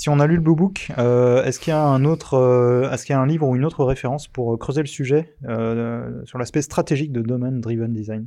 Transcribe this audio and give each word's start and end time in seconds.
Si 0.00 0.08
on 0.08 0.18
a 0.18 0.26
lu 0.26 0.36
le 0.36 0.40
Blue 0.40 0.54
Book, 0.54 0.90
euh, 0.96 1.44
est-ce 1.44 1.60
qu'il 1.60 1.72
y 1.72 1.76
a 1.76 1.84
un 1.84 2.06
autre, 2.06 2.32
euh, 2.32 2.90
est-ce 2.90 3.04
qu'il 3.04 3.12
y 3.12 3.16
a 3.16 3.20
un 3.20 3.26
livre 3.26 3.46
ou 3.46 3.54
une 3.54 3.66
autre 3.66 3.84
référence 3.84 4.28
pour 4.28 4.58
creuser 4.58 4.80
le 4.80 4.86
sujet 4.86 5.34
euh, 5.46 6.24
sur 6.24 6.38
l'aspect 6.38 6.62
stratégique 6.62 7.12
de 7.12 7.20
Domain 7.20 7.52
Driven 7.52 7.92
Design? 7.92 8.26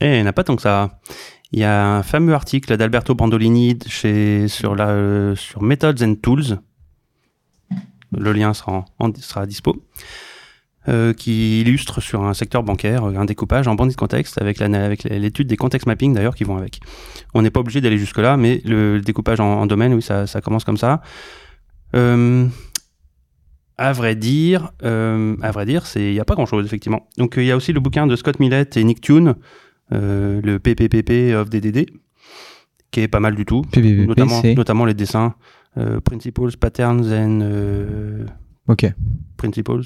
Eh, 0.00 0.06
il 0.06 0.16
n'y 0.16 0.22
en 0.22 0.26
a 0.26 0.32
pas 0.32 0.42
tant 0.42 0.56
que 0.56 0.62
ça. 0.62 0.98
Il 1.52 1.58
y 1.58 1.64
a 1.64 1.86
un 1.86 2.02
fameux 2.02 2.32
article 2.32 2.78
d'Alberto 2.78 3.14
Brandolini 3.14 3.78
chez, 3.88 4.48
sur, 4.48 4.74
la, 4.74 5.34
sur 5.36 5.62
Methods 5.62 6.02
and 6.02 6.14
Tools. 6.22 6.60
Le 8.16 8.32
lien 8.32 8.54
sera, 8.54 8.86
sera 9.16 9.42
à 9.42 9.46
dispo. 9.46 9.84
Euh, 10.88 11.12
qui 11.12 11.60
illustre 11.60 12.00
sur 12.00 12.24
un 12.24 12.32
secteur 12.32 12.62
bancaire 12.62 13.04
un 13.04 13.26
découpage 13.26 13.68
en 13.68 13.74
bandit 13.74 13.92
de 13.92 13.98
contexte 13.98 14.40
avec 14.40 14.60
l'étude 14.60 15.46
des 15.46 15.58
context 15.58 15.86
mapping 15.86 16.14
d'ailleurs 16.14 16.34
qui 16.34 16.44
vont 16.44 16.56
avec. 16.56 16.80
On 17.34 17.42
n'est 17.42 17.50
pas 17.50 17.60
obligé 17.60 17.82
d'aller 17.82 17.98
jusque 17.98 18.16
là, 18.16 18.38
mais 18.38 18.62
le 18.64 18.98
découpage 19.02 19.40
en, 19.40 19.66
domaine, 19.66 19.92
oui, 19.92 20.00
ça, 20.00 20.26
ça, 20.26 20.40
commence 20.40 20.64
comme 20.64 20.78
ça. 20.78 21.02
Euh, 21.94 22.46
à 23.76 23.92
vrai 23.92 24.14
dire, 24.14 24.72
euh, 24.82 25.36
à 25.42 25.50
vrai 25.50 25.66
dire, 25.66 25.84
c'est 25.84 26.00
il 26.00 26.12
n'y 26.12 26.20
a 26.20 26.24
pas 26.24 26.34
grand 26.34 26.46
chose 26.46 26.64
effectivement. 26.64 27.10
Donc 27.18 27.34
il 27.36 27.44
y 27.44 27.52
a 27.52 27.56
aussi 27.56 27.74
le 27.74 27.80
bouquin 27.80 28.06
de 28.06 28.16
Scott 28.16 28.40
Millett 28.40 28.74
et 28.78 28.82
Nick 28.82 29.02
Tune, 29.02 29.34
le 29.90 30.56
PPPP 30.56 31.34
of 31.34 31.50
DDD, 31.50 31.90
qui 32.90 33.00
est 33.00 33.08
pas 33.08 33.20
mal 33.20 33.34
du 33.34 33.44
tout, 33.44 33.66
notamment, 33.76 34.40
notamment 34.56 34.86
les 34.86 34.94
dessins, 34.94 35.34
principles, 36.04 36.56
patterns 36.56 37.12
and 37.12 38.24
ok 38.66 38.86
principles. 39.36 39.82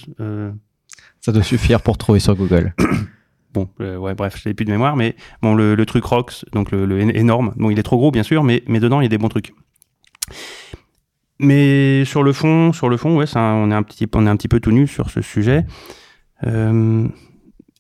Ça 1.25 1.33
doit 1.33 1.43
suffire 1.43 1.81
pour 1.81 1.97
trouver 1.97 2.21
sur 2.21 2.35
Google. 2.35 2.75
bon, 3.55 3.67
euh, 3.81 3.97
ouais, 3.97 4.15
bref, 4.15 4.39
je 4.39 4.47
n'ai 4.47 4.55
plus 4.55 4.67
de 4.67 4.71
mémoire, 4.71 4.95
mais 4.95 5.17
bon, 5.41 5.55
le, 5.55 5.83
truc 5.87 6.05
Rox, 6.05 6.45
donc 6.53 6.71
le, 6.71 7.01
énorme, 7.17 7.55
bon, 7.57 7.71
il 7.71 7.79
est 7.79 7.83
trop 7.83 7.97
gros, 7.97 8.11
bien 8.11 8.23
sûr, 8.23 8.45
mais, 8.45 8.63
mais 8.67 8.79
dedans, 8.79 9.01
il 9.01 9.05
y 9.05 9.07
a 9.07 9.09
des 9.09 9.17
bons 9.17 9.31
trucs. 9.31 9.55
Mais 11.39 12.05
sur 12.05 12.23
le 12.23 12.35
fond, 12.35 12.75
sur 12.75 12.91
le 12.91 12.99
fond, 12.99 13.17
ouais, 13.17 13.25
on, 13.37 13.71
est 13.71 13.75
un 13.75 13.83
petit, 13.83 14.07
on 14.15 14.27
est 14.27 14.29
un 14.29 14.37
petit 14.37 14.49
peu 14.49 14.61
tout 14.61 14.71
nu 14.71 14.87
sur 14.87 15.09
ce 15.09 15.23
sujet. 15.23 15.65
Euh, 16.47 17.09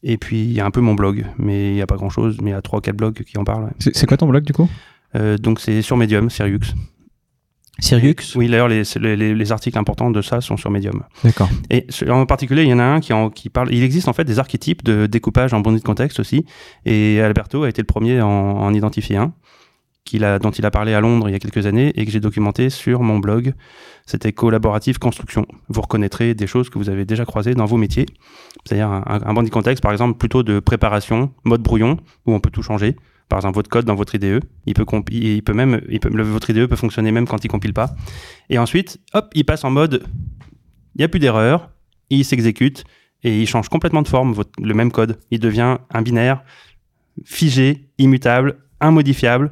et 0.02 0.16
puis, 0.16 0.40
il 0.40 0.52
y 0.54 0.60
a 0.60 0.64
un 0.64 0.70
peu 0.70 0.80
mon 0.80 0.94
blog, 0.94 1.26
mais 1.36 1.72
il 1.72 1.74
n'y 1.74 1.82
a 1.82 1.86
pas 1.86 1.96
grand-chose, 1.96 2.38
mais 2.40 2.52
il 2.52 2.54
y 2.54 2.56
a 2.56 2.60
3-4 2.60 2.92
blogs 2.92 3.24
qui 3.24 3.36
en 3.36 3.44
parlent. 3.44 3.74
C'est 3.78 4.06
quoi 4.06 4.16
ton 4.16 4.26
blog, 4.26 4.44
du 4.44 4.54
coup? 4.54 4.70
Euh, 5.16 5.36
Donc, 5.36 5.60
c'est 5.60 5.82
sur 5.82 5.98
Medium, 5.98 6.30
Sirius. 6.30 6.74
Sirius 7.80 8.36
Oui, 8.36 8.48
d'ailleurs, 8.48 8.68
les, 8.68 8.84
les, 9.16 9.52
articles 9.52 9.76
importants 9.78 10.10
de 10.10 10.22
ça 10.22 10.40
sont 10.40 10.56
sur 10.56 10.70
Medium. 10.70 11.02
D'accord. 11.24 11.48
Et 11.70 11.86
en 12.08 12.24
particulier, 12.24 12.62
il 12.62 12.68
y 12.68 12.74
en 12.74 12.78
a 12.78 12.84
un 12.84 13.00
qui, 13.00 13.12
en, 13.12 13.30
qui 13.30 13.48
parle. 13.48 13.72
Il 13.72 13.82
existe 13.82 14.06
en 14.06 14.12
fait 14.12 14.24
des 14.24 14.38
archétypes 14.38 14.84
de 14.84 15.06
découpage 15.06 15.52
en 15.54 15.60
bondé 15.60 15.78
de 15.78 15.84
contexte 15.84 16.20
aussi. 16.20 16.44
Et 16.84 17.20
Alberto 17.20 17.64
a 17.64 17.68
été 17.68 17.82
le 17.82 17.86
premier 17.86 18.20
en, 18.20 18.28
en 18.28 18.72
identifier 18.72 19.16
un, 19.16 19.34
a, 20.22 20.38
dont 20.38 20.50
il 20.52 20.64
a 20.64 20.70
parlé 20.70 20.94
à 20.94 21.00
Londres 21.00 21.28
il 21.28 21.32
y 21.32 21.34
a 21.34 21.40
quelques 21.40 21.66
années 21.66 21.92
et 21.96 22.04
que 22.04 22.12
j'ai 22.12 22.20
documenté 22.20 22.70
sur 22.70 23.02
mon 23.02 23.18
blog. 23.18 23.54
C'était 24.06 24.32
collaborative 24.32 24.98
construction. 24.98 25.46
Vous 25.68 25.80
reconnaîtrez 25.80 26.34
des 26.34 26.46
choses 26.46 26.70
que 26.70 26.78
vous 26.78 26.90
avez 26.90 27.04
déjà 27.04 27.24
croisées 27.24 27.54
dans 27.54 27.66
vos 27.66 27.76
métiers. 27.76 28.06
C'est-à-dire 28.64 28.88
un, 28.88 29.02
un 29.06 29.34
bandit 29.34 29.48
de 29.48 29.54
contexte, 29.54 29.82
par 29.82 29.92
exemple, 29.92 30.16
plutôt 30.16 30.44
de 30.44 30.60
préparation, 30.60 31.32
mode 31.44 31.62
brouillon, 31.62 31.98
où 32.26 32.34
on 32.34 32.40
peut 32.40 32.50
tout 32.50 32.62
changer 32.62 32.96
par 33.34 33.40
exemple 33.40 33.56
votre 33.56 33.68
code 33.68 33.84
dans 33.84 33.96
votre 33.96 34.14
IDE. 34.14 34.44
Il 34.64 34.74
peut, 34.74 34.86
il 35.10 35.42
peut 35.42 35.54
même, 35.54 35.80
votre 36.12 36.50
IDE 36.50 36.68
peut 36.68 36.76
fonctionner 36.76 37.10
même 37.10 37.26
quand 37.26 37.44
il 37.44 37.48
compile 37.48 37.74
pas. 37.74 37.90
Et 38.48 38.58
ensuite, 38.58 39.00
hop, 39.12 39.28
il 39.34 39.44
passe 39.44 39.64
en 39.64 39.70
mode, 39.70 40.04
il 40.94 40.98
n'y 40.98 41.04
a 41.04 41.08
plus 41.08 41.18
d'erreur, 41.18 41.68
il 42.10 42.24
s'exécute 42.24 42.84
et 43.24 43.40
il 43.40 43.48
change 43.48 43.68
complètement 43.68 44.02
de 44.02 44.06
forme, 44.06 44.36
le 44.62 44.74
même 44.74 44.92
code. 44.92 45.18
Il 45.32 45.40
devient 45.40 45.78
un 45.90 46.02
binaire, 46.02 46.44
figé, 47.24 47.88
immutable, 47.98 48.58
immodifiable. 48.80 49.50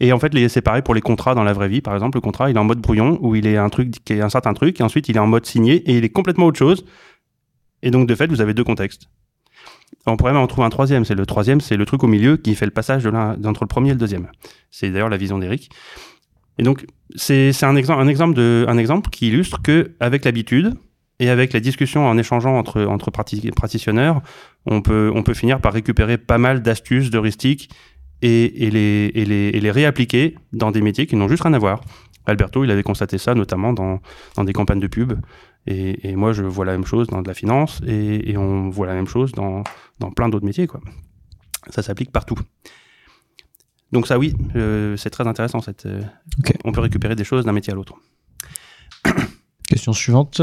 Et 0.00 0.14
en 0.14 0.18
fait, 0.18 0.32
c'est 0.48 0.62
pareil 0.62 0.80
pour 0.80 0.94
les 0.94 1.02
contrats 1.02 1.34
dans 1.34 1.44
la 1.44 1.52
vraie 1.52 1.68
vie. 1.68 1.82
Par 1.82 1.92
exemple, 1.92 2.16
le 2.16 2.22
contrat, 2.22 2.48
il 2.48 2.56
est 2.56 2.58
en 2.58 2.64
mode 2.64 2.80
brouillon, 2.80 3.18
où 3.20 3.36
il 3.36 3.46
est 3.46 3.58
un 3.58 3.68
truc, 3.68 4.02
qui 4.02 4.14
est 4.14 4.22
un 4.22 4.30
certain 4.30 4.54
truc, 4.54 4.80
et 4.80 4.82
ensuite 4.82 5.10
il 5.10 5.16
est 5.16 5.20
en 5.20 5.26
mode 5.26 5.44
signé, 5.44 5.74
et 5.90 5.98
il 5.98 6.04
est 6.06 6.08
complètement 6.08 6.46
autre 6.46 6.58
chose. 6.58 6.86
Et 7.82 7.90
donc, 7.90 8.08
de 8.08 8.14
fait, 8.14 8.28
vous 8.28 8.40
avez 8.40 8.54
deux 8.54 8.64
contextes. 8.64 9.10
On 10.06 10.16
pourrait 10.16 10.32
même 10.32 10.40
en 10.42 10.46
trouver 10.46 10.66
un 10.66 10.70
troisième. 10.70 11.04
C'est 11.04 11.14
le 11.14 11.26
troisième, 11.26 11.60
c'est 11.60 11.76
le 11.76 11.84
truc 11.84 12.02
au 12.04 12.06
milieu 12.06 12.36
qui 12.36 12.54
fait 12.54 12.64
le 12.64 12.70
passage 12.70 13.04
de 13.04 13.10
entre 13.10 13.64
le 13.64 13.68
premier 13.68 13.90
et 13.90 13.92
le 13.92 13.98
deuxième. 13.98 14.28
C'est 14.70 14.90
d'ailleurs 14.90 15.08
la 15.08 15.16
vision 15.16 15.38
d'Eric. 15.38 15.70
Et 16.58 16.62
donc, 16.62 16.86
c'est 17.16 17.52
un, 17.62 17.76
exemple, 17.76 18.38
un, 18.38 18.78
exemple 18.78 19.10
qui 19.10 19.28
illustre 19.28 19.62
que 19.62 19.92
avec 20.00 20.24
l'habitude 20.24 20.74
et 21.18 21.30
avec 21.30 21.52
la 21.52 21.60
discussion 21.60 22.06
en 22.06 22.18
échangeant 22.18 22.58
entre, 22.58 22.84
entre 22.84 23.10
on 24.66 24.82
peut, 24.82 25.34
finir 25.34 25.60
par 25.60 25.72
récupérer 25.72 26.18
pas 26.18 26.38
mal 26.38 26.62
d'astuces, 26.62 27.10
d'heuristiques 27.10 27.70
et, 28.20 28.66
et 28.66 28.70
les 28.70 29.70
réappliquer 29.70 30.36
dans 30.52 30.70
des 30.70 30.82
métiers 30.82 31.06
qui 31.06 31.16
n'ont 31.16 31.28
juste 31.28 31.42
rien 31.42 31.54
à 31.54 31.58
voir. 31.58 31.82
Alberto, 32.26 32.64
il 32.64 32.70
avait 32.70 32.82
constaté 32.82 33.18
ça 33.18 33.34
notamment 33.34 33.72
dans, 33.72 34.00
dans 34.36 34.44
des 34.44 34.52
campagnes 34.52 34.80
de 34.80 34.86
pub. 34.86 35.14
Et, 35.66 36.16
moi, 36.16 36.32
je 36.32 36.42
vois 36.42 36.64
la 36.64 36.72
même 36.72 36.86
chose 36.86 37.06
dans 37.06 37.22
de 37.22 37.28
la 37.28 37.34
finance 37.34 37.80
et, 37.86 38.36
on 38.36 38.70
voit 38.70 38.86
la 38.86 38.94
même 38.94 39.06
chose 39.06 39.32
dans, 39.32 39.62
dans 39.98 40.10
plein 40.10 40.28
d'autres 40.28 40.46
métiers. 40.46 40.66
Quoi. 40.66 40.80
Ça 41.68 41.82
s'applique 41.82 42.10
partout. 42.10 42.38
Donc 43.92 44.06
ça, 44.06 44.18
oui, 44.18 44.34
euh, 44.56 44.96
c'est 44.96 45.10
très 45.10 45.26
intéressant. 45.26 45.60
Cette, 45.60 45.86
euh, 45.86 46.02
On 46.64 46.72
peut 46.72 46.80
récupérer 46.80 47.16
des 47.16 47.24
choses 47.24 47.44
d'un 47.44 47.52
métier 47.52 47.72
à 47.72 47.76
l'autre. 47.76 47.94
Question 49.68 49.92
suivante. 49.92 50.40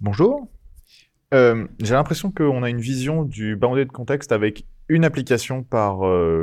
Bonjour. 0.00 0.48
Euh, 1.34 1.66
j'ai 1.80 1.94
l'impression 1.94 2.30
qu'on 2.30 2.62
a 2.62 2.70
une 2.70 2.80
vision 2.80 3.24
du 3.24 3.56
bounded 3.56 3.88
de 3.88 3.92
contexte 3.92 4.32
avec 4.32 4.66
une 4.88 5.04
application 5.04 5.62
par 5.62 6.00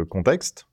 contexte. 0.10 0.68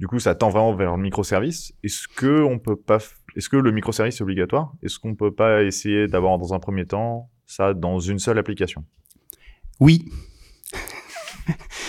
Du 0.00 0.06
coup, 0.06 0.20
ça 0.20 0.34
tend 0.36 0.48
vraiment 0.48 0.74
vers 0.74 0.96
le 0.96 1.02
microservice. 1.02 1.72
Est-ce 1.82 2.06
que 2.06 2.42
on 2.42 2.60
peut 2.60 2.76
pas, 2.76 2.98
est-ce 3.36 3.48
que 3.48 3.56
le 3.56 3.72
microservice 3.72 4.20
est 4.20 4.22
obligatoire? 4.22 4.72
Est-ce 4.82 4.98
qu'on 5.00 5.16
peut 5.16 5.32
pas 5.32 5.64
essayer 5.64 6.06
d'avoir 6.06 6.38
dans 6.38 6.54
un 6.54 6.60
premier 6.60 6.86
temps 6.86 7.30
ça 7.46 7.74
dans 7.74 7.98
une 7.98 8.20
seule 8.20 8.38
application? 8.38 8.84
Oui. 9.80 10.04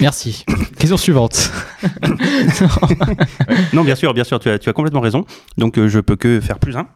Merci. 0.02 0.46
Question 0.78 0.98
suivante. 0.98 1.52
non, 3.74 3.84
bien 3.84 3.96
sûr, 3.96 4.14
bien 4.14 4.24
sûr, 4.24 4.40
tu 4.40 4.50
as, 4.50 4.58
tu 4.58 4.70
as 4.70 4.74
complètement 4.74 5.02
raison. 5.02 5.26
Donc, 5.58 5.78
euh, 5.78 5.88
je 5.88 6.00
peux 6.00 6.16
que 6.16 6.40
faire 6.40 6.58
plus 6.58 6.78
un. 6.78 6.88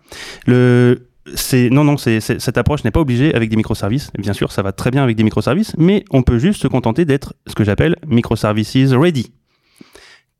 Le, 0.48 1.10
c'est 1.36 1.70
non 1.70 1.84
non 1.86 1.96
c'est 1.96 2.20
cette 2.20 2.58
approche 2.58 2.84
n'est 2.84 2.92
pas 2.92 3.00
obligée 3.00 3.34
avec 3.34 3.50
des 3.50 3.56
microservices 3.56 4.12
bien 4.20 4.34
sûr 4.34 4.52
ça 4.52 4.62
va 4.62 4.74
très 4.74 4.92
bien 4.92 5.04
avec 5.04 5.16
des 5.16 5.24
microservices 5.24 5.74
mais 5.78 6.04
on 6.12 6.22
peut 6.22 6.38
juste 6.38 6.62
se 6.62 6.68
contenter 6.68 7.06
d'être 7.06 7.34
ce 7.48 7.56
que 7.56 7.64
j'appelle 7.64 7.96
microservices 8.06 8.92
ready 8.92 9.32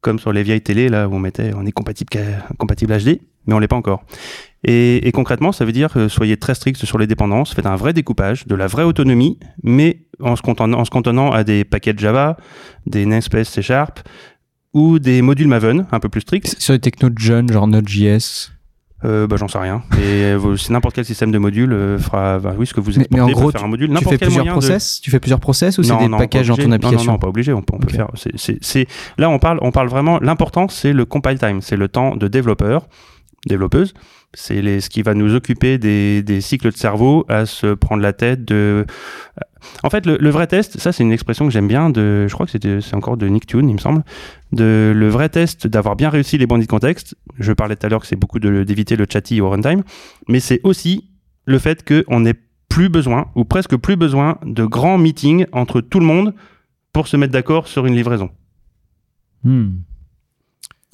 comme 0.04 0.20
sur 0.20 0.32
les 0.32 0.44
vieilles 0.44 0.62
télé 0.62 0.90
là 0.90 1.08
où 1.08 1.16
on 1.16 1.20
mettait 1.20 1.52
on 1.56 1.66
est 1.66 1.72
compatible 1.72 2.12
compatible 2.60 2.96
HD, 2.96 3.20
mais 3.48 3.54
on 3.56 3.60
l'est 3.60 3.68
pas 3.68 3.76
encore. 3.76 4.04
Et, 4.66 5.12
concrètement, 5.14 5.52
ça 5.52 5.66
veut 5.66 5.74
dire 5.74 5.92
que 5.92 6.08
soyez 6.08 6.38
très 6.38 6.56
strict 6.56 6.86
sur 6.86 6.98
les 6.98 7.06
dépendances, 7.06 7.54
faites 7.54 7.66
un 7.66 7.76
vrai 7.76 7.92
découpage, 7.92 8.48
de 8.48 8.56
la 8.56 8.68
vraie 8.68 8.84
autonomie, 8.84 9.38
mais 9.62 10.04
en 10.22 10.38
se 10.38 10.42
contenant, 10.42 10.80
en 10.80 10.86
se 10.86 11.34
à 11.34 11.44
des 11.44 11.66
paquets 11.66 11.94
Java, 11.98 12.38
des 12.86 13.06
namespace 13.06 13.50
C 13.50 13.62
Sharp 13.62 14.00
ou 14.74 15.00
des 15.00 15.22
modules 15.22 15.48
Maven 15.48 15.86
un 15.92 16.00
peu 16.00 16.08
plus 16.08 16.22
stricts. 16.22 16.56
Sur 16.60 16.74
les 16.74 16.80
technos 16.80 17.10
de 17.10 17.20
jeunes, 17.20 17.52
genre 17.52 17.68
Node.js 17.68 18.53
euh, 19.06 19.28
bah, 19.28 19.36
j'en 19.38 19.48
sais 19.48 19.58
rien. 19.58 19.84
Et 19.98 20.24
euh, 20.24 20.56
n'importe 20.70 20.96
quel 20.96 21.06
système 21.06 21.32
de 21.32 21.38
module 21.38 21.74
euh, 21.74 22.00
fera, 22.00 22.40
bah, 22.40 22.54
oui, 22.58 22.66
ce 22.66 22.74
que 22.74 22.80
vous 22.80 22.98
exportez 23.00 23.16
mais, 23.16 23.22
en 23.22 23.30
gros, 23.30 23.52
faire 23.52 23.64
un 23.64 23.68
module. 23.68 23.94
Tu 23.94 24.06
fais 24.06 24.18
plusieurs 24.18 24.46
process? 24.46 25.02
Tu 25.02 25.12
fais 25.12 25.20
plusieurs 25.20 25.40
process 25.40 25.78
ou 25.78 25.84
c'est 25.84 25.98
des 25.98 26.10
packages 26.10 26.48
dans 26.48 26.56
ton 26.56 26.72
application 26.72 27.06
Non, 27.06 27.14
non, 27.14 27.20
pas 27.20 27.28
obligé. 27.28 27.54
On 27.54 27.62
peut, 27.62 27.74
on 27.76 27.80
peut 27.80 27.90
faire. 27.90 28.08
C'est 28.16 28.88
là, 29.18 29.30
on 29.30 29.40
parle, 29.40 29.60
on 29.62 29.72
parle 29.72 29.90
vraiment. 29.90 30.20
L'important, 30.22 30.68
c'est 30.70 30.94
le 30.94 31.06
compile 31.06 31.40
time, 31.40 31.62
c'est 31.62 31.76
le 31.76 31.88
temps 31.88 32.16
de 32.16 32.28
développeur, 32.28 32.88
développeuse. 33.46 33.94
C'est 34.34 34.80
ce 34.80 34.90
qui 34.90 35.02
va 35.02 35.14
nous 35.14 35.36
occuper 35.36 35.78
des, 35.78 36.42
cycles 36.42 36.72
de 36.72 36.78
cerveau 36.78 37.26
à 37.30 37.46
se 37.46 37.74
prendre 37.74 38.02
la 38.02 38.14
tête 38.14 38.46
de 38.46 38.86
en 39.82 39.90
fait, 39.90 40.06
le, 40.06 40.30
vrai 40.30 40.48
test, 40.48 40.78
ça 40.78 40.92
c'est 40.92 41.04
une 41.04 41.14
expression 41.14 41.46
que 41.46 41.52
j'aime 41.52 41.68
bien, 41.68 41.92
je 41.96 42.32
crois 42.34 42.46
que 42.46 42.82
c'est 42.82 42.94
encore 42.96 43.16
de 43.16 43.28
Nick 43.28 43.48
Tune, 43.48 43.70
il 43.70 43.74
me 43.74 43.80
semble, 43.80 44.04
de 44.52 44.92
le 44.94 45.08
vrai 45.08 45.30
test 45.30 45.68
d'avoir 45.68 45.96
bien 45.96 46.10
réussi 46.10 46.38
les 46.38 46.46
bandits 46.46 46.66
de 46.66 46.70
contexte. 46.70 47.16
Je 47.40 47.54
parlais 47.54 47.76
tout 47.76 47.86
à 47.86 47.90
l'heure 47.90 48.02
que 48.02 48.08
c'est 48.08 48.18
beaucoup 48.18 48.40
d'éviter 48.40 48.96
le 48.96 49.06
chatty 49.10 49.40
au 49.40 49.50
runtime, 49.50 49.84
mais 50.28 50.40
c'est 50.42 50.60
aussi 50.64 51.10
le 51.46 51.60
fait 51.60 51.88
qu'on 51.88 52.22
n'ait 52.22 52.36
plus 52.70 52.90
besoin, 52.90 53.28
ou 53.36 53.46
presque 53.46 53.78
plus 53.78 53.96
besoin, 53.96 54.38
de 54.46 54.66
grands 54.66 54.98
meetings 54.98 55.46
entre 55.52 55.80
tout 55.80 56.00
le 56.00 56.06
monde 56.06 56.34
pour 56.92 57.08
se 57.08 57.18
mettre 57.18 57.34
d'accord 57.34 57.68
sur 57.68 57.86
une 57.86 57.96
livraison. 57.96 58.30
Hmm. 59.44 59.72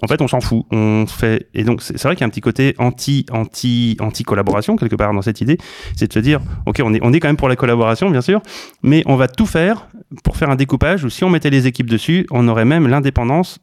En 0.01 0.07
fait, 0.07 0.22
on 0.22 0.28
s'en 0.28 0.40
fout. 0.40 0.66
On 0.72 1.06
fait 1.07 1.50
et 1.54 1.63
donc 1.63 1.81
c'est 1.81 2.01
vrai 2.04 2.16
qu'il 2.16 2.22
y 2.22 2.24
a 2.24 2.28
un 2.28 2.30
petit 2.30 2.42
côté 2.42 2.75
anti 2.78 3.25
anti 3.31 3.98
anti 4.00 4.24
collaboration 4.24 4.75
quelque 4.75 4.96
part 4.96 5.13
dans 5.13 5.22
cette 5.22 5.42
idée, 5.42 5.57
c'est 5.96 6.07
de 6.07 6.13
se 6.13 6.19
dire 6.19 6.40
ok 6.66 6.81
on 6.84 6.94
est 6.94 7.00
on 7.04 7.12
est 7.12 7.19
quand 7.19 7.28
même 7.28 7.38
pour 7.38 7.50
la 7.50 7.56
collaboration 7.56 8.10
bien 8.10 8.22
sûr, 8.22 8.42
mais 8.81 9.04
on 9.07 9.16
va 9.16 9.28
tout 9.28 9.46
faire 9.46 9.88
pour 10.24 10.38
faire 10.38 10.50
un 10.50 10.56
découpage 10.56 11.04
où 11.04 11.10
si 11.10 11.24
on 11.24 11.30
mettait 11.30 11.50
les 11.50 11.68
équipes 11.68 11.90
dessus, 11.90 12.25
on 12.31 12.48
aurait 12.48 12.66
même 12.66 12.88
l'indépendance 12.88 13.60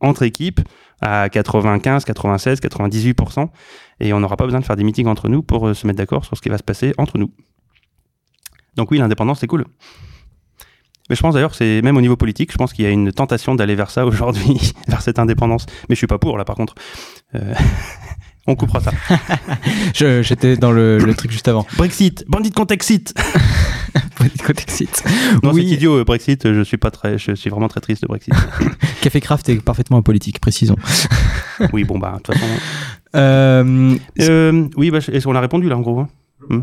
entre 0.00 0.22
équipes 0.22 0.60
à 1.00 1.28
95, 1.28 2.04
96, 2.04 2.60
98 2.60 3.20
et 4.00 4.12
on 4.12 4.20
n'aura 4.20 4.36
pas 4.36 4.44
besoin 4.44 4.60
de 4.60 4.64
faire 4.64 4.76
des 4.76 4.84
meetings 4.84 5.06
entre 5.06 5.28
nous 5.28 5.42
pour 5.42 5.68
euh, 5.68 5.74
se 5.74 5.86
mettre 5.86 5.98
d'accord 5.98 6.24
sur 6.24 6.36
ce 6.36 6.42
qui 6.42 6.48
va 6.48 6.58
se 6.58 6.62
passer 6.62 6.94
entre 6.98 7.18
nous. 7.18 7.30
Donc 8.76 8.90
oui, 8.90 8.98
l'indépendance 8.98 9.40
c'est 9.40 9.46
cool. 9.46 9.64
Mais 11.10 11.16
je 11.16 11.20
pense 11.20 11.34
d'ailleurs 11.34 11.50
que 11.50 11.56
c'est 11.56 11.82
même 11.82 11.96
au 11.96 12.00
niveau 12.00 12.16
politique, 12.16 12.50
je 12.52 12.56
pense 12.56 12.72
qu'il 12.72 12.84
y 12.84 12.88
a 12.88 12.90
une 12.90 13.12
tentation 13.12 13.54
d'aller 13.54 13.74
vers 13.74 13.90
ça 13.90 14.06
aujourd'hui, 14.06 14.72
vers 14.88 15.02
cette 15.02 15.18
indépendance. 15.18 15.66
Mais 15.88 15.94
je 15.94 15.98
suis 15.98 16.06
pas 16.06 16.18
pour 16.18 16.38
là 16.38 16.44
par 16.44 16.56
contre. 16.56 16.74
Euh, 17.34 17.54
on 18.46 18.54
coupera 18.56 18.80
ça. 18.80 18.92
J'étais 20.22 20.56
dans 20.56 20.72
le, 20.72 20.98
le 20.98 21.14
truc 21.14 21.30
juste 21.30 21.48
avant. 21.48 21.66
Brexit, 21.76 22.24
bandit 22.28 22.50
de 22.50 22.54
contexte. 22.54 23.14
Contexite. 24.46 25.04
Non, 25.42 25.50
c'est 25.52 25.56
Oui, 25.56 25.64
idiot 25.64 25.98
euh, 25.98 26.04
Brexit. 26.04 26.52
Je 26.52 26.62
suis 26.62 26.76
pas 26.76 26.90
très, 26.90 27.18
je 27.18 27.32
suis 27.34 27.50
vraiment 27.50 27.68
très 27.68 27.80
triste 27.80 28.02
de 28.02 28.06
Brexit. 28.08 28.34
Café 29.02 29.20
Craft 29.20 29.48
est 29.48 29.62
parfaitement 29.62 29.98
apolitique, 29.98 30.40
précisons. 30.40 30.76
oui, 31.72 31.84
bon 31.84 31.98
bah 31.98 32.14
de 32.16 32.22
toute 32.22 32.34
façon. 32.34 32.46
Euh, 33.14 33.96
Euh, 34.20 34.68
oui, 34.76 34.90
bah, 34.90 34.98
qu'on 35.00 35.34
a 35.34 35.40
répondu 35.40 35.68
là 35.68 35.76
en 35.76 35.80
gros 35.80 36.00
hein 36.00 36.08
Hmm. 36.48 36.60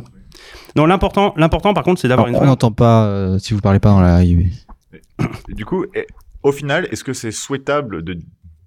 Non, 0.75 0.85
l'important, 0.85 1.33
l'important 1.38 1.73
par 1.73 1.83
contre, 1.83 2.01
c'est 2.01 2.07
d'avoir 2.07 2.27
une. 2.27 2.35
on 2.35 2.45
n'entend 2.45 2.71
pas 2.71 3.06
euh, 3.06 3.39
si 3.39 3.53
vous 3.53 3.62
parlez 3.62 3.79
pas 3.79 3.89
dans 3.89 4.01
la. 4.01 4.21
Du 5.50 5.65
coup, 5.65 5.85
au 6.44 6.51
final, 6.51 6.88
est-ce 6.91 7.03
que 7.03 7.13
c'est 7.13 7.31
souhaitable 7.31 8.03
de, 8.03 8.18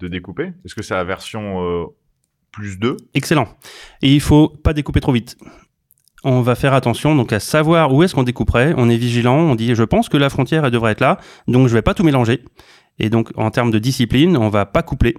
de 0.01 0.09
découper? 0.09 0.53
Est-ce 0.65 0.75
que 0.75 0.83
c'est 0.83 0.95
la 0.95 1.05
version 1.05 1.63
euh, 1.63 1.85
plus 2.53 2.79
2 2.79 2.97
Excellent. 3.15 3.49
Et 4.03 4.13
il 4.13 4.21
faut 4.21 4.49
pas 4.49 4.73
découper 4.73 5.01
trop 5.01 5.13
vite. 5.13 5.37
On 6.27 6.41
va 6.41 6.55
faire 6.55 6.73
attention 6.73 7.15
donc 7.15 7.33
à 7.35 7.41
savoir 7.41 7.93
où 7.93 8.03
est-ce 8.03 8.15
qu'on 8.15 8.23
découperait. 8.23 8.75
On 8.77 8.89
est 8.89 8.97
vigilant. 8.97 9.37
On 9.37 9.55
dit, 9.55 9.75
je 9.75 9.83
pense 9.83 10.09
que 10.09 10.17
la 10.17 10.31
frontière 10.31 10.65
elle 10.65 10.71
devrait 10.71 10.93
être 10.93 11.01
là, 11.01 11.19
donc 11.49 11.69
je 11.69 11.75
vais 11.75 11.83
pas 11.83 11.95
tout 11.95 12.05
mélanger. 12.05 12.45
Et 12.99 13.11
donc 13.11 13.31
en 13.37 13.51
termes 13.51 13.71
de 13.71 13.79
discipline, 13.79 14.37
on 14.37 14.49
va 14.49 14.67
pas 14.67 14.83
coupler. 14.83 15.15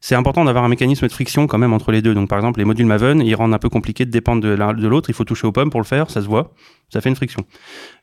C'est 0.00 0.14
important 0.14 0.44
d'avoir 0.44 0.64
un 0.64 0.68
mécanisme 0.68 1.06
de 1.06 1.12
friction 1.12 1.46
quand 1.46 1.58
même 1.58 1.72
entre 1.72 1.90
les 1.92 2.02
deux. 2.02 2.14
Donc 2.14 2.28
par 2.28 2.38
exemple, 2.38 2.58
les 2.58 2.64
modules 2.64 2.86
Maven, 2.86 3.20
ils 3.22 3.34
rendent 3.34 3.54
un 3.54 3.58
peu 3.58 3.68
compliqué 3.70 4.04
de 4.04 4.10
dépendre 4.10 4.42
de 4.42 4.48
l'un 4.50 4.72
de 4.74 4.86
l'autre. 4.86 5.08
Il 5.10 5.14
faut 5.14 5.24
toucher 5.24 5.46
aux 5.46 5.52
pommes 5.52 5.70
pour 5.70 5.80
le 5.80 5.86
faire, 5.86 6.10
ça 6.10 6.20
se 6.20 6.26
voit, 6.26 6.52
ça 6.92 7.00
fait 7.00 7.08
une 7.08 7.16
friction. 7.16 7.44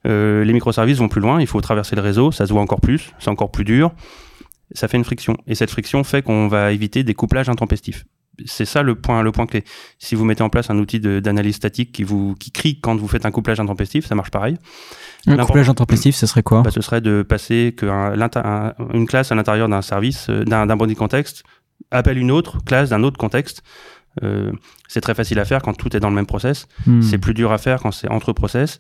Euh, 0.07 0.43
les 0.43 0.53
microservices 0.53 0.97
vont 0.97 1.09
plus 1.09 1.21
loin. 1.21 1.39
Il 1.41 1.47
faut 1.47 1.61
traverser 1.61 1.95
le 1.95 2.01
réseau, 2.01 2.31
ça 2.31 2.47
se 2.47 2.53
voit 2.53 2.61
encore 2.61 2.81
plus, 2.81 3.11
c'est 3.19 3.29
encore 3.29 3.51
plus 3.51 3.63
dur. 3.65 3.91
Ça 4.73 4.87
fait 4.87 4.97
une 4.97 5.03
friction. 5.03 5.35
Et 5.47 5.55
cette 5.55 5.69
friction 5.69 6.03
fait 6.03 6.21
qu'on 6.21 6.47
va 6.47 6.71
éviter 6.71 7.03
des 7.03 7.13
couplages 7.13 7.49
intempestifs 7.49 8.05
c'est 8.45 8.65
ça 8.65 8.81
le 8.81 8.95
point, 8.95 9.21
le 9.21 9.31
point 9.31 9.45
clé. 9.45 9.63
Si 9.99 10.15
vous 10.15 10.23
mettez 10.25 10.41
en 10.41 10.49
place 10.49 10.71
un 10.71 10.79
outil 10.79 10.99
d'analyse 10.99 11.55
statique 11.57 11.91
qui 11.91 12.03
vous 12.03 12.33
qui 12.39 12.49
crie 12.49 12.79
quand 12.79 12.95
vous 12.95 13.07
faites 13.07 13.25
un 13.27 13.29
couplage 13.31 13.59
intempestif, 13.59 14.07
ça 14.07 14.15
marche 14.15 14.31
pareil. 14.31 14.57
Un 15.27 15.37
couplage 15.45 15.69
intempestif, 15.69 16.15
ce 16.15 16.25
serait 16.25 16.41
quoi? 16.41 16.61
Bah, 16.63 16.71
ce 16.71 16.81
serait 16.81 17.01
de 17.01 17.21
passer 17.21 17.75
que 17.77 17.85
un- 17.85 18.15
l'inter- 18.15 18.41
un- 18.43 18.73
une 18.93 19.05
classe 19.05 19.31
à 19.31 19.35
l'intérieur 19.35 19.67
d'un 19.69 19.83
service, 19.83 20.27
euh, 20.29 20.43
d'un 20.43 20.65
d'un 20.65 20.75
body 20.77 20.95
contexte, 20.95 21.43
appelle 21.89 22.17
une 22.17 22.31
autre 22.31 22.63
classe 22.63 22.89
d'un 22.89 23.03
autre 23.03 23.17
contexte. 23.17 23.63
Euh, 24.23 24.51
c'est 24.87 25.01
très 25.01 25.15
facile 25.15 25.39
à 25.39 25.45
faire 25.45 25.61
quand 25.61 25.73
tout 25.73 25.95
est 25.95 25.99
dans 25.99 26.09
le 26.09 26.15
même 26.15 26.25
process. 26.25 26.67
Hmm. 26.85 27.01
C'est 27.01 27.17
plus 27.17 27.33
dur 27.33 27.51
à 27.51 27.57
faire 27.57 27.79
quand 27.81 27.91
c'est 27.91 28.09
entre 28.09 28.33
process. 28.33 28.77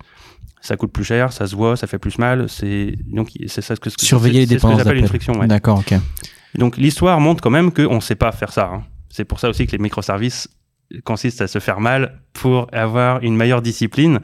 Ça 0.59 0.75
coûte 0.77 0.91
plus 0.91 1.03
cher, 1.05 1.31
ça 1.33 1.47
se 1.47 1.55
voit, 1.55 1.75
ça 1.75 1.87
fait 1.87 1.97
plus 1.99 2.17
mal. 2.19 2.47
C'est 2.49 2.95
donc 3.07 3.29
c'est 3.47 3.61
ça 3.61 3.75
ce 3.75 3.79
que 3.79 3.89
Surveiller 3.89 4.41
les 4.41 4.45
c'est- 4.47 4.53
c'est 4.59 4.59
ce 4.59 4.83
que 4.83 4.95
une 4.95 5.07
friction. 5.07 5.33
ouais. 5.39 5.47
D'accord, 5.47 5.79
ok. 5.79 5.95
Donc 6.55 6.77
l'histoire 6.77 7.19
montre 7.19 7.41
quand 7.41 7.49
même 7.49 7.71
qu'on 7.71 7.95
ne 7.95 7.99
sait 8.01 8.15
pas 8.15 8.31
faire 8.31 8.51
ça. 8.51 8.69
hein. 8.73 8.83
C'est 9.09 9.25
pour 9.25 9.39
ça 9.39 9.49
aussi 9.49 9.65
que 9.65 9.71
les 9.71 9.77
microservices 9.77 10.49
consistent 11.05 11.41
à 11.41 11.47
se 11.47 11.59
faire 11.59 11.79
mal 11.79 12.21
pour 12.33 12.67
avoir 12.73 13.23
une 13.23 13.35
meilleure 13.35 13.61
discipline. 13.61 14.19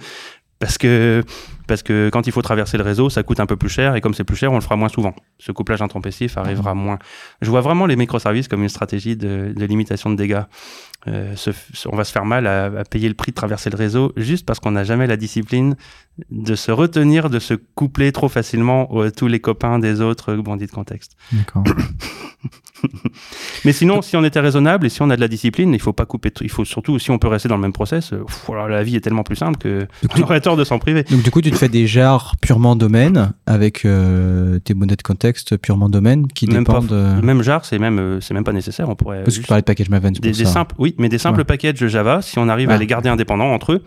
Parce 0.59 0.77
que, 0.77 1.23
parce 1.67 1.83
que 1.83 2.09
quand 2.11 2.27
il 2.27 2.33
faut 2.33 2.41
traverser 2.41 2.77
le 2.77 2.83
réseau, 2.83 3.09
ça 3.09 3.23
coûte 3.23 3.39
un 3.39 3.45
peu 3.45 3.57
plus 3.57 3.69
cher, 3.69 3.95
et 3.95 4.01
comme 4.01 4.13
c'est 4.13 4.23
plus 4.23 4.35
cher, 4.35 4.51
on 4.51 4.55
le 4.55 4.61
fera 4.61 4.75
moins 4.75 4.89
souvent. 4.89 5.13
Ce 5.37 5.51
couplage 5.51 5.81
intempestif 5.81 6.37
arrivera 6.37 6.73
moins. 6.73 6.97
Je 7.41 7.49
vois 7.49 7.61
vraiment 7.61 7.85
les 7.85 7.95
microservices 7.95 8.47
comme 8.47 8.63
une 8.63 8.69
stratégie 8.69 9.15
de, 9.15 9.53
de 9.55 9.65
limitation 9.65 10.09
de 10.09 10.15
dégâts. 10.15 10.43
Euh, 11.07 11.35
se 11.35 11.51
on 11.85 11.95
va 11.95 12.03
se 12.03 12.11
faire 12.11 12.25
mal 12.25 12.47
à, 12.47 12.65
à 12.65 12.83
payer 12.83 13.07
le 13.07 13.13
prix 13.13 13.31
de 13.31 13.35
traverser 13.35 13.69
le 13.69 13.77
réseau 13.77 14.11
juste 14.17 14.45
parce 14.45 14.59
qu'on 14.59 14.71
n'a 14.71 14.83
jamais 14.83 15.07
la 15.07 15.15
discipline 15.15 15.75
de 16.31 16.55
se 16.55 16.71
retenir, 16.71 17.29
de 17.29 17.39
se 17.39 17.53
coupler 17.53 18.11
trop 18.11 18.29
facilement 18.29 18.89
à 18.99 19.11
tous 19.11 19.27
les 19.27 19.39
copains 19.39 19.79
des 19.79 20.01
autres 20.01 20.35
bandits 20.35 20.65
de 20.65 20.71
contexte. 20.71 21.15
D'accord. 21.31 21.63
Mais 23.65 23.73
sinon, 23.73 24.01
si 24.01 24.15
on 24.15 24.23
était 24.23 24.39
raisonnable 24.39 24.85
et 24.85 24.89
si 24.89 25.01
on 25.01 25.09
a 25.09 25.15
de 25.15 25.21
la 25.21 25.27
discipline, 25.27 25.73
il 25.73 25.79
faut 25.79 25.93
pas 25.93 26.05
couper. 26.05 26.31
Il 26.41 26.49
faut 26.49 26.65
surtout, 26.65 26.99
si 26.99 27.11
on 27.11 27.17
peut 27.17 27.27
rester 27.27 27.49
dans 27.49 27.55
le 27.55 27.61
même 27.61 27.73
process, 27.73 28.13
euh, 28.13 28.23
pff, 28.23 28.49
alors 28.49 28.67
la 28.67 28.83
vie 28.83 28.95
est 28.95 29.01
tellement 29.01 29.23
plus 29.23 29.35
simple 29.35 29.57
que 29.57 29.87
on 30.15 30.21
aurait 30.21 30.41
tort 30.41 30.57
de 30.57 30.63
s'en 30.63 30.79
priver. 30.79 31.03
Donc 31.03 31.23
du 31.23 31.31
coup, 31.31 31.41
tu 31.41 31.51
te 31.59 31.65
fais 31.65 31.69
des 31.69 31.87
jars 31.87 32.35
purement 32.41 32.75
domaine 32.75 33.33
avec 33.45 33.85
euh, 33.85 34.59
tes 34.59 34.73
monnaies 34.73 34.95
de 34.95 35.01
contexte 35.01 35.57
purement 35.57 35.89
domaine 35.89 36.27
qui 36.27 36.47
Même 36.47 36.63
pas- 36.63 36.73
dépendent. 36.81 36.87
de- 36.87 37.21
Même 37.25 37.41
jar, 37.41 37.65
c'est 37.65 37.79
même, 37.79 37.99
euh, 37.99 38.21
c'est 38.21 38.33
même 38.33 38.43
pas 38.43 38.53
nécessaire. 38.53 38.89
On 38.89 38.95
pourrait 38.95 39.23
Parce 39.23 39.37
que 39.37 39.41
tu 39.41 39.47
parlais 39.47 39.61
de 39.61 39.65
package 39.65 39.89
Maven, 39.89 40.13
des, 40.13 40.31
des 40.31 40.45
simples, 40.45 40.75
oui, 40.77 40.95
mais 40.97 41.09
des 41.09 41.17
simples 41.17 41.39
Ouais. 41.39 41.43
packages 41.45 41.85
Java, 41.87 42.21
si 42.21 42.39
on 42.39 42.47
arrive 42.49 42.69
Ah. 42.71 42.75
à 42.75 42.77
les 42.77 42.87
garder 42.87 43.09
indépendants 43.09 43.51
entre 43.53 43.73
eux, 43.73 43.83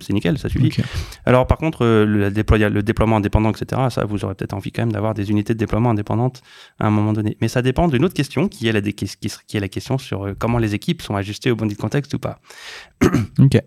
c'est 0.00 0.12
nickel, 0.12 0.36
ça 0.38 0.48
suffit. 0.48 0.72
Alors 1.24 1.46
par 1.46 1.58
contre, 1.58 1.84
euh, 1.84 2.04
le, 2.04 2.30
déploya- 2.30 2.68
le 2.68 2.82
déploiement 2.82 3.16
indépendant, 3.18 3.50
etc., 3.50 3.82
ça, 3.90 4.04
vous 4.04 4.24
aurez 4.24 4.34
peut-être 4.34 4.52
envie 4.54 4.72
quand 4.72 4.82
même 4.82 4.92
d'avoir 4.92 5.14
des 5.14 5.30
unités 5.30 5.54
de 5.54 5.58
déploiement 5.58 5.90
indépendantes 5.90 6.42
à 6.80 6.86
un 6.86 6.90
moment 6.90 7.12
donné. 7.12 7.36
Mais 7.40 7.48
ça 7.48 7.62
dépend 7.62 7.86
d'une 7.88 8.04
autre 8.04 8.14
question, 8.14 8.48
qui 8.48 8.66
est 8.68 8.72
la, 8.72 8.80
dé- 8.80 8.92
qui, 8.92 9.06
qui- 9.06 9.30
qui 9.46 9.56
est 9.56 9.60
la 9.60 9.68
question 9.68 9.96
sur 9.98 10.26
euh, 10.26 10.34
comment 10.38 10.58
les 10.58 10.74
équipes 10.74 11.02
sont 11.02 11.14
ajustées 11.16 11.50
au 11.50 11.56
bandit 11.56 11.76
de 11.76 11.80
contexte 11.80 12.14
ou 12.14 12.18
pas. 12.18 12.40
Ok. 13.38 13.58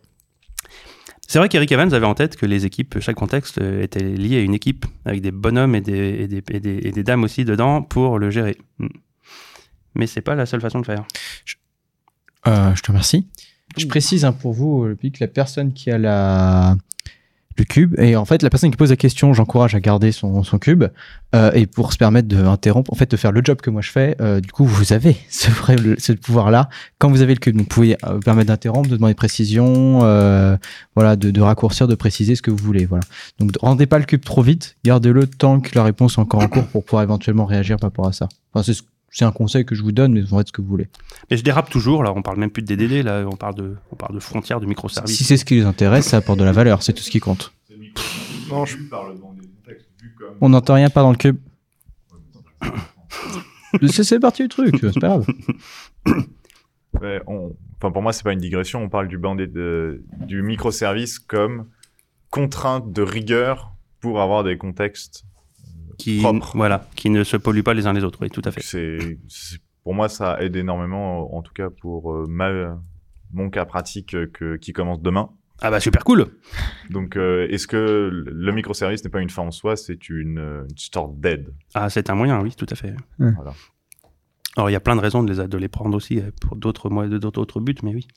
C'est 1.32 1.38
vrai 1.38 1.48
qu'Eric 1.48 1.72
Evans 1.72 1.94
avait 1.94 2.08
en 2.08 2.16
tête 2.16 2.38
que 2.38 2.48
les 2.48 2.66
équipes, 2.66 2.98
chaque 3.00 3.16
contexte 3.18 3.60
euh, 3.62 3.84
était 3.84 4.00
lié 4.04 4.38
à 4.38 4.42
une 4.42 4.56
équipe, 4.56 4.88
avec 5.06 5.22
des 5.22 5.30
bonhommes 5.30 5.76
et 5.76 5.82
des, 5.82 6.24
et 6.24 6.28
des, 6.28 6.42
et 6.50 6.60
des- 6.60 6.80
et 6.84 6.92
des 6.92 7.04
dames 7.04 7.24
aussi 7.24 7.46
dedans 7.46 7.84
pour 7.84 8.18
le 8.18 8.32
gérer. 8.32 8.58
Mm. 8.80 8.88
Mais 9.94 10.08
c'est 10.08 10.22
pas 10.22 10.34
la 10.34 10.48
seule 10.48 10.60
façon 10.60 10.80
de 10.80 10.88
faire. 10.88 11.06
Euh, 12.48 12.74
je 12.74 12.82
te 12.82 12.88
remercie. 12.88 13.28
Je 13.78 13.86
précise 13.86 14.26
hein, 14.26 14.32
pour 14.34 14.54
vous, 14.54 14.86
le 14.86 14.96
public, 14.96 15.20
la 15.20 15.28
personne 15.28 15.72
qui 15.72 15.92
a 15.92 16.00
la 16.00 16.76
le 17.60 17.66
cube 17.66 18.00
et 18.00 18.16
en 18.16 18.26
fait 18.26 18.42
la 18.44 18.50
personne 18.50 18.72
qui 18.72 18.78
pose 18.78 18.90
la 18.90 18.96
question, 18.96 19.34
j'encourage 19.34 19.76
à 19.76 19.80
garder 19.80 20.12
son, 20.12 20.44
son 20.44 20.58
cube 20.58 20.86
euh, 21.36 21.52
et 21.54 21.68
pour 21.68 21.94
se 21.94 21.98
permettre 21.98 22.28
d'interrompre, 22.28 22.92
en 22.92 22.96
fait 22.96 23.10
de 23.12 23.18
faire 23.18 23.32
le 23.32 23.42
job 23.44 23.62
que 23.62 23.70
moi 23.70 23.82
je 23.82 23.92
fais. 23.92 24.16
euh, 24.22 24.40
du 24.42 24.52
coup, 24.52 24.66
vous 24.66 24.94
avez 24.94 25.16
ce 25.30 25.50
ce 25.98 26.12
pouvoir 26.14 26.50
là 26.52 26.70
quand 26.98 27.10
vous 27.10 27.22
avez 27.22 27.34
le 27.34 27.40
cube. 27.40 27.58
Vous 27.58 27.64
pouvez 27.66 27.96
euh, 28.06 28.14
vous 28.14 28.20
permettre 28.20 28.48
d'interrompre, 28.48 28.90
de 28.90 28.96
demander 28.96 29.14
précision, 29.14 30.00
euh, 30.04 30.58
voilà, 30.96 31.16
de, 31.16 31.30
de 31.32 31.42
raccourcir, 31.42 31.88
de 31.88 31.96
préciser 31.96 32.36
ce 32.36 32.42
que 32.42 32.52
vous 32.52 32.58
voulez. 32.64 32.86
Voilà. 32.86 33.04
Donc 33.40 33.52
rendez 33.62 33.86
pas 33.86 34.00
le 34.00 34.06
cube 34.06 34.24
trop 34.24 34.42
vite, 34.42 34.76
gardez-le 34.84 35.28
tant 35.28 35.60
que 35.60 35.70
la 35.76 35.84
réponse 35.84 36.18
est 36.18 36.22
encore 36.22 36.42
en 36.42 36.48
cours 36.48 36.66
pour 36.68 36.84
pouvoir 36.84 37.04
éventuellement 37.04 37.46
réagir 37.46 37.78
par 37.78 37.90
rapport 37.90 38.08
à 38.08 38.12
ça. 38.14 38.28
Enfin, 38.54 38.64
c'est 38.64 38.74
ce- 38.74 38.84
c'est 39.12 39.26
un 39.26 39.32
conseil 39.32 39.66
que 39.66 39.76
je 39.76 39.82
vous 39.84 39.92
donne, 39.92 40.14
mais 40.14 40.22
vous 40.22 40.38
faites 40.38 40.48
ce 40.48 40.52
que 40.54 40.62
vous 40.62 40.68
voulez. 40.68 40.88
Mais 41.30 41.38
je 41.38 41.44
dérape 41.44 41.70
toujours, 41.70 42.04
là, 42.04 42.14
on 42.16 42.22
parle 42.22 42.38
même 42.40 42.52
plus 42.52 42.62
de 42.64 42.76
DDD, 42.76 43.04
là, 43.04 43.26
on 43.28 43.36
parle 43.36 43.56
de, 43.56 43.76
on 43.92 43.96
parle 43.96 44.14
de 44.16 44.20
frontières, 44.20 44.60
de 44.60 44.66
microservices. 44.66 45.16
Si 45.18 45.24
c'est 45.24 45.38
ce 45.38 45.46
qui 45.46 45.56
les 45.56 45.66
intéresse, 45.66 46.08
ça 46.08 46.18
apporte 46.18 46.40
de 46.40 46.44
la 46.44 46.52
valeur, 46.52 46.84
c'est 46.84 46.94
tout 46.94 47.04
ce 47.04 47.10
qui 47.12 47.20
compte. 47.20 47.54
Non, 48.50 48.66
je. 48.66 48.78
On 50.42 50.50
n'entend 50.50 50.74
rien 50.76 50.90
pas 50.90 51.02
dans 51.02 51.12
le 51.12 51.18
cube. 51.18 51.38
c'est 53.92 54.20
parti 54.20 54.44
du 54.44 54.50
truc, 54.50 54.76
c'est 54.82 55.00
pas 55.00 55.08
grave. 55.20 55.28
Ouais, 57.02 57.22
on- 57.28 57.56
Enfin, 57.78 57.92
pour 57.92 58.02
moi, 58.02 58.12
c'est 58.12 58.24
pas 58.24 58.34
une 58.34 58.40
digression. 58.40 58.82
On 58.84 58.90
parle 58.90 59.08
du 59.08 59.18
bandit 59.18 59.48
de... 59.48 60.04
du 60.26 60.42
microservice 60.42 61.18
comme 61.20 61.68
contrainte 62.30 62.92
de 62.92 63.02
rigueur 63.02 63.74
pour 64.02 64.20
avoir 64.20 64.44
des 64.44 64.58
contextes. 64.58 65.24
Qui, 66.00 66.24
voilà, 66.56 66.88
qui 66.96 67.12
ne 67.12 67.24
se 67.24 67.38
polluent 67.38 67.62
pas 67.62 67.76
les 67.76 67.86
uns 67.86 67.94
les 67.94 68.04
autres, 68.04 68.20
oui, 68.22 68.30
tout 68.30 68.42
à 68.46 68.52
fait. 68.52 68.62
C'est, 68.64 69.20
pour 69.84 69.94
moi, 69.94 70.10
ça 70.10 70.42
aide 70.42 70.56
énormément, 70.56 71.36
en 71.36 71.42
tout 71.42 71.54
cas 71.54 71.70
pour 71.70 72.14
euh, 72.14 72.26
ma, 72.28 72.80
mon 73.32 73.50
cas 73.50 73.66
pratique 73.66 74.16
euh, 74.16 74.28
que, 74.28 74.56
qui 74.56 74.74
commence 74.74 75.02
demain. 75.02 75.30
Ah 75.62 75.70
bah 75.70 75.82
super 75.82 76.06
cool 76.06 76.28
Donc, 76.90 77.18
euh, 77.18 77.48
est-ce 77.50 77.68
que 77.68 78.10
le 78.26 78.52
microservice 78.54 79.04
n'est 79.04 79.10
pas 79.10 79.20
une 79.20 79.30
fin 79.30 79.42
en 79.42 79.52
soi, 79.52 79.76
c'est 79.76 80.08
une, 80.08 80.40
une 80.70 80.78
sorte 80.78 81.20
d'aide? 81.20 81.54
Ah, 81.74 81.90
c'est 81.90 82.10
un 82.10 82.16
moyen, 82.16 82.42
oui, 82.42 82.54
tout 82.56 82.68
à 82.70 82.76
fait. 82.76 82.96
Voilà. 83.18 83.54
Alors, 84.56 84.70
il 84.70 84.74
y 84.74 84.78
a 84.78 84.80
plein 84.80 84.96
de 84.96 85.02
raisons 85.02 85.22
de 85.22 85.34
les, 85.34 85.48
de 85.48 85.58
les 85.58 85.68
prendre 85.68 85.98
aussi 85.98 86.22
pour 86.40 86.56
d'autres 86.56 86.90
moyens, 86.90 87.20
d'autres 87.20 87.42
autres 87.42 87.60
buts, 87.60 87.76
mais 87.84 87.94
oui. 87.94 88.08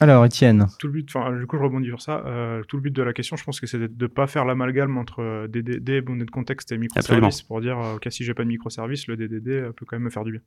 Alors, 0.00 0.24
Étienne. 0.24 0.66
tout 0.78 0.86
le 0.86 0.92
but, 0.92 1.08
enfin, 1.14 1.36
du 1.36 1.44
coup, 1.46 1.56
je 1.56 1.62
rebondis 1.62 1.88
sur 1.88 2.00
ça. 2.00 2.22
euh, 2.24 2.62
tout 2.68 2.76
le 2.76 2.82
but 2.82 2.92
de 2.94 3.02
la 3.02 3.12
question, 3.12 3.36
je 3.36 3.42
pense 3.42 3.58
que 3.58 3.66
c'est 3.66 3.78
de 3.78 3.90
ne 4.00 4.06
pas 4.06 4.28
faire 4.28 4.44
l'amalgame 4.44 4.96
entre 4.96 5.20
euh, 5.22 5.48
DDD, 5.48 6.04
bonnet 6.04 6.24
de 6.24 6.30
contexte 6.30 6.70
et 6.70 6.78
microservice 6.78 7.42
pour 7.42 7.60
dire, 7.60 7.78
euh, 7.78 7.96
ok, 7.96 8.06
si 8.10 8.22
j'ai 8.24 8.32
pas 8.32 8.44
de 8.44 8.48
microservice, 8.48 9.08
le 9.08 9.16
DDD 9.16 9.48
euh, 9.48 9.72
peut 9.72 9.84
quand 9.86 9.96
même 9.96 10.04
me 10.04 10.10
faire 10.10 10.22
du 10.24 10.30
bien. 10.32 10.40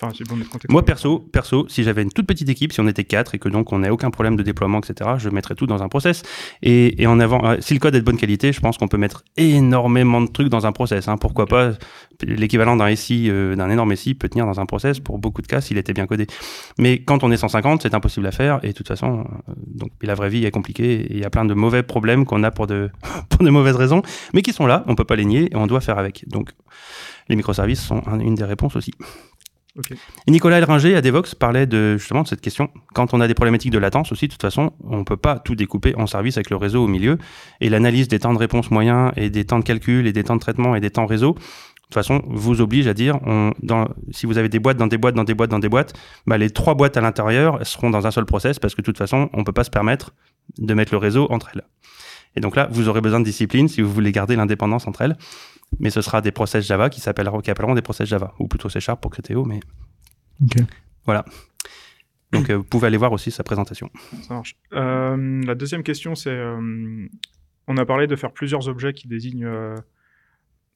Enfin, 0.00 0.12
c'est 0.16 0.28
bonnet 0.28 0.42
de 0.44 0.48
contexte. 0.48 0.68
Moi, 0.70 0.84
perso, 0.84 1.18
perso, 1.18 1.66
si 1.68 1.82
j'avais 1.82 2.02
une 2.02 2.12
toute 2.12 2.26
petite 2.26 2.48
équipe, 2.50 2.72
si 2.74 2.80
on 2.80 2.86
était 2.88 3.04
quatre 3.04 3.34
et 3.34 3.38
que 3.38 3.48
donc 3.48 3.72
on 3.72 3.78
n'a 3.78 3.90
aucun 3.92 4.10
problème 4.10 4.36
de 4.36 4.42
déploiement, 4.42 4.80
etc., 4.80 5.12
je 5.16 5.30
mettrais 5.30 5.54
tout 5.54 5.66
dans 5.66 5.82
un 5.82 5.88
process. 5.88 6.22
Et, 6.62 7.00
et 7.02 7.06
en 7.06 7.20
avant, 7.20 7.44
euh, 7.46 7.56
si 7.60 7.72
le 7.72 7.80
code 7.80 7.94
est 7.94 8.00
de 8.00 8.04
bonne 8.04 8.18
qualité, 8.18 8.52
je 8.52 8.60
pense 8.60 8.76
qu'on 8.76 8.88
peut 8.88 8.98
mettre 8.98 9.24
énormément 9.38 10.20
de 10.20 10.28
trucs 10.28 10.48
dans 10.50 10.66
un 10.66 10.72
process. 10.72 11.08
hein. 11.08 11.16
Pourquoi 11.16 11.46
pas 11.46 11.72
l'équivalent 12.22 12.76
d'un 12.76 12.94
SI, 12.94 13.28
euh, 13.30 13.54
d'un 13.56 13.70
énorme 13.70 13.94
SI 13.96 14.14
peut 14.14 14.28
tenir 14.28 14.46
dans 14.46 14.60
un 14.60 14.66
process 14.66 15.00
pour 15.00 15.18
beaucoup 15.18 15.42
de 15.42 15.46
cas 15.46 15.60
s'il 15.60 15.78
était 15.78 15.92
bien 15.92 16.06
codé. 16.06 16.26
Mais 16.78 16.98
quand 17.02 17.22
on 17.24 17.30
est 17.30 17.36
150, 17.36 17.82
c'est 17.82 17.94
impossible 17.94 18.26
à 18.26 18.32
faire. 18.32 18.60
Et 18.62 18.68
de 18.68 18.72
toute 18.72 18.88
façon, 18.88 19.20
euh, 19.48 19.52
donc 19.66 19.90
la 20.02 20.14
vraie 20.14 20.28
vie 20.30 20.44
est 20.44 20.50
compliquée. 20.50 21.00
Et 21.02 21.12
il 21.14 21.18
y 21.20 21.24
a 21.24 21.30
plein 21.30 21.44
de 21.44 21.54
mauvais 21.54 21.82
problèmes 21.82 22.24
qu'on 22.24 22.42
a 22.42 22.50
pour 22.50 22.66
de, 22.66 22.90
pour 23.28 23.44
de 23.44 23.50
mauvaises 23.50 23.76
raisons, 23.76 24.02
mais 24.34 24.42
qui 24.42 24.52
sont 24.52 24.66
là. 24.66 24.84
On 24.86 24.94
peut 24.94 25.04
pas 25.04 25.16
les 25.16 25.24
nier 25.24 25.48
et 25.52 25.56
on 25.56 25.66
doit 25.66 25.80
faire 25.80 25.98
avec. 25.98 26.24
Donc, 26.28 26.50
les 27.28 27.36
microservices 27.36 27.80
sont 27.82 28.02
un- 28.06 28.18
une 28.20 28.34
des 28.34 28.44
réponses 28.44 28.76
aussi. 28.76 28.92
Nicolas 30.28 30.58
Elringer 30.58 30.96
à 30.96 31.00
Devox 31.00 31.34
parlait 31.36 31.64
de, 31.66 31.96
justement 31.96 32.22
de 32.22 32.28
cette 32.28 32.40
question. 32.40 32.70
Quand 32.92 33.14
on 33.14 33.20
a 33.20 33.28
des 33.28 33.34
problématiques 33.34 33.70
de 33.70 33.78
latence 33.78 34.10
aussi, 34.10 34.26
de 34.26 34.32
toute 34.32 34.42
façon, 34.42 34.72
on 34.84 34.98
ne 34.98 35.04
peut 35.04 35.16
pas 35.16 35.38
tout 35.38 35.54
découper 35.54 35.94
en 35.96 36.06
service 36.08 36.36
avec 36.36 36.50
le 36.50 36.56
réseau 36.56 36.82
au 36.84 36.88
milieu. 36.88 37.18
Et 37.60 37.68
l'analyse 37.68 38.08
des 38.08 38.18
temps 38.18 38.34
de 38.34 38.38
réponse 38.38 38.70
moyens 38.72 39.12
et 39.16 39.30
des 39.30 39.44
temps 39.44 39.60
de 39.60 39.64
calcul 39.64 40.08
et 40.08 40.12
des 40.12 40.24
temps 40.24 40.34
de 40.34 40.40
traitement 40.40 40.74
et 40.74 40.80
des 40.80 40.90
temps 40.90 41.06
réseau, 41.06 41.36
toute 41.90 41.94
façon, 41.94 42.22
vous 42.26 42.60
oblige 42.60 42.86
à 42.86 42.94
dire, 42.94 43.18
on, 43.26 43.52
dans, 43.62 43.88
si 44.10 44.26
vous 44.26 44.38
avez 44.38 44.48
des 44.48 44.58
boîtes 44.58 44.76
dans 44.76 44.86
des 44.86 44.98
boîtes 44.98 45.14
dans 45.14 45.24
des 45.24 45.34
boîtes 45.34 45.50
dans 45.50 45.58
des 45.58 45.68
boîtes, 45.68 45.94
bah 46.26 46.38
les 46.38 46.50
trois 46.50 46.74
boîtes 46.74 46.96
à 46.96 47.00
l'intérieur 47.00 47.64
seront 47.66 47.90
dans 47.90 48.06
un 48.06 48.10
seul 48.10 48.24
process 48.24 48.58
parce 48.58 48.74
que 48.74 48.80
de 48.80 48.86
toute 48.86 48.98
façon, 48.98 49.28
on 49.32 49.38
ne 49.38 49.44
peut 49.44 49.52
pas 49.52 49.64
se 49.64 49.70
permettre 49.70 50.12
de 50.58 50.74
mettre 50.74 50.92
le 50.92 50.98
réseau 50.98 51.26
entre 51.30 51.50
elles. 51.54 51.62
Et 52.36 52.40
donc 52.40 52.54
là, 52.56 52.68
vous 52.70 52.88
aurez 52.88 53.00
besoin 53.00 53.18
de 53.18 53.24
discipline 53.24 53.66
si 53.68 53.82
vous 53.82 53.92
voulez 53.92 54.12
garder 54.12 54.36
l'indépendance 54.36 54.86
entre 54.86 55.02
elles 55.02 55.16
mais 55.78 55.90
ce 55.90 56.02
sera 56.02 56.20
des 56.20 56.32
process 56.32 56.66
Java 56.66 56.90
qui 56.90 57.00
s'appelleront, 57.00 57.40
qui 57.40 57.50
appelleront 57.50 57.74
des 57.74 57.82
process 57.82 58.08
Java, 58.08 58.34
ou 58.38 58.48
plutôt 58.48 58.68
C 58.68 58.80
Sharp 58.80 59.00
pour 59.00 59.10
Criteo, 59.10 59.44
mais 59.44 59.60
voilà. 61.04 61.24
Donc 62.32 62.50
euh, 62.50 62.56
vous 62.56 62.64
pouvez 62.64 62.86
aller 62.86 62.96
voir 62.96 63.12
aussi 63.12 63.30
sa 63.30 63.44
présentation. 63.44 63.90
Ça 64.22 64.34
marche. 64.34 64.56
Euh, 64.72 65.42
la 65.44 65.54
deuxième 65.54 65.82
question, 65.82 66.14
c'est, 66.14 66.30
euh, 66.30 67.06
on 67.66 67.76
a 67.76 67.84
parlé 67.84 68.06
de 68.06 68.16
faire 68.16 68.32
plusieurs 68.32 68.68
objets 68.68 68.92
qui 68.92 69.08
désignent, 69.08 69.48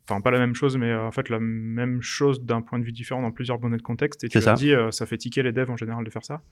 enfin 0.09 0.21
pas 0.21 0.31
la 0.31 0.39
même 0.39 0.55
chose, 0.55 0.77
mais 0.77 0.95
en 0.95 1.11
fait 1.13 1.29
la 1.29 1.41
même 1.41 2.03
chose 2.03 2.43
d'un 2.43 2.61
point 2.61 2.79
de 2.79 2.85
vue 2.85 2.93
différent 2.93 3.23
dans 3.23 3.33
plusieurs 3.33 3.59
bonnets 3.59 3.77
de 3.77 3.83
contexte. 3.83 4.25
Et 4.25 4.29
tu 4.29 4.39
as 4.39 4.55
dit, 4.55 4.73
ça 4.91 5.07
fait 5.07 5.19
ticker 5.19 5.43
les 5.43 5.53
devs 5.53 5.71
en 5.71 5.77
général 5.77 6.05
de 6.05 6.11
faire 6.11 6.25
ça. 6.25 6.43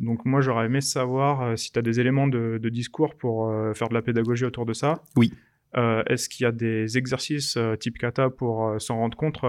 Donc 0.00 0.24
moi 0.24 0.40
j'aurais 0.40 0.66
aimé 0.66 0.80
savoir 0.80 1.58
si 1.58 1.72
tu 1.72 1.78
as 1.78 1.82
des 1.82 2.00
éléments 2.00 2.28
de, 2.28 2.58
de 2.62 2.68
discours 2.68 3.14
pour 3.16 3.52
faire 3.74 3.88
de 3.88 3.94
la 3.94 4.02
pédagogie 4.02 4.44
autour 4.44 4.66
de 4.66 4.72
ça. 4.72 5.02
Oui. 5.16 5.32
Euh, 5.76 6.02
est-ce 6.06 6.28
qu'il 6.28 6.44
y 6.44 6.46
a 6.46 6.52
des 6.52 6.96
exercices 6.96 7.56
euh, 7.56 7.76
type 7.76 7.98
kata 7.98 8.30
pour 8.30 8.66
euh, 8.66 8.78
s'en 8.78 8.96
rendre 8.96 9.16
compte 9.16 9.40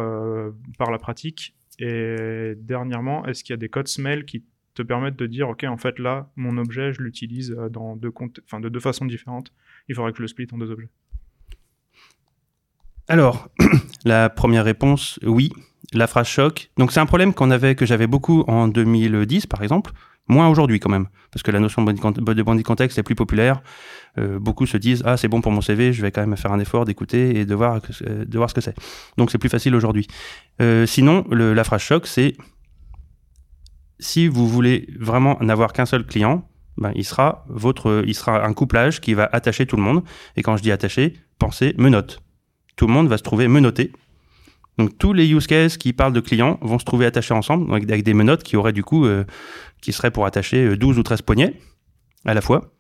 par 0.77 0.91
la 0.91 0.97
pratique? 0.97 1.55
Et 1.79 2.55
dernièrement, 2.57 3.25
est-ce 3.25 3.43
qu'il 3.43 3.53
y 3.53 3.55
a 3.55 3.57
des 3.57 3.69
codes 3.69 3.87
smell 3.87 4.25
qui 4.25 4.43
te 4.73 4.81
permettent 4.81 5.15
de 5.15 5.27
dire, 5.27 5.47
OK, 5.47 5.63
en 5.63 5.77
fait, 5.77 5.97
là, 5.97 6.29
mon 6.35 6.57
objet, 6.57 6.91
je 6.91 7.01
l'utilise 7.01 7.51
dans 7.71 7.95
deux 7.95 8.11
enfin, 8.45 8.59
de 8.59 8.67
deux 8.67 8.81
façons 8.81 9.05
différentes. 9.05 9.53
Il 9.87 9.95
faudrait 9.95 10.11
que 10.11 10.17
je 10.17 10.23
le 10.23 10.27
split 10.27 10.47
en 10.51 10.57
deux 10.57 10.71
objets. 10.71 10.89
Alors, 13.09 13.49
la 14.05 14.29
première 14.29 14.63
réponse, 14.63 15.19
oui. 15.25 15.51
La 15.93 16.05
phrase 16.05 16.27
choc. 16.27 16.69
Donc, 16.77 16.91
c'est 16.91 16.99
un 16.99 17.07
problème 17.07 17.33
qu'on 17.33 17.49
avait, 17.49 17.73
que 17.73 17.87
j'avais 17.87 18.05
beaucoup 18.05 18.43
en 18.47 18.67
2010, 18.67 19.47
par 19.47 19.63
exemple. 19.63 19.91
Moins 20.27 20.47
aujourd'hui 20.47 20.79
quand 20.79 20.91
même, 20.91 21.07
parce 21.31 21.41
que 21.41 21.49
la 21.49 21.59
notion 21.59 21.83
de 21.83 22.41
bandit 22.43 22.61
contexte 22.61 22.99
est 22.99 23.03
plus 23.03 23.15
populaire. 23.15 23.63
Euh, 24.19 24.37
beaucoup 24.37 24.67
se 24.67 24.77
disent 24.77 25.01
ah 25.03 25.17
c'est 25.17 25.27
bon 25.27 25.41
pour 25.41 25.51
mon 25.51 25.61
CV, 25.61 25.91
je 25.91 26.03
vais 26.03 26.11
quand 26.11 26.21
même 26.21 26.37
faire 26.37 26.51
un 26.51 26.59
effort 26.59 26.85
d'écouter 26.85 27.39
et 27.39 27.45
de 27.47 27.55
voir 27.55 27.81
ce 27.81 28.53
que 28.53 28.61
c'est. 28.61 28.75
Donc 29.17 29.31
c'est 29.31 29.39
plus 29.39 29.49
facile 29.49 29.73
aujourd'hui. 29.73 30.05
Euh, 30.61 30.85
sinon 30.85 31.25
la 31.31 31.63
phrase 31.63 31.81
choc 31.81 32.05
c'est 32.05 32.35
si 33.99 34.27
vous 34.27 34.47
voulez 34.47 34.87
vraiment 34.99 35.35
n'avoir 35.41 35.73
qu'un 35.73 35.87
seul 35.87 36.05
client, 36.05 36.47
ben, 36.77 36.91
il 36.93 37.05
sera 37.05 37.43
votre 37.49 38.03
il 38.05 38.13
sera 38.13 38.45
un 38.45 38.53
couplage 38.53 39.01
qui 39.01 39.15
va 39.15 39.27
attacher 39.31 39.65
tout 39.65 39.77
le 39.77 39.83
monde. 39.83 40.03
Et 40.35 40.43
quand 40.43 40.57
je 40.57 40.61
dis 40.61 40.71
attacher, 40.71 41.15
pensez 41.39 41.73
menotte. 41.79 42.21
Tout 42.79 42.87
le 42.87 42.93
monde 42.93 43.09
va 43.09 43.17
se 43.17 43.23
trouver 43.23 43.49
menotté 43.49 43.91
donc 44.77 44.97
tous 44.97 45.11
les 45.11 45.29
use 45.29 45.45
cases 45.45 45.75
qui 45.75 45.91
parlent 45.91 46.13
de 46.13 46.21
clients 46.21 46.57
vont 46.61 46.79
se 46.79 46.85
trouver 46.85 47.05
attachés 47.05 47.33
ensemble 47.33 47.73
avec, 47.73 48.01
des 48.01 48.13
menottes 48.13 48.43
qui 48.43 48.55
auraient 48.55 48.71
du 48.71 48.81
coup, 48.81 49.05
euh, 49.05 49.25
qui 49.81 49.91
seraient 49.91 50.09
pour 50.09 50.25
attacher 50.25 50.77
12 50.77 50.95
euh, 50.95 50.99
ou 51.01 51.03
13 51.03 51.21
poignets 51.23 51.55
à 52.23 52.33
la 52.33 52.39
fois. 52.39 52.71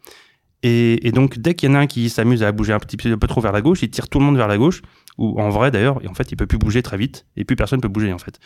Et, 0.63 1.11
donc 1.13 1.39
dès 1.39 1.55
qu'il 1.55 1.67
y 1.67 1.71
en 1.73 1.75
a 1.75 1.79
un 1.79 1.87
qui 1.87 2.09
s'amuse 2.09 2.41
à 2.41 2.53
bouger 2.53 2.71
un 2.71 2.79
petit 2.79 2.95
peu, 2.95 3.17
trop 3.27 3.41
vers 3.41 3.51
la 3.51 3.59
gauche, 3.59 3.81
il 3.81 3.89
tire 3.89 4.07
tout 4.07 4.19
le 4.19 4.23
monde 4.23 4.37
vers 4.37 4.47
la 4.47 4.57
gauche. 4.57 4.81
Ou 5.17 5.41
en 5.41 5.49
vrai 5.49 5.71
d'ailleurs, 5.71 5.99
en 6.09 6.13
fait 6.13 6.31
il 6.31 6.37
peut 6.37 6.47
plus 6.47 6.57
bouger 6.57 6.81
très 6.81 6.95
vite 6.95 7.25
et 7.35 7.43
plus 7.43 7.57
personne 7.57 7.81
peut 7.81 7.89
bouger 7.89 8.13
en 8.13 8.17
fait. 8.17 8.39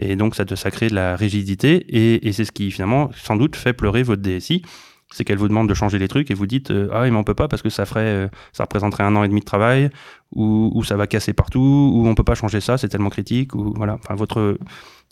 Et 0.00 0.16
donc 0.16 0.34
ça, 0.34 0.44
ça 0.56 0.70
crée 0.72 0.88
de 0.88 0.96
la 0.96 1.14
rigidité 1.14 1.76
et, 1.88 2.26
et 2.26 2.32
c'est 2.32 2.44
ce 2.44 2.50
qui 2.50 2.72
finalement 2.72 3.10
sans 3.14 3.36
doute 3.36 3.54
fait 3.54 3.74
pleurer 3.74 4.02
votre 4.02 4.22
DSI 4.22 4.62
c'est 5.10 5.24
qu'elle 5.24 5.38
vous 5.38 5.48
demande 5.48 5.68
de 5.68 5.74
changer 5.74 5.98
les 5.98 6.08
trucs 6.08 6.30
et 6.30 6.34
vous 6.34 6.46
dites 6.46 6.70
euh, 6.70 6.88
ah 6.92 7.02
mais 7.02 7.16
on 7.16 7.24
peut 7.24 7.34
pas 7.34 7.48
parce 7.48 7.62
que 7.62 7.70
ça 7.70 7.86
ferait 7.86 8.00
euh, 8.00 8.28
ça 8.52 8.64
représenterait 8.64 9.04
un 9.04 9.16
an 9.16 9.24
et 9.24 9.28
demi 9.28 9.40
de 9.40 9.44
travail 9.44 9.90
ou, 10.34 10.84
ça 10.84 10.96
va 10.96 11.06
casser 11.06 11.32
partout 11.32 11.92
ou 11.94 12.06
on 12.06 12.14
peut 12.14 12.24
pas 12.24 12.34
changer 12.34 12.60
ça 12.60 12.76
c'est 12.76 12.88
tellement 12.88 13.08
critique 13.08 13.54
ou 13.54 13.72
voilà. 13.76 13.94
Enfin 13.94 14.14
votre 14.14 14.58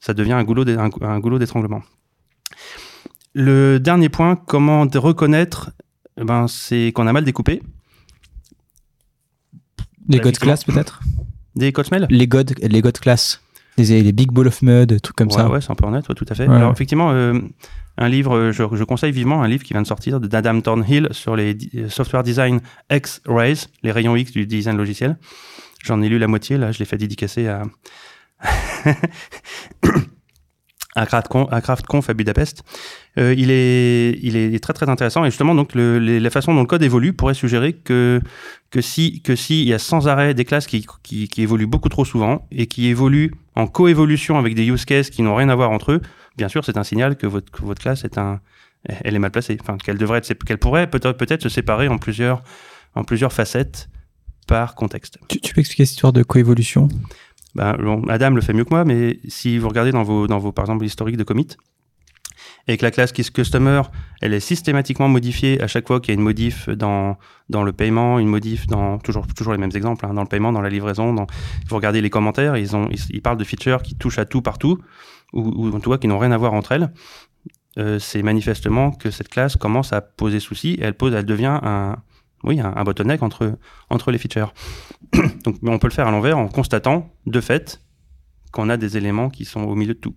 ça 0.00 0.12
devient 0.12 0.35
un 0.35 0.45
goulot 0.45 0.65
un, 0.69 1.19
goulot 1.21 1.38
d'étranglement. 1.38 1.83
Le 3.33 3.79
dernier 3.79 4.11
point 4.11 4.37
comment 4.37 4.87
reconnaître 4.95 5.71
eh 6.21 6.25
ben 6.25 6.47
c'est 6.49 6.93
qu'on 6.93 7.07
a 7.07 7.12
mal 7.12 7.25
découpé. 7.25 7.62
Les 10.09 10.21
God 10.21 10.38
class 10.38 10.65
peut-être? 10.65 11.00
Des 11.57 11.73
code 11.73 11.87
smell? 11.87 12.07
Les 12.11 12.29
God 12.29 12.55
les 12.61 12.83
God 12.83 12.99
class 12.99 13.41
les, 13.76 14.12
big 14.12 14.33
ball 14.33 14.47
of 14.47 14.62
mud 14.62 15.00
trucs 15.00 15.16
comme 15.16 15.30
ça 15.30 15.49
ouais 15.49 15.61
c'est 15.61 15.71
un 15.71 15.75
peu 15.75 15.87
honnête 15.87 16.06
tout 16.14 16.26
à 16.28 16.35
fait 16.35 16.49
alors 16.49 16.73
effectivement 16.73 17.11
euh, 17.12 17.38
un 17.99 18.09
livre, 18.09 18.52
je, 18.52 18.62
je, 18.73 18.85
conseille 18.85 19.12
vivement 19.12 19.42
un 19.42 19.49
livre 19.49 19.64
qui 19.64 19.73
vient 19.73 19.80
de 19.80 19.87
sortir 19.87 20.21
d'Adam 20.21 20.61
Thornhill 20.61 21.09
sur 21.12 21.35
les 21.35 21.56
software 21.88 22.23
design 22.23 22.61
X-Rays, 22.90 23.68
les 23.83 23.90
rayons 23.90 24.16
X 24.16 24.33
du 24.33 24.47
design 24.47 24.76
logiciel. 24.76 25.16
J'en 25.83 26.02
ai 26.02 26.09
lu 26.09 26.18
la 26.18 26.26
moitié, 26.26 26.59
là, 26.59 26.73
je 26.73 26.78
l'ai 26.78 26.85
fait 26.85 26.99
dédicacer 26.99 27.49
à, 27.49 27.62
à 30.97 31.07
CraftConf 31.07 32.11
à 32.11 32.15
Budapest. 32.15 32.65
Euh, 33.19 33.35
il, 33.37 33.50
est, 33.50 34.59
très 34.61 34.88
intéressant 34.88 35.25
et 35.25 35.31
justement 35.31 35.55
donc 35.55 35.71
la 35.75 36.31
façon 36.31 36.55
dont 36.55 36.61
le 36.61 36.67
code 36.67 36.83
évolue 36.83 37.12
pourrait 37.12 37.35
suggérer 37.35 37.73
que 37.73 38.21
que 38.71 39.62
y 39.62 39.73
a 39.73 39.79
sans 39.79 40.09
arrêt 40.09 40.35
des 40.35 40.45
classes 40.45 40.67
qui, 40.67 40.87
évoluent 41.38 41.67
beaucoup 41.67 41.88
trop 41.88 42.05
souvent 42.05 42.47
et 42.50 42.67
qui 42.67 42.88
évoluent 42.88 43.33
en 43.55 43.67
coévolution 43.67 44.38
avec 44.38 44.55
des 44.55 44.67
use 44.67 44.85
cases 44.85 45.11
qui 45.11 45.23
n'ont 45.23 45.35
rien 45.35 45.49
à 45.49 45.55
voir 45.55 45.71
entre 45.71 45.93
eux, 45.93 46.03
bien 46.37 46.49
sûr, 46.49 46.65
c'est 46.65 46.76
un 46.76 46.85
signal 46.85 47.17
que 47.17 47.26
votre, 47.26 47.50
classe 47.75 48.05
est 48.05 48.19
mal 49.19 49.31
placée. 49.31 49.57
Qu'elle 49.83 49.97
devrait 49.99 50.21
pourrait 50.61 50.91
peut-être 50.91 51.43
se 51.43 51.49
séparer 51.49 51.88
en 51.88 51.99
plusieurs 51.99 52.43
facettes 53.33 53.88
par 54.47 54.75
contexte. 54.75 55.19
Tu, 55.29 55.55
peux 55.55 55.61
expliquer 55.61 55.85
cette 55.85 55.95
histoire 55.95 56.12
de 56.12 56.23
coévolution? 56.23 56.88
Ben, 57.57 58.03
Adam 58.09 58.31
le 58.31 58.41
fait 58.41 58.53
mieux 58.53 58.65
que 58.65 58.75
moi, 58.75 58.85
mais 58.85 59.19
si 59.29 59.59
vous 59.59 59.69
regardez 59.69 59.93
dans 59.93 60.03
vos, 60.03 60.27
dans 60.27 60.39
vos, 60.39 60.53
par 60.53 60.65
exemple, 60.65 60.85
historiques 60.85 61.17
de 61.17 61.25
commit, 61.25 61.57
et 62.69 62.77
que 62.77 62.85
la 62.85 62.91
classe 62.91 63.13
Customer, 63.13 63.83
elle 64.21 64.35
est 64.35 64.41
systématiquement 64.41 65.09
modifiée 65.09 65.63
à 65.63 65.69
chaque 65.69 65.87
fois 65.87 66.01
qu'il 66.01 66.13
y 66.13 66.17
a 66.17 66.19
une 66.19 66.25
modif 66.25 66.69
dans, 66.69 67.17
dans 67.49 67.63
le 67.63 67.73
paiement, 67.73 68.19
une 68.19 68.29
modif 68.29 68.67
dans 68.67 68.99
toujours, 68.99 69.27
toujours 69.29 69.53
les 69.53 69.59
mêmes 69.59 69.71
exemples, 69.75 70.05
hein, 70.05 70.15
dans 70.15 70.23
le 70.23 70.29
paiement, 70.29 70.53
dans 70.53 70.61
la 70.61 70.69
livraison. 70.69 71.15
Vous 71.69 71.77
regardez 71.77 72.01
les 72.01 72.11
commentaires, 72.11 72.57
ils, 72.57 72.75
ont, 72.75 72.89
ils, 72.91 73.23
parlent 73.23 73.39
de 73.39 73.45
features 73.45 73.83
qui 73.83 73.95
touchent 73.95 74.19
à 74.19 74.25
tout 74.25 74.43
partout, 74.43 74.79
ou, 75.33 75.43
ou 75.43 75.77
en 75.77 75.81
tout 75.81 75.91
cas 75.91 75.99
qui 75.99 76.09
n'ont 76.09 76.19
rien 76.19 76.33
à 76.33 76.37
voir 76.37 76.55
entre 76.55 76.73
elles. 76.73 76.93
Euh, 77.79 77.99
c'est 77.99 78.23
manifestement 78.23 78.91
que 78.91 79.11
cette 79.11 79.29
classe 79.29 79.57
commence 79.57 79.93
à 79.93 80.01
poser 80.01 80.41
souci 80.41 80.75
et 80.81 80.83
elle, 80.83 80.95
pose, 80.95 81.13
elle 81.13 81.27
devient 81.27 81.61
un, 81.63 81.97
oui, 82.47 82.61
un, 82.61 82.73
un 82.75 82.85
bottleneck 82.85 83.23
entre, 83.23 83.59
entre 83.91 84.11
les 84.11 84.19
features. 84.19 84.55
Donc 85.45 85.57
on 85.62 85.79
peut 85.79 85.88
le 85.88 85.93
faire 85.93 86.07
à 86.07 86.11
l'envers 86.11 86.38
en 86.38 86.49
constatant 86.49 87.12
de 87.26 87.41
fait 87.41 87.81
qu'on 88.53 88.69
a 88.69 88.76
des 88.76 88.97
éléments 88.97 89.29
qui 89.29 89.45
sont 89.45 89.62
au 89.62 89.75
milieu 89.75 89.95
de 89.95 89.99
tout. 89.99 90.15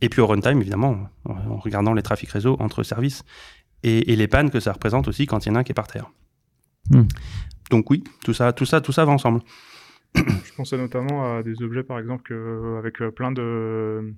Et 0.00 0.08
puis 0.08 0.20
au 0.20 0.26
runtime, 0.26 0.60
évidemment, 0.60 1.08
en 1.24 1.56
regardant 1.56 1.92
les 1.92 2.02
trafics 2.02 2.30
réseau 2.30 2.56
entre 2.60 2.82
services 2.82 3.24
et, 3.82 4.16
les 4.16 4.28
pannes 4.28 4.50
que 4.50 4.60
ça 4.60 4.72
représente 4.72 5.08
aussi 5.08 5.26
quand 5.26 5.44
il 5.44 5.50
y 5.50 5.52
en 5.52 5.56
a 5.56 5.58
un 5.60 5.64
qui 5.64 5.72
est 5.72 5.74
par 5.74 5.86
terre. 5.86 6.10
Hmm. 6.90 7.06
Donc 7.70 7.90
oui, 7.90 8.02
tout 8.24 8.34
ça, 8.34 8.52
tout 8.52 8.64
ça, 8.64 8.80
tout 8.80 8.92
ça 8.92 9.04
va 9.04 9.12
ensemble. 9.12 9.40
Je 10.14 10.54
pensais 10.56 10.78
notamment 10.78 11.36
à 11.36 11.42
des 11.42 11.62
objets, 11.62 11.82
par 11.82 11.98
exemple, 11.98 12.32
avec 12.78 13.00
euh, 13.02 13.10
plein 13.10 13.30
de 13.30 14.14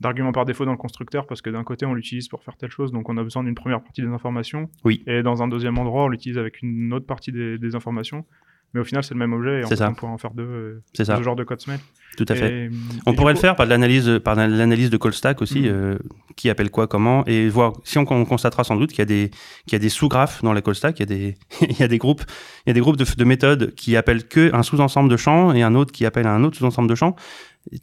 d'arguments 0.00 0.32
par 0.32 0.44
défaut 0.44 0.64
dans 0.64 0.72
le 0.72 0.78
constructeur 0.78 1.26
parce 1.26 1.42
que 1.42 1.50
d'un 1.50 1.64
côté 1.64 1.86
on 1.86 1.94
l'utilise 1.94 2.28
pour 2.28 2.42
faire 2.42 2.56
telle 2.56 2.70
chose 2.70 2.92
donc 2.92 3.08
on 3.08 3.16
a 3.16 3.22
besoin 3.22 3.44
d'une 3.44 3.54
première 3.54 3.82
partie 3.82 4.02
des 4.02 4.08
informations 4.08 4.68
oui 4.84 5.02
et 5.06 5.22
dans 5.22 5.42
un 5.42 5.48
deuxième 5.48 5.78
endroit 5.78 6.04
on 6.04 6.08
l'utilise 6.08 6.38
avec 6.38 6.62
une 6.62 6.92
autre 6.92 7.06
partie 7.06 7.32
des 7.32 7.74
informations 7.74 8.24
mais 8.72 8.80
au 8.80 8.84
final, 8.84 9.02
c'est 9.02 9.14
le 9.14 9.18
même 9.18 9.32
objet 9.32 9.60
et 9.60 9.64
on, 9.64 9.94
pourrait 9.94 10.12
en 10.12 10.18
faire 10.18 10.30
deux. 10.30 10.44
Euh, 10.44 10.82
c'est 10.94 11.04
ça. 11.04 11.16
Ce 11.16 11.22
genre 11.22 11.34
de 11.34 11.42
code 11.42 11.60
smell. 11.60 11.80
Tout 12.16 12.26
à 12.28 12.34
fait. 12.34 12.70
on 13.06 13.14
pourrait 13.14 13.32
le 13.32 13.38
faire 13.38 13.56
par 13.56 13.66
l'analyse, 13.66 14.20
par 14.22 14.34
l'analyse 14.36 14.90
de 14.90 14.96
call 14.96 15.12
stack 15.12 15.42
aussi, 15.42 15.60
mhm. 15.60 15.68
euh, 15.68 15.98
qui 16.36 16.50
appelle 16.50 16.70
quoi, 16.70 16.86
comment, 16.86 17.24
et 17.26 17.48
voir 17.48 17.72
si 17.84 17.98
on, 17.98 18.04
constatera 18.04 18.62
sans 18.62 18.76
doute 18.76 18.90
qu'il 18.90 19.00
y 19.00 19.02
a 19.02 19.06
des, 19.06 19.30
qu'il 19.64 19.72
y 19.72 19.76
a 19.76 19.78
des 19.80 19.88
sous-graphes 19.88 20.42
dans 20.42 20.52
la 20.52 20.62
call 20.62 20.74
stack, 20.74 20.98
il 20.98 21.02
y 21.02 21.02
a 21.02 21.06
des, 21.06 21.34
il 21.68 21.78
y 21.78 21.82
a 21.82 21.88
des 21.88 21.98
groupes, 21.98 22.22
il 22.66 22.68
y 22.68 22.72
a 22.72 22.74
des 22.74 22.80
groupes 22.80 22.96
de, 22.96 23.04
de 23.04 23.24
méthodes 23.24 23.74
qui 23.74 23.96
appellent 23.96 24.26
que 24.26 24.54
un 24.54 24.62
sous-ensemble 24.62 25.08
de 25.08 25.16
champs 25.16 25.52
et 25.52 25.62
un 25.62 25.74
autre 25.74 25.92
qui 25.92 26.06
appelle 26.06 26.26
un 26.26 26.44
autre 26.44 26.56
sous-ensemble 26.56 26.88
de 26.88 26.94
champs 26.94 27.16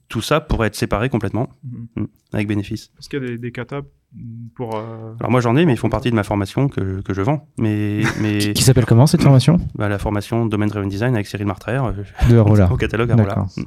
tout 0.10 0.22
ça 0.22 0.42
pourrait 0.42 0.68
être 0.68 0.76
séparé 0.76 1.10
complètement, 1.10 1.50
mhm. 1.64 1.88
mm, 2.04 2.08
avec 2.34 2.48
bénéfice. 2.48 2.92
Est-ce 3.00 3.10
qu'il 3.10 3.22
y 3.22 3.26
a 3.26 3.28
des, 3.28 3.38
des 3.38 3.52
katas 3.52 3.82
pour. 4.56 4.76
Euh, 4.76 5.14
Alors 5.20 5.32
moi 5.32 5.42
j'en 5.42 5.56
ai, 5.56 5.66
mais 5.66 5.74
ils 5.74 5.78
font 5.78 5.90
partie 5.90 6.10
de 6.10 6.16
ma 6.16 6.24
formation 6.24 6.68
que, 6.70 7.02
que 7.02 7.14
je 7.14 7.22
vends. 7.22 7.48
Mais, 7.58 8.02
mais... 8.22 8.54
qui 8.54 8.64
s'appelle 8.64 8.86
comment 8.86 9.08
cette 9.08 9.22
formation? 9.22 9.60
Bah, 9.76 9.90
La 9.90 10.00
formation 10.00 10.46
Domain 10.46 10.68
Driven 10.68 10.90
Design 10.90 11.16
avec 11.16 11.28
Cyril 11.28 11.46
Martraire. 11.46 11.86
Euh, 11.86 12.30
de 12.30 12.38
Au 12.72 12.78
catalogue 12.78 13.12
Arola. 13.12 13.46
Mm. 13.58 13.64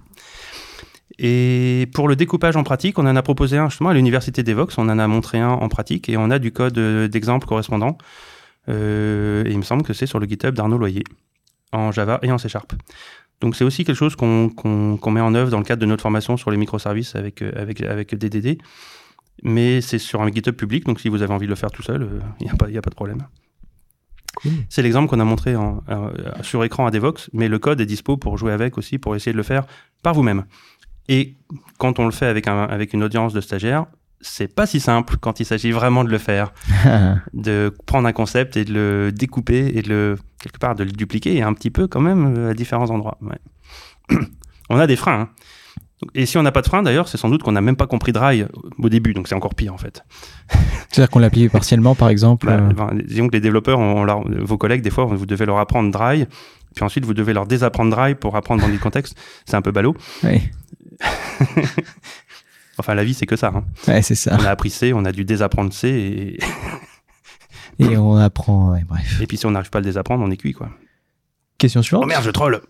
Et 1.22 1.88
pour 1.92 2.08
le 2.08 2.16
découpage 2.16 2.56
en 2.56 2.62
pratique, 2.62 2.98
on 2.98 3.06
en 3.06 3.14
a 3.14 3.22
proposé 3.22 3.58
un 3.58 3.68
justement 3.68 3.90
à 3.90 3.94
l'université 3.94 4.42
d'Evox, 4.42 4.78
on 4.78 4.88
en 4.88 4.98
a 4.98 5.06
montré 5.06 5.38
un 5.38 5.50
en 5.50 5.68
pratique 5.68 6.08
et 6.08 6.16
on 6.16 6.30
a 6.30 6.38
du 6.38 6.50
code 6.50 6.78
euh, 6.78 7.08
d'exemple 7.08 7.46
correspondant. 7.46 7.98
et 8.68 8.72
il 9.46 9.58
me 9.58 9.62
semble 9.62 9.82
que 9.82 9.92
c'est 9.92 10.06
sur 10.06 10.18
le 10.18 10.26
GitHub 10.26 10.54
d'Arnaud 10.54 10.78
Loyer, 10.78 11.04
en 11.72 11.92
Java 11.92 12.20
et 12.22 12.32
en 12.32 12.38
C 12.38 12.48
Sharp. 12.48 12.72
Donc 13.40 13.56
c'est 13.56 13.64
aussi 13.64 13.84
quelque 13.84 13.96
chose 13.96 14.16
qu'on 14.16 15.10
met 15.10 15.20
en 15.20 15.34
œuvre 15.34 15.50
dans 15.50 15.58
le 15.58 15.64
cadre 15.64 15.80
de 15.80 15.86
notre 15.86 16.02
formation 16.02 16.36
sur 16.36 16.50
les 16.50 16.56
microservices 16.56 17.16
avec, 17.16 17.42
euh, 17.42 17.52
avec, 17.56 17.80
avec 17.80 18.14
DDD. 18.14 18.58
Mais 19.42 19.80
c'est 19.80 19.98
sur 19.98 20.20
un 20.20 20.30
GitHub 20.30 20.54
public, 20.54 20.84
donc 20.84 21.00
si 21.00 21.08
vous 21.08 21.22
avez 21.22 21.32
envie 21.32 21.46
de 21.46 21.50
le 21.50 21.56
faire 21.56 21.70
tout 21.70 21.82
seul, 21.82 22.20
il 22.40 22.46
n'y 22.46 22.52
a, 22.52 22.54
pas, 22.54 22.66
a 22.66 22.82
pas 22.82 22.90
de 22.90 22.94
problème. 22.94 23.26
C'est 24.68 24.82
l'exemple 24.82 25.08
qu'on 25.08 25.20
a 25.20 25.24
montré 25.24 25.56
en, 25.56 25.82
sur 26.42 26.62
écran 26.64 26.86
à 26.86 26.90
Devox, 26.90 27.30
mais 27.32 27.48
le 27.48 27.58
code 27.58 27.80
est 27.80 27.86
dispo 27.86 28.16
pour 28.16 28.36
jouer 28.36 28.52
avec 28.52 28.78
aussi, 28.78 28.98
pour 28.98 29.16
essayer 29.16 29.32
de 29.32 29.36
le 29.36 29.42
faire 29.42 29.64
par 30.02 30.14
vous-même. 30.14 30.44
Et 31.08 31.36
quand 31.78 31.98
on 31.98 32.04
le 32.04 32.12
fait 32.12 32.26
avec, 32.26 32.46
un, 32.46 32.64
avec 32.64 32.92
une 32.92 33.02
audience 33.02 33.32
de 33.32 33.40
stagiaires, 33.40 33.86
c'est 34.20 34.52
pas 34.54 34.66
si 34.66 34.80
simple 34.80 35.16
quand 35.20 35.40
il 35.40 35.46
s'agit 35.46 35.72
vraiment 35.72 36.04
de 36.04 36.10
le 36.10 36.18
faire, 36.18 36.52
de 37.32 37.74
prendre 37.86 38.06
un 38.06 38.12
concept 38.12 38.56
et 38.56 38.64
de 38.64 38.72
le 38.72 39.12
découper 39.12 39.72
et 39.74 39.82
de 39.82 39.88
le 39.88 40.16
quelque 40.40 40.58
part 40.58 40.74
de 40.74 40.84
le 40.84 40.90
dupliquer 40.90 41.42
un 41.42 41.52
petit 41.52 41.70
peu 41.70 41.86
quand 41.86 42.00
même 42.00 42.34
euh, 42.36 42.50
à 42.50 42.54
différents 42.54 42.90
endroits. 42.90 43.18
on 44.70 44.78
a 44.78 44.86
des 44.86 44.96
freins. 44.96 45.20
Hein. 45.20 45.28
Et 46.14 46.24
si 46.24 46.38
on 46.38 46.42
n'a 46.42 46.52
pas 46.52 46.62
de 46.62 46.66
frein, 46.66 46.82
d'ailleurs, 46.82 47.08
c'est 47.08 47.18
sans 47.18 47.28
doute 47.28 47.42
qu'on 47.42 47.52
n'a 47.52 47.60
même 47.60 47.76
pas 47.76 47.86
compris 47.86 48.12
Dry 48.12 48.46
au 48.78 48.88
début, 48.88 49.12
donc 49.12 49.28
c'est 49.28 49.34
encore 49.34 49.54
pire 49.54 49.74
en 49.74 49.78
fait. 49.78 50.02
C'est-à-dire 50.88 51.10
qu'on 51.10 51.18
l'applique 51.18 51.52
partiellement, 51.52 51.94
par 51.94 52.08
exemple. 52.08 52.46
Bah, 52.46 52.88
euh 52.92 53.02
disons 53.04 53.28
que 53.28 53.32
les 53.32 53.40
développeurs, 53.40 53.78
vos 53.78 54.56
collègues, 54.56 54.80
des 54.80 54.90
fois, 54.90 55.04
vous 55.04 55.26
devez 55.26 55.44
leur 55.44 55.58
apprendre 55.58 55.90
Dry, 55.90 56.26
puis 56.74 56.84
ensuite 56.84 57.04
vous 57.04 57.12
devez 57.12 57.34
leur 57.34 57.46
désapprendre 57.46 57.94
Dry 57.94 58.14
pour 58.14 58.34
apprendre 58.36 58.62
dans 58.62 58.68
le 58.68 58.78
contexte. 58.78 59.14
C'est 59.44 59.56
un 59.56 59.62
peu 59.62 59.72
ballot. 59.72 59.94
Oui. 60.24 60.40
Enfin, 62.80 62.94
la 62.94 63.04
vie, 63.04 63.14
c'est 63.14 63.26
que 63.26 63.36
ça. 63.36 63.52
Hein. 63.54 63.64
Ouais, 63.86 64.02
c'est 64.02 64.14
ça. 64.14 64.36
On 64.38 64.44
a 64.44 64.50
appris 64.50 64.70
C, 64.70 64.92
on 64.92 65.04
a 65.04 65.12
dû 65.12 65.24
désapprendre 65.24 65.72
C 65.72 65.88
et. 65.88 66.38
et 67.84 67.96
on 67.96 68.16
apprend, 68.16 68.76
bref. 68.86 69.20
Et 69.20 69.26
puis 69.26 69.36
si 69.36 69.46
on 69.46 69.52
n'arrive 69.52 69.70
pas 69.70 69.78
à 69.78 69.80
le 69.80 69.86
désapprendre, 69.86 70.24
on 70.24 70.30
est 70.30 70.36
cuit, 70.36 70.52
quoi. 70.52 70.68
Question 71.60 71.82
suivante. 71.82 72.04
Oh 72.04 72.06
merde, 72.06 72.24
je 72.24 72.30
troll 72.30 72.62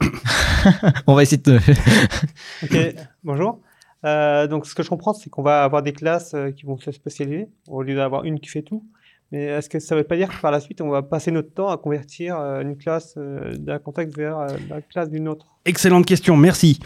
On 1.06 1.14
va 1.14 1.22
essayer 1.22 1.40
de. 1.40 1.58
ok, 2.64 2.94
bonjour. 3.22 3.60
Euh, 4.04 4.48
donc, 4.48 4.66
ce 4.66 4.74
que 4.74 4.82
je 4.82 4.88
comprends, 4.88 5.12
c'est 5.12 5.30
qu'on 5.30 5.42
va 5.42 5.62
avoir 5.62 5.82
des 5.82 5.92
classes 5.92 6.34
euh, 6.34 6.50
qui 6.50 6.66
vont 6.66 6.76
se 6.76 6.90
spécialiser 6.90 7.48
au 7.68 7.82
lieu 7.82 7.94
d'avoir 7.94 8.24
une 8.24 8.40
qui 8.40 8.48
fait 8.48 8.62
tout. 8.62 8.84
Mais 9.30 9.44
est-ce 9.44 9.68
que 9.68 9.78
ça 9.78 9.94
ne 9.94 10.00
veut 10.00 10.06
pas 10.06 10.16
dire 10.16 10.28
que 10.28 10.40
par 10.40 10.50
la 10.50 10.58
suite, 10.58 10.80
on 10.80 10.88
va 10.88 11.02
passer 11.02 11.30
notre 11.30 11.54
temps 11.54 11.68
à 11.68 11.76
convertir 11.76 12.36
euh, 12.36 12.62
une 12.62 12.76
classe 12.76 13.16
d'un 13.16 13.78
contexte 13.78 14.16
vers 14.16 14.46
la 14.68 14.80
classe 14.82 15.08
d'une 15.08 15.28
autre? 15.28 15.46
Excellente 15.64 16.04
question, 16.04 16.36
merci. 16.36 16.80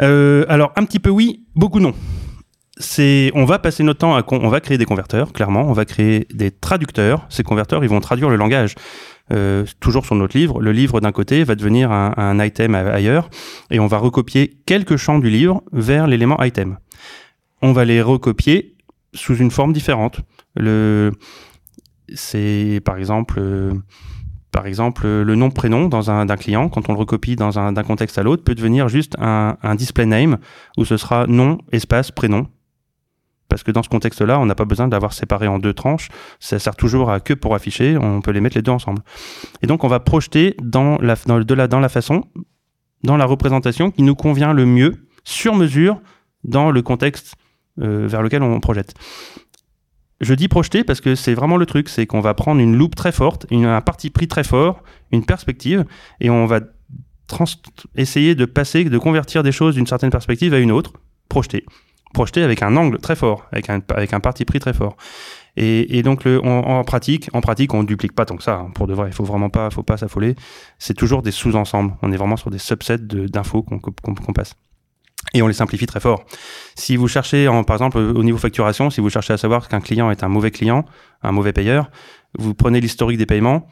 Euh, 0.00 0.44
alors, 0.48 0.72
un 0.76 0.84
petit 0.84 0.98
peu 0.98 1.10
oui, 1.10 1.44
beaucoup 1.54 1.80
non. 1.80 1.94
C'est, 2.80 3.32
on 3.34 3.44
va 3.44 3.58
passer 3.58 3.82
notre 3.82 3.98
temps 3.98 4.16
à, 4.16 4.24
on 4.30 4.48
va 4.48 4.60
créer 4.60 4.78
des 4.78 4.84
converteurs, 4.84 5.32
clairement, 5.32 5.62
on 5.62 5.72
va 5.72 5.84
créer 5.84 6.28
des 6.32 6.52
traducteurs. 6.52 7.26
Ces 7.28 7.42
converteurs, 7.42 7.82
ils 7.82 7.90
vont 7.90 8.00
traduire 8.00 8.28
le 8.28 8.36
langage. 8.36 8.76
Euh, 9.30 9.66
toujours 9.80 10.06
sur 10.06 10.14
notre 10.14 10.38
livre, 10.38 10.60
le 10.60 10.72
livre 10.72 11.00
d'un 11.00 11.12
côté 11.12 11.44
va 11.44 11.54
devenir 11.54 11.90
un, 11.90 12.44
item 12.44 12.74
ailleurs, 12.74 13.28
et 13.70 13.78
on 13.78 13.86
va 13.86 13.98
recopier 13.98 14.58
quelques 14.64 14.96
champs 14.96 15.18
du 15.18 15.28
livre 15.28 15.62
vers 15.72 16.06
l'élément 16.06 16.42
item. 16.42 16.78
On 17.60 17.72
va 17.72 17.84
les 17.84 18.00
recopier 18.00 18.76
sous 19.12 19.36
une 19.36 19.50
forme 19.50 19.72
différente. 19.72 20.20
Le, 20.54 21.12
c'est 22.14 22.80
par 22.84 22.96
exemple 22.96 23.36
euh, 23.38 23.74
par 24.50 24.66
exemple, 24.66 25.06
le 25.06 25.34
nom 25.34 25.50
prénom 25.50 25.88
d'un 25.88 26.36
client, 26.36 26.68
quand 26.68 26.88
on 26.88 26.92
le 26.92 26.98
recopie 26.98 27.36
dans 27.36 27.58
un 27.58 27.72
d'un 27.72 27.82
contexte 27.82 28.18
à 28.18 28.22
l'autre, 28.22 28.44
peut 28.44 28.54
devenir 28.54 28.88
juste 28.88 29.14
un, 29.18 29.56
display 29.74 30.06
name 30.06 30.38
où 30.76 30.84
ce 30.84 30.96
sera 30.96 31.26
nom 31.26 31.58
espace 31.70 32.10
prénom. 32.10 32.46
Parce 33.48 33.62
que 33.62 33.70
dans 33.70 33.82
ce 33.82 33.88
contexte-là, 33.88 34.38
on 34.38 34.46
n'a 34.46 34.54
pas 34.54 34.66
besoin 34.66 34.88
d'avoir 34.88 35.12
séparé 35.12 35.48
en 35.48 35.58
deux 35.58 35.72
tranches. 35.72 36.08
Ça 36.38 36.58
sert 36.58 36.76
toujours 36.76 37.10
à 37.10 37.20
que 37.20 37.32
pour 37.32 37.54
afficher. 37.54 37.96
On 37.96 38.20
peut 38.20 38.30
les 38.30 38.40
mettre 38.40 38.56
les 38.56 38.62
deux 38.62 38.72
ensemble. 38.72 39.02
Et 39.62 39.66
donc, 39.66 39.84
on 39.84 39.88
va 39.88 40.00
projeter 40.00 40.54
dans 40.62 40.98
la, 40.98 41.14
de 41.14 41.54
la, 41.54 41.66
dans 41.66 41.80
la 41.80 41.88
façon, 41.88 42.24
dans 43.04 43.16
la 43.16 43.24
représentation 43.24 43.90
qui 43.90 44.02
nous 44.02 44.14
convient 44.14 44.52
le 44.52 44.66
mieux, 44.66 45.06
sur 45.24 45.54
mesure, 45.54 46.00
dans 46.44 46.70
le 46.70 46.82
contexte 46.82 47.36
euh, 47.80 48.06
vers 48.06 48.22
lequel 48.22 48.42
on 48.42 48.60
projette. 48.60 48.94
Je 50.20 50.34
dis 50.34 50.48
projeter 50.48 50.82
parce 50.82 51.00
que 51.00 51.14
c'est 51.14 51.34
vraiment 51.34 51.56
le 51.56 51.66
truc, 51.66 51.88
c'est 51.88 52.06
qu'on 52.06 52.20
va 52.20 52.34
prendre 52.34 52.60
une 52.60 52.76
loupe 52.76 52.96
très 52.96 53.12
forte, 53.12 53.46
un 53.52 53.80
parti 53.80 54.10
pris 54.10 54.26
très 54.26 54.42
fort, 54.42 54.82
une 55.12 55.24
perspective, 55.24 55.84
et 56.20 56.28
on 56.28 56.46
va 56.46 56.60
essayer 57.94 58.34
de 58.34 58.44
passer, 58.44 58.84
de 58.84 58.98
convertir 58.98 59.42
des 59.42 59.52
choses 59.52 59.76
d'une 59.76 59.86
certaine 59.86 60.10
perspective 60.10 60.54
à 60.54 60.58
une 60.58 60.72
autre, 60.72 60.94
projeter. 61.28 61.64
Projeter 62.14 62.42
avec 62.42 62.62
un 62.62 62.76
angle 62.76 62.98
très 62.98 63.14
fort, 63.14 63.46
avec 63.52 63.70
un, 63.70 63.80
avec 63.90 64.12
un 64.12 64.20
parti 64.20 64.44
pris 64.44 64.58
très 64.58 64.72
fort. 64.72 64.96
Et, 65.56 66.02
donc 66.02 66.24
en 66.26 66.84
pratique, 66.84 67.28
en 67.32 67.40
pratique, 67.40 67.74
on 67.74 67.82
duplique 67.82 68.14
pas 68.14 68.24
tant 68.24 68.36
que 68.36 68.44
ça. 68.44 68.54
Hein, 68.54 68.70
pour 68.74 68.86
de 68.86 68.94
vrai, 68.94 69.08
il 69.08 69.12
faut 69.12 69.24
vraiment 69.24 69.50
pas, 69.50 69.70
faut 69.70 69.82
pas 69.82 69.96
s'affoler. 69.96 70.36
C'est 70.78 70.94
toujours 70.94 71.20
des 71.20 71.32
sous-ensembles. 71.32 71.94
On 72.02 72.12
est 72.12 72.16
vraiment 72.16 72.36
sur 72.36 72.50
des 72.50 72.58
subsets 72.58 72.98
d'infos 72.98 73.62
qu'on 73.62 73.80
qu'on 73.80 74.32
passe 74.32 74.54
et 75.34 75.42
on 75.42 75.46
les 75.46 75.54
simplifie 75.54 75.86
très 75.86 76.00
fort. 76.00 76.24
Si 76.74 76.96
vous 76.96 77.08
cherchez, 77.08 77.46
par 77.66 77.76
exemple, 77.76 77.98
au 77.98 78.22
niveau 78.22 78.38
facturation, 78.38 78.90
si 78.90 79.00
vous 79.00 79.10
cherchez 79.10 79.32
à 79.32 79.36
savoir 79.38 79.68
qu'un 79.68 79.80
client 79.80 80.10
est 80.10 80.22
un 80.22 80.28
mauvais 80.28 80.50
client, 80.50 80.84
un 81.22 81.32
mauvais 81.32 81.52
payeur, 81.52 81.90
vous 82.38 82.54
prenez 82.54 82.80
l'historique 82.80 83.18
des 83.18 83.26
paiements 83.26 83.66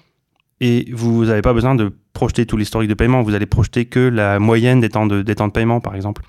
et 0.61 0.91
vous 0.93 1.27
n'avez 1.27 1.43
pas 1.43 1.53
besoin 1.53 1.75
de 1.75 1.93
projeter 2.13 2.47
tout 2.47 2.57
l'historique 2.57 2.89
de 2.89 2.95
paiement. 2.95 3.23
Vous 3.23 3.35
allez 3.35 3.47
projeter 3.47 3.87
que 3.87 4.01
la 4.01 4.39
moyenne 4.39 4.81
des 4.81 4.89
temps 4.89 5.07
de, 5.07 5.23
paiement, 5.51 5.81
par 5.81 5.95
exemple, 5.95 6.23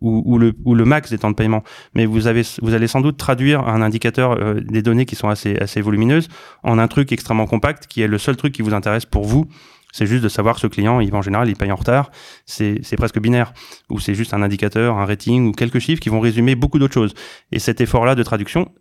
ou, 0.00 0.22
ou, 0.26 0.38
le, 0.38 0.54
ou 0.64 0.74
le 0.74 0.84
max 0.84 1.10
des 1.10 1.18
temps 1.18 1.30
de 1.30 1.36
paiement. 1.36 1.62
Mais 1.94 2.06
vous, 2.06 2.26
avez, 2.26 2.42
vous 2.62 2.74
allez 2.74 2.86
sans 2.86 3.00
doute 3.00 3.16
traduire 3.16 3.66
un 3.66 3.82
indicateur 3.82 4.32
euh, 4.32 4.60
des 4.60 4.82
données 4.82 5.06
qui 5.06 5.16
sont 5.16 5.28
assez, 5.28 5.56
assez 5.56 5.80
volumineuses 5.80 6.28
en 6.62 6.78
un 6.78 6.88
truc 6.88 7.12
extrêmement 7.12 7.46
compact 7.46 7.86
qui 7.86 8.02
est 8.02 8.08
le 8.08 8.18
seul 8.18 8.36
truc 8.36 8.52
qui 8.52 8.62
vous 8.62 8.74
intéresse 8.74 9.06
pour 9.06 9.24
vous 9.24 9.46
c'est 9.92 10.06
juste 10.06 10.22
de 10.22 10.28
savoir 10.28 10.58
ce 10.58 10.66
client, 10.66 11.00
il, 11.00 11.14
en 11.14 11.22
général, 11.22 11.48
il 11.48 11.56
paye 11.56 11.72
en 11.72 11.76
retard. 11.76 12.10
C'est 12.46 12.96
presque 12.96 13.20
binaire. 13.20 13.52
Ou 13.88 13.98
c'est 14.00 14.14
juste 14.14 14.34
un 14.34 14.42
indicateur, 14.42 14.98
un 14.98 15.06
rating 15.06 15.48
ou 15.48 15.52
quelques 15.52 15.78
chiffres 15.78 16.00
qui 16.00 16.08
vont 16.08 16.20
résumer 16.20 16.54
beaucoup 16.54 16.78
d'autres 16.78 16.94
choses. 16.94 17.14
Et 17.52 17.58
cet 17.58 17.80
effort-là 17.80 18.14
de 18.14 18.22
traduction, 18.22 18.72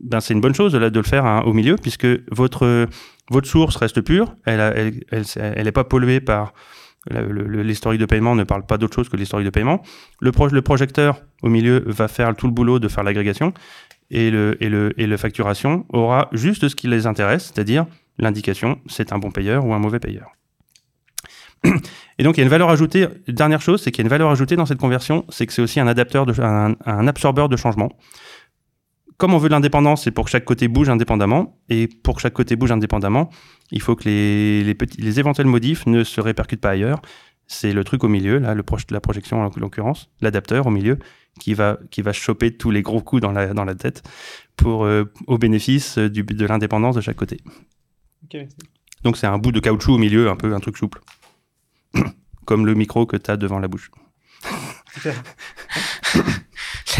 ben, 0.00 0.20
c'est 0.20 0.34
une 0.34 0.40
bonne 0.40 0.54
chose 0.54 0.72
de, 0.72 0.78
le 0.78 1.02
faire 1.02 1.24
hein, 1.24 1.42
au 1.46 1.52
milieu 1.52 1.76
puisque 1.76 2.06
votre, 2.30 2.88
source 3.44 3.76
reste 3.76 4.00
pure. 4.00 4.34
Elle, 4.44 4.60
elle, 4.60 5.02
elle, 5.10 5.24
elle 5.36 5.66
est 5.66 5.72
pas 5.72 5.84
polluée 5.84 6.20
par 6.20 6.52
l'historique 7.10 8.00
de 8.00 8.06
paiement 8.06 8.34
ne 8.34 8.44
parle 8.44 8.66
pas 8.66 8.78
d'autre 8.78 8.94
chose 8.94 9.08
que 9.08 9.16
l'historique 9.16 9.44
de 9.44 9.50
paiement. 9.50 9.82
Le, 10.20 10.32
pro, 10.32 10.48
le 10.48 10.62
projecteur 10.62 11.22
au 11.42 11.48
milieu 11.48 11.84
va 11.86 12.08
faire 12.08 12.34
tout 12.34 12.46
le 12.46 12.52
boulot 12.52 12.78
de 12.78 12.88
faire 12.88 13.04
l'agrégation 13.04 13.52
et, 14.10 14.30
le, 14.30 14.56
et 14.60 15.06
le 15.06 15.16
facturation 15.16 15.86
aura 15.90 16.28
juste 16.32 16.68
ce 16.68 16.74
qui 16.74 16.88
les 16.88 17.06
intéresse, 17.06 17.52
c'est-à-dire 17.54 17.86
l'indication 18.18 18.80
c'est 18.86 19.12
un 19.12 19.18
bon 19.18 19.30
payeur 19.30 19.64
ou 19.64 19.72
un 19.72 19.78
mauvais 19.78 20.00
payeur. 20.00 20.30
Et 22.18 22.22
donc, 22.22 22.36
il 22.36 22.40
y 22.40 22.42
a 22.42 22.44
une 22.44 22.50
valeur 22.50 22.70
ajoutée. 22.70 23.06
Dernière 23.28 23.60
chose, 23.60 23.82
c'est 23.82 23.90
qu'il 23.90 24.02
y 24.02 24.04
a 24.04 24.06
une 24.06 24.10
valeur 24.10 24.30
ajoutée 24.30 24.56
dans 24.56 24.66
cette 24.66 24.78
conversion, 24.78 25.24
c'est 25.28 25.46
que 25.46 25.52
c'est 25.52 25.62
aussi 25.62 25.80
un 25.80 25.86
adapteur, 25.86 26.26
de, 26.26 26.34
un, 26.40 27.08
absorbeur 27.08 27.48
de 27.48 27.56
changement. 27.56 27.92
Comme 29.18 29.32
on 29.34 29.38
veut 29.38 29.48
de 29.48 29.54
l'indépendance, 29.54 30.04
c'est 30.04 30.10
pour 30.10 30.26
que 30.26 30.30
chaque 30.30 30.44
côté 30.44 30.68
bouge 30.68 30.88
indépendamment. 30.88 31.58
Et 31.68 31.88
pour 31.88 32.16
que 32.16 32.20
chaque 32.20 32.34
côté 32.34 32.56
bouge 32.56 32.72
indépendamment, 32.72 33.30
il 33.70 33.80
faut 33.80 33.96
que 33.96 34.04
les, 34.04 34.62
les, 34.62 34.74
petits, 34.74 35.00
les 35.00 35.18
éventuels 35.18 35.46
modifs 35.46 35.86
ne 35.86 36.04
se 36.04 36.20
répercutent 36.20 36.60
pas 36.60 36.70
ailleurs. 36.70 37.00
C'est 37.46 37.72
le 37.72 37.84
truc 37.84 38.02
au 38.04 38.08
milieu, 38.08 38.38
là, 38.38 38.54
le 38.54 38.64
la 38.90 39.00
projection 39.00 39.40
en 39.40 39.50
l'occurrence, 39.56 40.10
l'adapteur 40.20 40.66
au 40.66 40.70
milieu, 40.70 40.98
qui 41.38 41.54
va, 41.54 41.78
qui 41.90 42.02
va 42.02 42.12
choper 42.12 42.56
tous 42.56 42.70
les 42.70 42.82
gros 42.82 43.00
coups 43.00 43.22
dans 43.22 43.32
la, 43.32 43.54
dans 43.54 43.64
la 43.64 43.74
tête 43.74 44.02
pour, 44.56 44.84
euh, 44.84 45.04
au 45.26 45.38
bénéfice 45.38 45.98
du, 45.98 46.22
de 46.22 46.46
l'indépendance 46.46 46.96
de 46.96 47.00
chaque 47.00 47.16
côté. 47.16 47.38
Donc 49.02 49.16
c'est 49.16 49.26
un 49.26 49.38
bout 49.38 49.52
de 49.52 49.60
caoutchouc 49.60 49.92
au 49.94 49.98
milieu, 49.98 50.28
un 50.28 50.36
peu 50.36 50.54
un 50.54 50.60
truc 50.60 50.76
souple. 50.76 51.00
Comme 52.46 52.66
le 52.66 52.74
micro 52.74 53.06
que 53.06 53.16
tu 53.16 53.30
as 53.30 53.36
devant 53.36 53.58
la 53.58 53.68
bouche. 53.68 53.90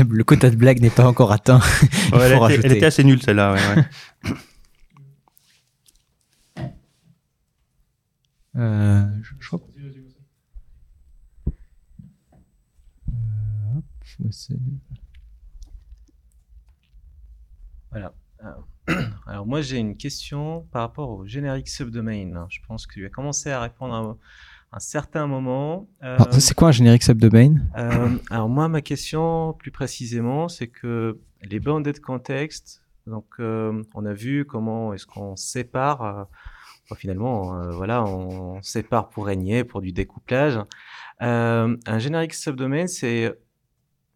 le 0.08 0.24
quota 0.24 0.50
de 0.50 0.56
blague 0.56 0.80
n'est 0.80 0.90
pas 0.90 1.06
encore 1.06 1.32
atteint. 1.32 1.60
elle, 2.12 2.66
était, 2.66 2.84
assez 2.84 3.04
nulle 3.04 3.22
celle-là. 3.22 3.54
euh, 8.56 9.06
je, 9.22 9.46
crois... 9.46 9.60
euh, 9.80 9.86
voilà. 17.90 18.14
Alors 19.26 19.46
moi 19.46 19.60
j'ai 19.60 19.78
une 19.78 19.96
question 19.96 20.66
par 20.70 20.82
rapport 20.82 21.10
au 21.10 21.26
générique 21.26 21.68
subdomain. 21.68 22.46
Je 22.48 22.60
pense 22.66 22.86
que 22.86 22.94
tu 22.94 23.06
as 23.06 23.10
commencé 23.10 23.50
à 23.50 23.60
répondre 23.60 23.94
à 23.94 24.16
un 24.76 24.78
certain 24.78 25.26
moment. 25.26 25.88
Euh, 26.02 26.18
c'est 26.32 26.54
quoi 26.54 26.68
un 26.68 26.72
générique 26.72 27.02
subdomain 27.02 27.54
euh, 27.78 28.14
Alors 28.28 28.50
moi 28.50 28.68
ma 28.68 28.82
question 28.82 29.54
plus 29.54 29.70
précisément 29.70 30.48
c'est 30.48 30.66
que 30.66 31.18
les 31.42 31.60
bounded 31.60 31.98
context, 32.00 32.82
donc 33.06 33.24
euh, 33.40 33.82
on 33.94 34.04
a 34.04 34.12
vu 34.12 34.44
comment 34.44 34.92
est-ce 34.92 35.06
qu'on 35.06 35.34
sépare, 35.34 36.28
finalement 36.96 37.70
voilà 37.70 38.04
on 38.04 38.60
sépare 38.62 39.08
pour 39.08 39.26
régner, 39.26 39.64
pour 39.64 39.80
du 39.80 39.92
découplage. 39.92 40.58
un 41.20 41.98
générique 41.98 42.34
subdomain 42.34 42.86
c'est 42.86 43.34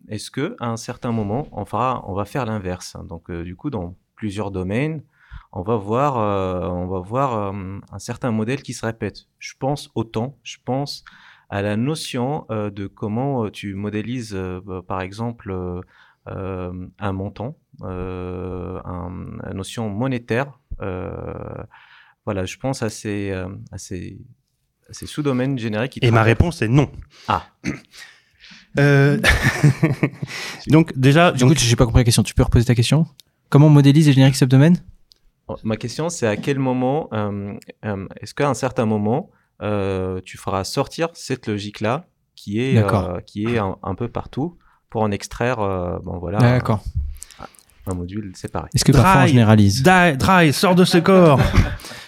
est-ce 0.08 0.30
que 0.30 0.56
à 0.60 0.68
un 0.68 0.76
certain 0.76 1.10
moment 1.10 1.48
on 1.52 1.64
fera, 1.64 2.04
on 2.06 2.12
va 2.12 2.26
faire 2.26 2.44
l'inverse? 2.44 2.98
Donc 3.08 3.30
du 3.30 3.56
coup 3.56 3.70
dans 3.70 3.96
plusieurs 4.14 4.50
domaines, 4.50 5.02
on 5.52 5.62
va 5.62 5.76
voir, 5.76 6.18
euh, 6.18 6.68
on 6.68 6.86
va 6.86 7.00
voir 7.00 7.34
euh, 7.34 7.78
un 7.90 7.98
certain 7.98 8.30
modèle 8.30 8.62
qui 8.62 8.72
se 8.72 8.84
répète. 8.84 9.26
Je 9.38 9.54
pense 9.58 9.90
au 9.94 10.04
temps, 10.04 10.38
je 10.42 10.56
pense 10.64 11.04
à 11.48 11.62
la 11.62 11.76
notion 11.76 12.46
de 12.48 12.86
comment 12.86 13.50
tu 13.50 13.74
modélises, 13.74 14.34
bah, 14.64 14.82
par 14.86 15.00
exemple, 15.00 15.52
un 16.26 17.12
montant, 17.12 17.58
un, 17.82 19.10
une 19.50 19.56
notion 19.56 19.90
monétaire. 19.90 20.60
voilà, 22.24 22.44
je 22.44 22.56
pense 22.56 22.84
à 22.84 22.88
ces, 22.88 23.32
à 23.32 23.78
ces, 23.78 24.16
ces 24.90 25.06
sous-domaines 25.06 25.58
génériques. 25.58 25.98
Et 26.02 26.12
ma 26.12 26.22
réponse 26.22 26.62
est 26.62 26.68
non. 26.68 26.90
Ah. 27.26 27.46
Euh, 28.78 29.18
donc 30.68 30.96
déjà, 30.96 31.32
du 31.32 31.44
coup, 31.44 31.54
j'ai 31.56 31.76
pas 31.76 31.84
compris 31.84 32.00
la 32.00 32.04
question. 32.04 32.22
Tu 32.22 32.34
peux 32.34 32.42
reposer 32.42 32.64
ta 32.64 32.74
question? 32.74 33.06
Comment 33.48 33.66
on 33.66 33.70
modélise 33.70 34.06
les 34.06 34.12
génériques 34.12 34.36
subdomaines? 34.36 34.76
oh, 34.76 34.99
Ma 35.64 35.76
question, 35.76 36.08
c'est 36.08 36.26
à 36.26 36.36
quel 36.36 36.58
moment, 36.58 37.08
euh, 37.12 37.54
euh, 37.84 38.06
est-ce 38.20 38.34
qu'à 38.34 38.48
un 38.48 38.54
certain 38.54 38.86
moment, 38.86 39.30
tu 39.60 40.38
feras 40.38 40.64
sortir 40.64 41.08
cette 41.14 41.46
logique-là 41.46 42.06
qui 42.34 42.60
est, 42.60 42.82
qui 43.26 43.44
est 43.44 43.58
un, 43.58 43.94
peu 43.94 44.08
partout 44.08 44.56
pour 44.88 45.02
en 45.02 45.10
extraire, 45.10 45.58
bon 46.02 46.18
voilà. 46.18 46.38
D'accord. 46.38 46.82
Un 47.86 47.94
module 47.94 48.32
séparé? 48.36 48.68
Est-ce 48.74 48.84
que 48.84 48.92
parfois 48.92 49.22
on 49.22 49.26
généralise? 49.26 49.82
Dry, 49.82 50.52
sors 50.52 50.74
de 50.74 50.84
ce 50.84 50.98
corps 50.98 51.40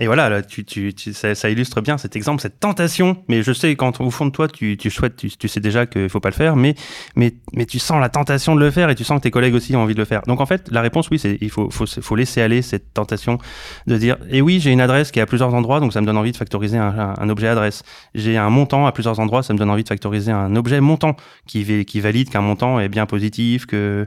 Et 0.00 0.06
voilà, 0.06 0.28
là, 0.28 0.42
tu, 0.42 0.64
tu, 0.64 0.92
ça, 1.12 1.36
ça, 1.36 1.50
illustre 1.50 1.80
bien 1.80 1.98
cet 1.98 2.16
exemple, 2.16 2.42
cette 2.42 2.58
tentation. 2.58 3.22
Mais 3.28 3.42
je 3.42 3.52
sais, 3.52 3.76
quand 3.76 4.00
au 4.00 4.10
fond 4.10 4.26
de 4.26 4.32
toi, 4.32 4.48
tu, 4.48 4.76
tu 4.76 4.90
souhaites, 4.90 5.14
tu, 5.14 5.30
tu, 5.30 5.46
sais 5.46 5.60
déjà 5.60 5.86
qu'il 5.86 6.08
faut 6.08 6.18
pas 6.18 6.30
le 6.30 6.34
faire, 6.34 6.56
mais, 6.56 6.74
mais, 7.14 7.34
mais 7.52 7.64
tu 7.64 7.78
sens 7.78 8.00
la 8.00 8.08
tentation 8.08 8.56
de 8.56 8.60
le 8.60 8.72
faire 8.72 8.90
et 8.90 8.96
tu 8.96 9.04
sens 9.04 9.18
que 9.18 9.22
tes 9.22 9.30
collègues 9.30 9.54
aussi 9.54 9.76
ont 9.76 9.82
envie 9.82 9.94
de 9.94 10.00
le 10.00 10.04
faire. 10.04 10.22
Donc 10.22 10.40
en 10.40 10.46
fait, 10.46 10.68
la 10.72 10.80
réponse, 10.80 11.10
oui, 11.10 11.20
c'est 11.20 11.38
il 11.40 11.50
faut, 11.50 11.70
faut, 11.70 11.86
faut 11.86 12.16
laisser 12.16 12.40
aller 12.40 12.60
cette 12.60 12.92
tentation 12.92 13.38
de 13.86 13.96
dire, 13.96 14.16
et 14.30 14.38
eh 14.38 14.42
oui, 14.42 14.58
j'ai 14.58 14.72
une 14.72 14.80
adresse 14.80 15.12
qui 15.12 15.20
est 15.20 15.22
à 15.22 15.26
plusieurs 15.26 15.54
endroits, 15.54 15.78
donc 15.78 15.92
ça 15.92 16.00
me 16.00 16.06
donne 16.06 16.16
envie 16.16 16.32
de 16.32 16.36
factoriser 16.36 16.78
un, 16.78 17.14
un, 17.16 17.28
objet 17.28 17.46
adresse. 17.46 17.84
J'ai 18.16 18.36
un 18.36 18.50
montant 18.50 18.86
à 18.86 18.92
plusieurs 18.92 19.20
endroits, 19.20 19.44
ça 19.44 19.52
me 19.52 19.58
donne 19.58 19.70
envie 19.70 19.84
de 19.84 19.88
factoriser 19.88 20.32
un 20.32 20.56
objet 20.56 20.80
montant 20.80 21.14
qui, 21.46 21.84
qui 21.84 22.00
valide 22.00 22.30
qu'un 22.30 22.40
montant 22.40 22.80
est 22.80 22.88
bien 22.88 23.06
positif, 23.06 23.66
que 23.66 24.06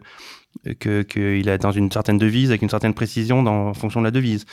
qu'il 0.74 1.48
est 1.48 1.58
dans 1.60 1.72
une 1.72 1.92
certaine 1.92 2.18
devise 2.18 2.50
avec 2.50 2.62
une 2.64 2.70
certaine 2.70 2.96
précision 2.96 3.44
dans, 3.44 3.70
en 3.70 3.74
fonction 3.74 4.02
de 4.02 4.06
la 4.06 4.12
devise 4.12 4.46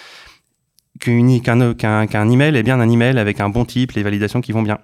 qu'un 1.00 1.74
qu'un 1.74 2.06
qu'un 2.06 2.30
email 2.30 2.56
est 2.56 2.62
bien 2.62 2.80
un 2.80 2.88
email 2.88 3.18
avec 3.18 3.40
un 3.40 3.48
bon 3.48 3.64
type, 3.64 3.92
les 3.92 4.02
validations 4.02 4.40
qui 4.40 4.52
vont 4.52 4.62
bien. 4.62 4.78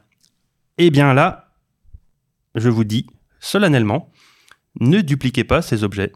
Eh 0.78 0.90
bien 0.90 1.14
là, 1.14 1.52
je 2.54 2.68
vous 2.68 2.84
dis 2.84 3.06
solennellement, 3.38 4.10
ne 4.80 5.00
dupliquez 5.00 5.44
pas 5.44 5.62
ces 5.62 5.84
objets, 5.84 6.12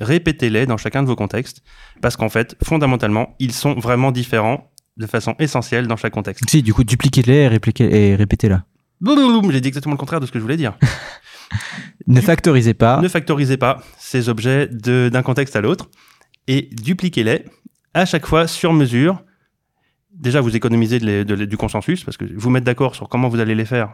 répétez-les 0.00 0.66
dans 0.66 0.76
chacun 0.76 1.02
de 1.02 1.08
vos 1.08 1.16
contextes, 1.16 1.62
parce 2.00 2.16
qu'en 2.16 2.28
fait, 2.28 2.56
fondamentalement, 2.62 3.34
ils 3.38 3.52
sont 3.52 3.74
vraiment 3.74 4.12
différents 4.12 4.70
de 4.96 5.06
façon 5.06 5.34
essentielle 5.38 5.86
dans 5.86 5.96
chaque 5.96 6.12
contexte. 6.12 6.48
Si, 6.48 6.62
du 6.62 6.74
coup, 6.74 6.84
dupliquez-les 6.84 7.48
et, 7.80 8.16
répétez-la. 8.16 8.64
J'ai 9.50 9.60
dit 9.60 9.68
exactement 9.68 9.94
le 9.94 9.98
contraire 9.98 10.20
de 10.20 10.26
ce 10.26 10.32
que 10.32 10.38
je 10.38 10.42
voulais 10.42 10.58
dire. 10.58 10.76
ne 12.06 12.20
factorisez 12.20 12.74
pas. 12.74 13.00
Ne 13.00 13.08
factorisez 13.08 13.56
pas 13.56 13.82
ces 13.98 14.28
objets 14.28 14.68
d'un 14.68 15.22
contexte 15.22 15.56
à 15.56 15.60
l'autre 15.60 15.88
et 16.46 16.68
dupliquez-les 16.72 17.44
à 17.94 18.04
chaque 18.04 18.26
fois 18.26 18.46
sur 18.46 18.72
mesure 18.72 19.22
déjà 20.20 20.40
vous 20.40 20.54
économisez 20.54 21.00
du 21.24 21.56
consensus 21.56 22.04
parce 22.04 22.16
que 22.16 22.24
vous 22.36 22.50
mettre 22.50 22.66
d'accord 22.66 22.94
sur 22.94 23.08
comment 23.08 23.28
vous 23.28 23.40
allez 23.40 23.54
les 23.54 23.64
faire. 23.64 23.88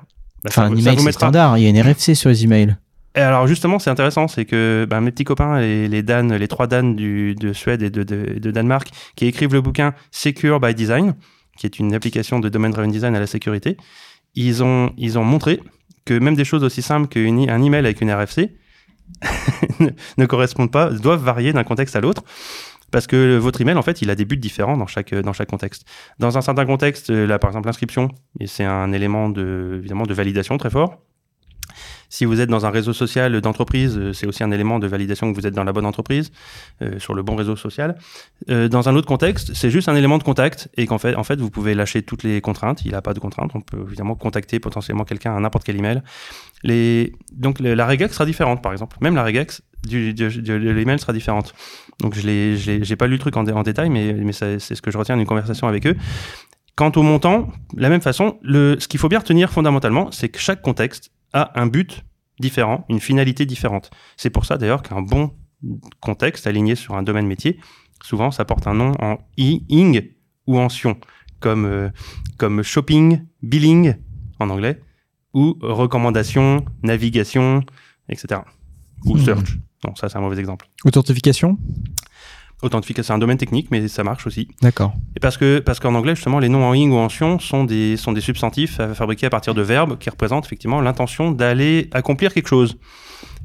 Bah, 0.45 0.51
enfin, 0.51 0.65
un 0.65 0.77
email 0.77 0.99
c'est 0.99 1.13
standard, 1.13 1.57
il 1.57 1.65
y 1.65 1.67
a 1.67 1.71
une 1.71 1.81
RFC 1.81 2.15
sur 2.15 2.29
les 2.29 2.45
emails. 2.45 2.77
Et 3.15 3.21
alors 3.21 3.47
justement, 3.47 3.79
c'est 3.79 3.89
intéressant, 3.89 4.29
c'est 4.29 4.45
que 4.45 4.87
bah, 4.89 5.01
mes 5.01 5.11
petits 5.11 5.25
copains, 5.25 5.59
les, 5.61 5.89
les 5.89 6.03
Dan, 6.03 6.35
les 6.35 6.49
trois 6.49 6.67
Dan 6.67 6.95
du, 6.95 7.35
de 7.35 7.55
Suède 7.55 7.83
et 7.83 7.89
de, 7.89 8.03
de, 8.03 8.51
Danemark, 8.51 8.91
qui 9.17 9.25
écrivent 9.25 9.55
le 9.55 9.63
bouquin 9.63 9.95
Secure 10.11 10.61
by 10.61 10.75
Design, 10.75 11.15
qui 11.57 11.67
est 11.67 11.79
une 11.79 11.95
application 11.95 12.39
de 12.41 12.51
domaine 12.51 12.73
driven 12.73 12.93
design 12.93 13.17
à 13.17 13.21
la 13.21 13.27
sécurité, 13.27 13.79
ils 14.35 14.63
ont, 14.63 14.93
ils 14.99 15.19
ont 15.19 15.25
montré 15.25 15.61
que 16.05 16.13
même 16.13 16.37
des 16.37 16.45
choses 16.45 16.63
aussi 16.63 16.83
simples 16.83 17.09
qu'un 17.09 17.63
email 17.63 17.81
avec 17.81 18.03
une 18.03 18.13
RFC 18.13 18.55
ne 20.19 20.27
correspondent 20.27 20.71
pas, 20.71 20.91
doivent 20.91 21.25
varier 21.25 21.55
d'un 21.55 21.65
contexte 21.65 21.97
à 21.97 22.03
l'autre. 22.03 22.23
Parce 22.91 23.07
que 23.07 23.37
votre 23.37 23.61
email, 23.61 23.77
en 23.77 23.83
fait, 23.83 24.03
il 24.03 24.11
a 24.11 24.15
des 24.15 24.25
buts 24.25 24.37
différents 24.37 24.77
dans 24.77 24.87
chaque, 24.87 25.15
dans 25.15 25.33
chaque 25.33 25.51
contexte. 25.51 25.87
Dans 26.19 26.39
un 26.39 26.41
certain 26.41 26.67
contexte, 26.67 27.11
là, 27.11 27.39
par 27.39 27.51
exemple, 27.51 27.67
l'inscription, 27.67 28.09
c'est 28.47 28.65
un 28.65 28.93
élément 28.93 29.29
de, 29.29 29.75
évidemment, 29.79 30.05
de 30.05 30.15
validation 30.15 30.57
très 30.57 30.71
fort. 30.71 30.99
Si 32.09 32.25
vous 32.25 32.41
êtes 32.41 32.49
dans 32.49 32.67
un 32.67 32.71
réseau 32.71 32.93
social 32.93 33.41
d'entreprise, 33.41 33.99
euh, 33.99 34.13
c'est 34.13 34.27
aussi 34.27 34.43
un 34.43 34.51
élément 34.51 34.79
de 34.79 34.87
validation 34.87 35.33
que 35.33 35.39
vous 35.39 35.47
êtes 35.47 35.55
dans 35.55 35.65
la 35.65 35.73
bonne 35.73 35.87
entreprise, 35.87 36.31
euh, 36.83 36.99
sur 36.99 37.15
le 37.15 37.23
bon 37.23 37.37
réseau 37.37 37.57
social. 37.57 37.97
Euh, 38.51 38.69
dans 38.69 38.89
un 38.89 38.95
autre 38.95 39.07
contexte, 39.07 39.55
c'est 39.55 39.71
juste 39.71 39.89
un 39.89 39.97
élément 39.97 40.19
de 40.19 40.23
contact 40.23 40.69
et 40.77 40.87
qu'en 40.87 40.99
fait, 40.99 41.15
en 41.17 41.25
fait, 41.25 41.41
vous 41.41 41.51
pouvez 41.51 41.75
lâcher 41.75 42.03
toutes 42.03 42.23
les 42.23 42.41
contraintes. 42.41 42.85
Il 42.85 42.93
n'a 42.93 43.03
pas 43.03 43.15
de 43.15 43.19
contraintes. 43.19 43.53
On 43.55 43.61
peut 43.61 43.83
évidemment 43.87 44.15
contacter 44.15 44.61
potentiellement 44.61 45.05
quelqu'un 45.05 45.37
à 45.37 45.41
n'importe 45.41 45.65
quel 45.65 45.77
email. 45.77 46.03
Les... 46.63 47.13
Donc 47.33 47.61
la 47.61 47.87
regex 47.87 48.13
sera 48.13 48.25
différente, 48.25 48.63
par 48.63 48.73
exemple. 48.73 48.97
Même 49.01 49.15
la 49.15 49.25
regex 49.25 49.63
du, 49.87 50.15
de 50.15 50.55
l'email 50.55 50.99
sera 50.99 51.13
différente. 51.13 51.55
Donc 52.01 52.15
je 52.15 52.27
n'ai 52.27 52.97
pas 52.97 53.07
lu 53.07 53.15
le 53.15 53.19
truc 53.19 53.37
en, 53.37 53.47
en 53.47 53.63
détail, 53.63 53.91
mais, 53.91 54.13
mais 54.13 54.33
c'est 54.33 54.59
ce 54.59 54.83
que 54.83 54.91
je 54.91 54.99
retiens 54.99 55.17
d'une 55.17 55.27
conversation 55.27 55.69
avec 55.69 55.87
eux. 55.87 55.97
Quant 56.77 56.93
au 56.97 57.03
montant, 57.03 57.49
la 57.75 57.89
même 57.89 58.03
façon, 58.03 58.39
le, 58.43 58.77
ce 58.79 58.87
qu'il 58.87 59.01
faut 59.01 59.09
bien 59.09 59.21
retenir 59.21 59.51
fondamentalement, 59.51 60.11
c'est 60.13 60.29
que 60.29 60.39
chaque 60.39 60.61
contexte 60.61 61.11
a 61.37 61.53
un 61.55 61.67
but 61.67 62.05
différent, 62.41 62.85
une 62.89 63.01
finalité 63.01 63.47
différente. 63.47 63.91
C'est 64.17 64.31
pour 64.31 64.45
ça 64.47 64.57
d'ailleurs 64.57 64.83
qu'un 64.83 65.03
bon 65.03 65.33
contexte 66.01 66.47
aligné 66.47 66.75
sur 66.75 66.95
un 66.95 67.03
domaine 67.03 67.27
métier, 67.27 67.61
souvent 68.03 68.31
ça 68.31 68.45
porte 68.45 68.67
un 68.67 68.75
nom 68.75 68.93
en 69.01 69.19
i, 69.37 69.65
ing 69.69 70.13
ou 70.47 70.59
en 70.59 70.69
sion, 70.69 70.99
comme, 71.41 71.67
euh, 71.67 71.91
comme 72.39 72.63
shopping, 72.63 73.21
billing 73.43 73.95
en 74.39 74.51
anglais, 74.51 74.81
ou 75.35 75.59
recommandation, 75.61 76.65
navigation, 76.83 77.63
etc. 78.09 78.41
Ou 79.05 79.17
hmm. 79.17 79.25
search. 79.25 79.59
Non, 79.87 79.95
ça 79.95 80.09
c'est 80.09 80.17
un 80.17 80.23
mauvais 80.23 80.39
exemple. 80.39 80.67
Authentification? 80.85 81.59
Authentification, 82.63 83.09
c'est 83.09 83.13
un 83.13 83.19
domaine 83.19 83.37
technique, 83.37 83.71
mais 83.71 83.87
ça 83.87 84.03
marche 84.03 84.27
aussi. 84.27 84.49
D'accord. 84.63 84.95
Et 85.15 85.21
parce 85.21 85.37
que 85.37 85.59
parce 85.59 85.79
qu'en 85.79 85.95
anglais, 85.95 86.15
justement, 86.15 86.39
les 86.39 86.49
noms 86.49 86.65
en 86.65 86.73
ing 86.73 86.91
ou 86.91 86.97
en 86.97 87.11
sion 87.11 87.39
sont 87.39 87.65
des 87.65 87.97
sont 87.99 88.13
des 88.13 88.23
substantifs 88.23 88.81
fabriqués 88.95 89.27
à 89.27 89.31
partir 89.31 89.53
de 89.53 89.61
verbes 89.61 89.99
qui 89.99 90.09
représentent 90.09 90.47
effectivement 90.47 90.81
l'intention 90.81 91.31
d'aller 91.33 91.91
accomplir 91.93 92.33
quelque 92.33 92.49
chose. 92.49 92.79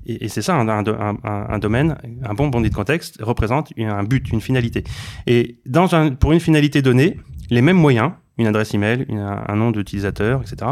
Et, 0.05 0.29
c'est 0.29 0.41
ça, 0.41 0.55
un, 0.55 0.67
un, 0.67 1.17
un, 1.23 1.59
domaine, 1.59 1.97
un 2.23 2.33
bon 2.33 2.47
bandit 2.47 2.69
de 2.69 2.75
contexte 2.75 3.19
représente 3.21 3.71
un 3.77 4.03
but, 4.03 4.31
une 4.31 4.41
finalité. 4.41 4.83
Et 5.27 5.59
dans 5.65 5.93
un, 5.93 6.11
pour 6.11 6.31
une 6.31 6.39
finalité 6.39 6.81
donnée, 6.81 7.19
les 7.51 7.61
mêmes 7.61 7.77
moyens, 7.77 8.11
une 8.37 8.47
adresse 8.47 8.73
email, 8.73 9.05
un 9.09 9.55
nom 9.55 9.71
d'utilisateur, 9.71 10.41
etc., 10.41 10.71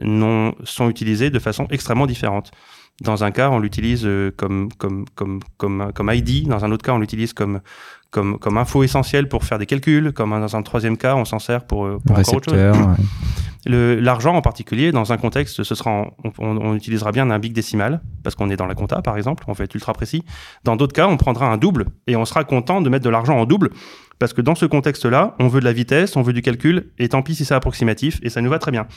non, 0.00 0.54
sont 0.64 0.88
utilisés 0.88 1.30
de 1.30 1.38
façon 1.38 1.66
extrêmement 1.70 2.06
différente. 2.06 2.50
Dans 3.00 3.22
un 3.22 3.30
cas, 3.30 3.50
on 3.50 3.60
l'utilise 3.60 4.04
euh, 4.04 4.32
comme, 4.36 4.70
comme, 4.76 5.04
comme, 5.14 5.40
comme, 5.56 5.92
comme 5.94 6.10
ID. 6.12 6.48
Dans 6.48 6.64
un 6.64 6.72
autre 6.72 6.84
cas, 6.84 6.92
on 6.92 6.98
l'utilise 6.98 7.32
comme, 7.32 7.60
comme, 8.10 8.38
comme 8.38 8.58
info 8.58 8.82
essentielle 8.82 9.28
pour 9.28 9.44
faire 9.44 9.58
des 9.58 9.66
calculs. 9.66 10.12
Comme 10.12 10.30
dans 10.30 10.56
un 10.56 10.62
troisième 10.62 10.96
cas, 10.96 11.14
on 11.14 11.24
s'en 11.24 11.38
sert 11.38 11.64
pour, 11.64 11.86
euh, 11.86 11.98
pour 12.04 12.18
encore 12.18 12.34
autre 12.34 12.50
chose. 12.50 12.76
L'argent 13.68 14.34
en 14.34 14.40
particulier, 14.40 14.92
dans 14.92 15.12
un 15.12 15.18
contexte, 15.18 15.62
ce 15.62 15.74
sera 15.74 16.10
on, 16.38 16.74
utilisera 16.74 17.12
bien 17.12 17.30
un 17.30 17.38
big 17.38 17.52
décimal 17.52 18.00
parce 18.24 18.34
qu'on 18.34 18.48
est 18.48 18.56
dans 18.56 18.66
la 18.66 18.74
compta, 18.74 19.02
par 19.02 19.16
exemple. 19.16 19.44
On 19.46 19.54
fait 19.54 19.64
être 19.64 19.74
ultra 19.74 19.92
précis. 19.92 20.24
Dans 20.64 20.74
d'autres 20.74 20.94
cas, 20.94 21.06
on 21.06 21.18
prendra 21.18 21.52
un 21.52 21.58
double 21.58 21.86
et 22.06 22.16
on 22.16 22.24
sera 22.24 22.44
content 22.44 22.80
de 22.80 22.88
mettre 22.88 23.04
de 23.04 23.10
l'argent 23.10 23.38
en 23.38 23.44
double 23.44 23.70
parce 24.18 24.32
que 24.32 24.40
dans 24.40 24.54
ce 24.54 24.66
contexte-là, 24.66 25.36
on 25.38 25.48
veut 25.48 25.60
de 25.60 25.64
la 25.64 25.72
vitesse, 25.72 26.16
on 26.16 26.22
veut 26.22 26.32
du 26.32 26.42
calcul, 26.42 26.90
et 26.98 27.08
tant 27.08 27.22
pis 27.22 27.36
si 27.36 27.44
c'est 27.44 27.54
approximatif, 27.54 28.18
et 28.22 28.30
ça 28.30 28.40
nous 28.40 28.50
va 28.50 28.58
très 28.58 28.72
bien. 28.72 28.88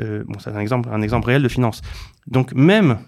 Euh, 0.00 0.24
bon, 0.26 0.38
c'est 0.38 0.50
un 0.50 0.60
exemple, 0.60 0.88
un 0.90 1.02
exemple 1.02 1.26
réel 1.26 1.42
de 1.42 1.48
finance. 1.48 1.82
Donc 2.26 2.54
même 2.54 2.98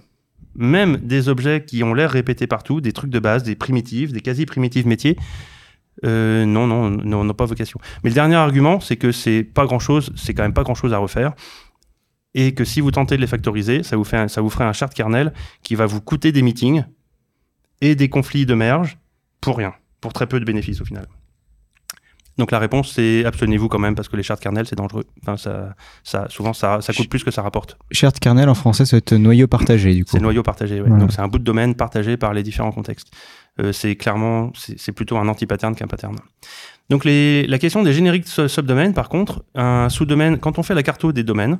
même 0.58 0.96
des 0.96 1.28
objets 1.28 1.64
qui 1.64 1.82
ont 1.84 1.94
l'air 1.94 2.10
répétés 2.10 2.46
partout, 2.46 2.80
des 2.80 2.92
trucs 2.92 3.10
de 3.10 3.18
base, 3.18 3.42
des 3.42 3.54
primitives, 3.54 4.12
des 4.12 4.20
quasi-primitives 4.20 4.86
métiers, 4.86 5.16
euh, 6.04 6.44
non, 6.44 6.66
non, 6.66 6.90
non, 6.90 7.24
n'ont 7.24 7.34
pas 7.34 7.46
vocation. 7.46 7.80
Mais 8.04 8.10
le 8.10 8.14
dernier 8.14 8.36
argument, 8.36 8.80
c'est 8.80 8.96
que 8.96 9.12
c'est 9.12 9.42
pas 9.42 9.64
grand 9.64 9.78
chose, 9.78 10.12
c'est 10.16 10.34
quand 10.34 10.42
même 10.42 10.52
pas 10.52 10.62
grand 10.62 10.74
chose 10.74 10.92
à 10.92 10.98
refaire. 10.98 11.32
Et 12.34 12.52
que 12.54 12.64
si 12.64 12.80
vous 12.80 12.90
tentez 12.90 13.16
de 13.16 13.22
les 13.22 13.26
factoriser, 13.26 13.82
ça 13.82 13.96
vous, 13.96 14.04
fait 14.04 14.28
ça 14.28 14.42
vous 14.42 14.50
ferait 14.50 14.64
un 14.64 14.74
chart 14.74 14.92
kernel 14.92 15.32
qui 15.62 15.74
va 15.74 15.86
vous 15.86 16.02
coûter 16.02 16.32
des 16.32 16.42
meetings 16.42 16.84
et 17.80 17.94
des 17.94 18.08
conflits 18.10 18.44
de 18.44 18.54
merge 18.54 18.98
pour 19.40 19.56
rien, 19.56 19.74
pour 20.00 20.12
très 20.12 20.26
peu 20.26 20.38
de 20.38 20.44
bénéfices 20.44 20.80
au 20.82 20.84
final. 20.84 21.06
Donc 22.38 22.50
la 22.50 22.58
réponse, 22.58 22.92
c'est 22.92 23.24
abstenez-vous 23.24 23.68
quand 23.68 23.78
même 23.78 23.94
parce 23.94 24.08
que 24.08 24.16
les 24.16 24.22
charts 24.22 24.40
kernel, 24.40 24.66
c'est 24.66 24.76
dangereux. 24.76 25.04
Enfin, 25.22 25.38
ça, 25.38 25.74
ça, 26.04 26.26
souvent, 26.28 26.52
ça, 26.52 26.82
ça 26.82 26.92
coûte 26.92 27.08
plus 27.08 27.24
que 27.24 27.30
ça 27.30 27.40
rapporte. 27.40 27.78
Chart 27.90 28.12
kernel 28.18 28.50
en 28.50 28.54
français, 28.54 28.84
c'est 28.84 29.12
noyau 29.12 29.46
partagé 29.46 29.94
du 29.94 30.04
coup. 30.04 30.10
C'est 30.12 30.20
noyau 30.20 30.42
partagé. 30.42 30.80
Donc 30.80 31.12
c'est 31.12 31.20
un 31.20 31.28
bout 31.28 31.38
de 31.38 31.44
domaine 31.44 31.74
partagé 31.74 32.18
par 32.18 32.34
les 32.34 32.42
différents 32.42 32.72
contextes. 32.72 33.08
Euh, 33.60 33.72
c'est 33.72 33.96
clairement, 33.96 34.52
c'est 34.54 34.92
plutôt 34.92 35.16
un 35.16 35.28
anti-pattern 35.28 35.74
qu'un 35.74 35.86
pattern. 35.86 36.16
Donc 36.90 37.04
la 37.04 37.58
question 37.58 37.82
des 37.82 37.92
génériques 37.92 38.28
subdomaines, 38.28 38.94
par 38.94 39.08
contre, 39.08 39.44
un 39.54 39.88
sous-domaine, 39.88 40.38
quand 40.38 40.58
on 40.58 40.62
fait 40.62 40.74
la 40.74 40.82
carte 40.82 41.06
des 41.06 41.24
domaines 41.24 41.58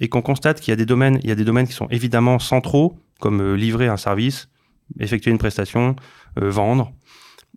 et 0.00 0.08
qu'on 0.08 0.22
constate 0.22 0.60
qu'il 0.60 0.70
y 0.70 0.72
a 0.72 0.76
des 0.76 0.86
domaines, 0.86 1.18
il 1.22 1.28
y 1.28 1.32
a 1.32 1.34
des 1.34 1.44
domaines 1.44 1.66
qui 1.66 1.74
sont 1.74 1.88
évidemment 1.88 2.38
centraux, 2.38 2.98
comme 3.20 3.40
euh, 3.40 3.54
livrer 3.54 3.88
un 3.88 3.96
service, 3.96 4.48
effectuer 4.98 5.30
une 5.30 5.38
prestation, 5.38 5.96
euh, 6.40 6.48
vendre, 6.48 6.92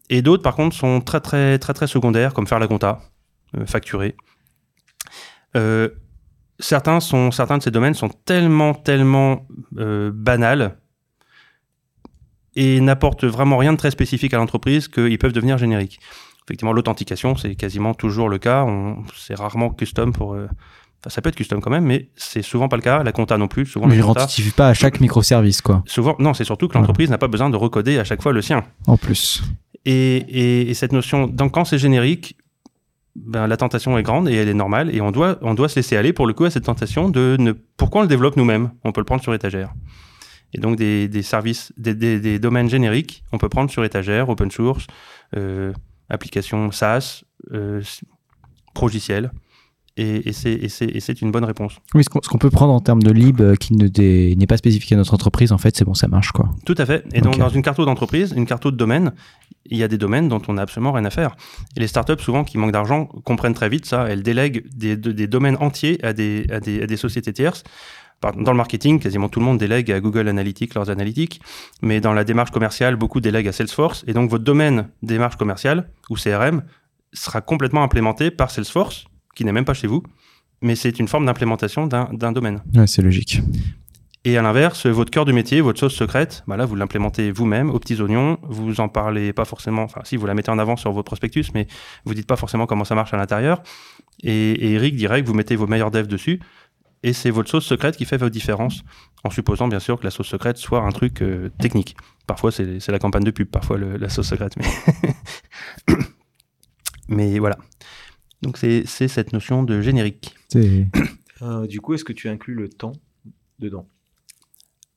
et 0.10 0.21
d'autres, 0.21 0.43
par 0.43 0.56
contre, 0.56 0.76
sont 0.76 1.02
très, 1.02 1.19
très, 1.19 1.58
très, 1.58 1.74
très 1.74 1.88
secondaires, 1.88 2.34
comme 2.34 2.45
faire 2.45 2.60
la 2.60 2.67
compta, 2.67 3.00
facturer. 3.65 4.15
Certains, 6.60 7.00
sont, 7.00 7.32
certains 7.32 7.58
de 7.58 7.63
ces 7.63 7.71
domaines 7.71 7.95
sont 7.95 8.10
tellement, 8.10 8.76
tellement 8.76 9.48
banals 9.71 10.78
et 12.56 12.80
n'apportent 12.82 13.26
vraiment 13.26 13.58
rien 13.58 13.74
de 13.74 13.78
très 13.78 13.91
spécifique 13.91 14.34
à 14.34 14.38
l'entreprise 14.38 14.88
qu'ils 14.88 15.18
peuvent 15.18 15.34
devenir 15.34 15.58
génériques. 15.58 16.00
Effectivement, 16.48 16.74
l'authentication, 16.74 17.36
c'est 17.36 17.56
quasiment 17.56 17.94
toujours 17.94 18.30
le 18.30 18.38
cas. 18.38 18.65
C'est 19.15 19.36
rarement 19.36 19.70
custom 19.72 20.13
pour. 20.13 20.34
Euh, 20.36 20.46
enfin, 21.02 21.10
ça 21.10 21.22
peut 21.22 21.30
être 21.30 21.36
custom 21.36 21.60
quand 21.60 21.72
même, 21.72 21.86
mais 21.86 22.10
c'est 22.15 22.44
souvent 22.44 22.68
pas 22.68 22.76
le 22.76 22.84
cas. 22.84 23.02
La 23.04 23.12
compta 23.12 23.38
non 23.38 23.48
plus. 23.48 23.65
Souvent, 23.65 23.88
Mais 23.88 23.98
ne 23.98 24.52
pas 24.52 24.70
à 24.70 24.74
chaque 24.76 25.00
microservice, 25.02 25.62
quoi. 25.62 25.84
souvent, 25.88 26.15
non, 26.20 26.34
c'est 26.36 26.44
surtout 26.44 26.68
que 26.68 26.76
l'entreprise 26.78 27.10
n'a 27.10 27.18
pas 27.18 27.28
besoin 27.28 27.50
de 27.50 27.58
recoder 27.58 27.98
à 27.98 28.04
chaque 28.04 28.22
fois 28.22 28.32
le 28.32 28.41
sien. 28.44 28.63
En 28.88 28.96
plus. 28.98 29.44
Et, 29.86 30.18
et- 30.18 30.70
et 30.70 30.74
cette 30.76 30.91
notion, 30.94 31.28
donc 31.28 31.52
quand 31.54 31.65
c'est 31.65 31.78
générique, 31.80 32.38
ben, 33.15 33.48
la 33.48 33.56
tentation 33.58 33.98
est 33.98 34.04
grande 34.04 34.28
et 34.30 34.36
elle 34.36 34.50
est 34.50 34.54
normale 34.54 34.94
et 34.94 35.00
on 35.02 35.12
doit, 35.12 35.38
on 35.41 35.54
doit 35.54 35.70
se 35.70 35.78
laisser 35.78 35.96
aller 35.96 36.12
pour 36.12 36.28
le 36.28 36.34
coup 36.34 36.44
à 36.46 36.50
cette 36.52 36.65
tentation 36.65 37.08
de 37.10 37.38
ne, 37.39 37.54
pourquoi 37.78 38.00
on 38.00 38.04
le 38.04 38.08
développe 38.10 38.36
nous-mêmes? 38.36 38.72
On 38.84 38.91
peut 38.91 39.00
le 39.02 39.06
prendre 39.06 39.22
sur 39.24 39.34
étagère. 39.34 39.74
Et 40.56 40.60
donc 40.62 40.78
des, 40.78 41.08
des 41.08 41.22
services, 41.22 41.72
des, 41.78 41.94
des- 41.94 42.20
des 42.20 42.39
domaines 42.39 42.70
génériques, 42.70 43.24
on 43.34 43.38
peut 43.38 43.50
prendre 43.50 43.70
sur 43.70 43.84
étagère, 43.84 44.30
open 44.30 44.50
source, 44.50 44.88
euh, 45.36 45.74
application 46.10 46.72
SaaS, 46.72 47.24
euh, 47.54 47.82
progiciel. 48.74 49.32
Et, 49.98 50.28
et 50.30 50.34
c'est- 50.34 51.22
une 51.22 51.32
bonne 51.32 51.46
réponse. 51.46 51.78
Oui, 51.94 52.04
ce 52.04 52.10
qu'on 52.10 52.38
peut 52.38 52.50
prendre 52.50 52.74
en 52.74 52.82
termes 52.82 53.02
de 53.02 53.12
lib 53.12 53.39
euh, 53.39 53.56
qui 53.56 53.74
ne 53.76 53.88
n'est 54.36 54.46
pas 54.48 54.58
spécifique 54.58 54.91
à 54.91 54.98
notre 54.98 55.13
entreprise, 55.13 55.54
en 55.54 55.58
fait, 55.58 55.74
c'est 55.78 55.86
bon, 55.86 55.94
ça 55.94 56.10
marche, 56.10 56.34
quoi. 56.34 56.50
Tout 56.65 56.76
à 56.78 56.86
fait. 56.86 57.06
Et 57.13 57.22
donc, 57.22 57.38
dans 57.38 57.48
une 57.48 57.62
carte 57.62 57.80
d'entreprise, 57.80 58.34
une 58.36 58.46
carte 58.46 58.65
de 58.68 58.72
domaine, 58.76 59.13
il 59.68 59.78
y 59.78 59.84
a 59.84 59.88
des 59.88 59.98
domaines 59.98 60.28
dont 60.28 60.41
on 60.50 60.54
n'a 60.54 60.63
absolument 60.63 60.91
rien 60.91 61.06
à 61.06 61.10
faire. 61.10 61.38
Et 61.78 61.80
les 61.80 61.88
startups, 61.88 62.22
souvent, 62.22 62.44
qui 62.44 62.58
manquent 62.58 62.74
d'argent, 62.74 63.06
comprennent 63.06 63.54
très 63.54 63.70
vite 63.70 63.86
ça. 63.86 64.06
Elles 64.10 64.22
délèguent 64.22 64.65
des, 64.76 64.98
de- 64.98 65.13
des 65.13 65.28
domaines 65.28 65.56
entiers 65.62 66.04
à 66.06 66.12
des, 66.12 66.46
à 66.52 66.60
des, 66.60 66.82
à 66.84 66.88
des 66.88 66.98
sociétés 66.98 67.32
tierces. 67.32 67.63
Dans 68.21 68.51
le 68.51 68.58
marketing, 68.58 68.99
quasiment 68.99 69.30
tout 69.30 69.39
le 69.39 69.45
monde 69.45 69.60
délègue 69.60 69.91
à 69.91 69.99
Google 69.99 70.28
Analytics 70.28 70.73
leurs 70.73 70.89
analytiques. 70.89 71.41
Mais 71.82 72.01
dans 72.01 72.13
la 72.13 72.23
démarche 72.23 72.51
commerciale, 72.51 72.95
beaucoup 72.95 73.21
délèguent 73.21 73.49
à 73.49 73.51
Salesforce. 73.51 74.04
Et 74.08 74.13
donc, 74.13 74.30
votre 74.32 74.43
domaine 74.43 74.89
démarche 75.04 75.36
commerciale 75.36 75.89
ou 76.10 76.15
CRM 76.15 76.63
sera 77.13 77.41
complètement 77.41 77.84
implémenté 77.84 78.32
par 78.32 78.51
Salesforce, 78.51 79.06
qui 79.36 79.45
n'est 79.45 79.51
même 79.51 79.65
pas 79.65 79.73
chez 79.73 79.88
vous. 79.88 80.01
Mais 80.62 80.75
c'est 80.75 80.99
une 80.99 81.08
forme 81.08 81.25
d'implémentation 81.25 81.86
d'un 81.86 82.32
domaine. 82.32 82.63
Ouais, 82.73 82.88
c'est 82.88 83.01
logique. 83.01 83.41
Et 84.23 84.39
à 84.39 84.41
l'inverse, 84.41 84.88
votre 84.88 85.12
cœur 85.12 85.23
de 85.25 85.32
métier, 85.32 85.62
votre 85.62 85.80
sauce 85.80 85.93
secrète, 85.93 86.43
bah 86.47 86.58
là, 86.58 86.65
vous 86.65 86.75
l'implémentez 86.75 87.32
vous-même 87.32 87.69
aux 87.69 87.78
petits 87.78 88.01
oignons. 88.01 88.39
Vous 88.41 88.80
en 88.80 88.89
parlez 88.89 89.34
pas 89.34 89.45
forcément, 89.45 89.84
enfin, 89.84 90.01
si 90.04 90.17
vous 90.17 90.25
la 90.25 90.34
mettez 90.34 90.49
en 90.49 90.58
avant 90.58 90.75
sur 90.78 90.91
votre 90.91 91.06
prospectus, 91.06 91.45
mais 91.54 91.67
vous 92.06 92.15
dites 92.15 92.25
pas 92.25 92.36
forcément 92.36 92.65
comment 92.65 92.86
ça 92.86 92.95
marche 92.95 93.13
à 93.13 93.17
l'intérieur. 93.17 93.62
Et, 94.23 94.54
et 94.54 94.73
Eric 94.73 94.95
dirait 94.95 95.21
que 95.21 95.28
vous 95.28 95.36
mettez 95.36 95.56
vos 95.56 95.67
meilleurs 95.67 95.91
devs 95.91 96.08
dessus. 96.08 96.39
Et 97.03 97.13
c'est 97.13 97.29
votre 97.29 97.49
sauce 97.49 97.65
secrète 97.65 97.97
qui 97.97 98.05
fait 98.05 98.17
vos 98.17 98.29
différences, 98.29 98.84
en 99.23 99.29
supposant 99.29 99.67
bien 99.67 99.79
sûr 99.79 99.99
que 99.99 100.03
la 100.05 100.12
sauce 100.12 100.27
secrète 100.27 100.58
soit 100.58 100.81
un 100.81 100.91
truc 100.91 101.21
euh, 101.21 101.49
technique. 101.60 101.95
Parfois, 102.25 102.51
c'est 102.51 102.88
la 102.89 102.99
campagne 102.99 103.23
de 103.23 103.31
pub, 103.31 103.47
parfois 103.47 103.77
le- 103.77 103.97
la 103.97 104.10
sauce 104.10 104.27
secrète. 104.27 104.55
Mais, 104.58 105.95
mais 107.08 107.39
voilà. 107.39 107.58
Donc, 108.41 108.58
c'est 108.58 108.84
c'est 108.86 109.08
cette 109.08 109.34
notion 109.34 109.63
de 109.63 109.81
générique. 109.81 110.36
Euh, 111.41 111.67
du 111.67 111.81
coup, 111.81 111.93
est-ce 111.93 112.05
que 112.05 112.13
tu 112.13 112.29
inclus 112.29 112.53
le 112.53 112.69
temps 112.69 112.93
dedans? 113.60 113.89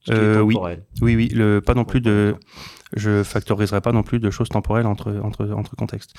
Euh, 0.08 0.40
oui. 0.40 0.54
temporel. 0.54 0.84
Oui, 1.02 1.16
oui, 1.16 1.26
le, 1.34 1.60
pas 1.60 1.74
non 1.74 1.84
plus 1.84 2.00
de. 2.00 2.36
Je 2.94 3.24
factoriserai 3.24 3.80
pas 3.80 3.90
non 3.90 4.04
plus 4.04 4.20
de 4.20 4.30
choses 4.30 4.48
temporelles 4.48 4.86
entre, 4.86 5.20
entre, 5.24 5.50
entre 5.50 5.74
contextes. 5.74 6.14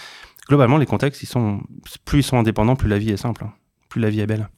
Globalement, 0.50 0.76
les 0.78 0.86
contextes, 0.86 1.24
ils 1.24 1.26
sont, 1.26 1.62
plus 2.04 2.20
ils 2.20 2.24
sont 2.24 2.38
indépendants, 2.38 2.76
plus 2.76 2.90
la 2.90 3.00
vie 3.00 3.12
est 3.12 3.18
simple, 3.18 3.46
hein. 3.46 3.54
plus 3.88 4.02
la 4.02 4.10
vie 4.10 4.20
est 4.20 4.28
belle. 4.28 4.50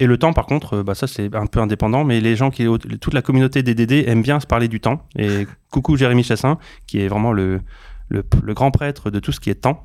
Et 0.00 0.06
le 0.06 0.16
temps, 0.16 0.32
par 0.32 0.46
contre, 0.46 0.74
euh, 0.74 0.82
bah 0.82 0.94
ça 0.94 1.06
c'est 1.06 1.34
un 1.34 1.46
peu 1.46 1.60
indépendant, 1.60 2.04
mais 2.04 2.20
les 2.20 2.36
gens 2.36 2.50
qui, 2.50 2.66
toute 3.00 3.14
la 3.14 3.22
communauté 3.22 3.62
des 3.62 3.74
DD 3.74 4.04
aime 4.06 4.22
bien 4.22 4.38
se 4.38 4.46
parler 4.46 4.68
du 4.68 4.80
temps. 4.80 5.06
Et 5.16 5.46
coucou 5.70 5.96
Jérémy 5.96 6.22
Chassin, 6.22 6.58
qui 6.86 7.00
est 7.00 7.08
vraiment 7.08 7.32
le, 7.32 7.60
le, 8.08 8.24
le 8.42 8.54
grand 8.54 8.70
prêtre 8.70 9.10
de 9.10 9.18
tout 9.18 9.32
ce 9.32 9.40
qui 9.40 9.50
est 9.50 9.56
temps. 9.56 9.84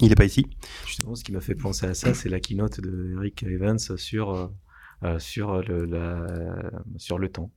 Il 0.00 0.08
n'est 0.08 0.16
pas 0.16 0.24
ici. 0.24 0.46
Justement, 0.86 1.14
ce 1.14 1.22
qui 1.22 1.32
m'a 1.32 1.40
fait 1.40 1.54
penser 1.54 1.86
à 1.86 1.94
ça, 1.94 2.14
c'est 2.14 2.28
la 2.28 2.40
keynote 2.40 2.80
de 2.80 3.14
Eric 3.16 3.44
Evans 3.44 3.78
sur, 3.78 4.30
euh, 4.30 4.46
euh, 5.04 5.18
sur, 5.20 5.62
le, 5.62 5.84
la, 5.84 6.26
sur 6.96 7.18
le 7.18 7.28
temps. 7.28 7.50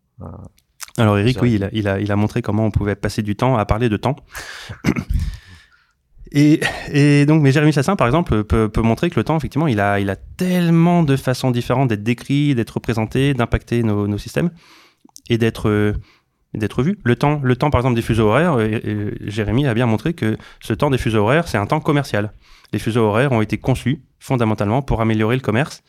Alors 0.98 1.18
Eric, 1.18 1.42
oui, 1.42 1.54
il 1.54 1.64
a, 1.64 1.70
il, 1.74 1.88
a, 1.88 2.00
il 2.00 2.12
a 2.12 2.16
montré 2.16 2.42
comment 2.42 2.66
on 2.66 2.72
pouvait 2.72 2.96
passer 2.96 3.24
du 3.24 3.36
temps 3.36 3.58
à 3.58 3.66
parler 3.66 3.90
de 3.90 3.98
temps. 3.98 4.16
Et, 6.32 6.60
et 6.92 7.26
donc, 7.26 7.42
mais 7.42 7.52
Jérémy 7.52 7.72
Chassin, 7.72 7.96
par 7.96 8.08
exemple, 8.08 8.44
peut, 8.44 8.70
montrer 8.82 9.10
que 9.10 9.20
le 9.20 9.24
temps, 9.24 9.38
effectivement, 9.38 9.68
il 9.68 9.80
a, 9.80 10.16
tellement 10.38 11.04
de 11.04 11.16
façons 11.16 11.52
différentes 11.52 11.90
d'être 11.90 12.04
décrit, 12.04 12.56
d'être 12.56 12.72
représenté, 12.72 13.34
d'impacter 13.34 13.84
nos, 13.84 14.18
systèmes 14.18 14.52
et 15.30 15.38
d'être 15.38 15.70
euh, 15.70 15.94
d'être 16.54 16.82
vu. 16.82 16.98
Le 17.04 17.16
temps, 17.16 17.40
le 17.44 17.56
temps, 17.56 17.70
par 17.70 17.80
exemple, 17.80 17.96
des 17.96 18.02
fuseaux 18.02 18.30
horaires, 18.30 18.54
euh, 18.54 18.80
euh, 18.86 19.12
Jérémy 19.22 19.68
a 19.68 19.74
bien 19.74 19.86
montré 19.86 20.14
que 20.14 20.38
ce 20.60 20.74
temps 20.74 20.90
des 20.90 20.98
fuseaux 20.98 21.20
horaires, 21.20 21.48
c'est 21.48 21.58
un 21.58 21.66
temps 21.66 21.80
commercial. 21.80 22.32
Les 22.74 22.80
fuseaux 22.80 23.04
horaires 23.04 23.32
ont 23.32 23.42
été 23.42 23.58
conçus 23.58 24.02
fondamentalement 24.20 24.82
pour 24.82 25.02
améliorer 25.02 25.36
le 25.36 25.42
commerce, 25.42 25.84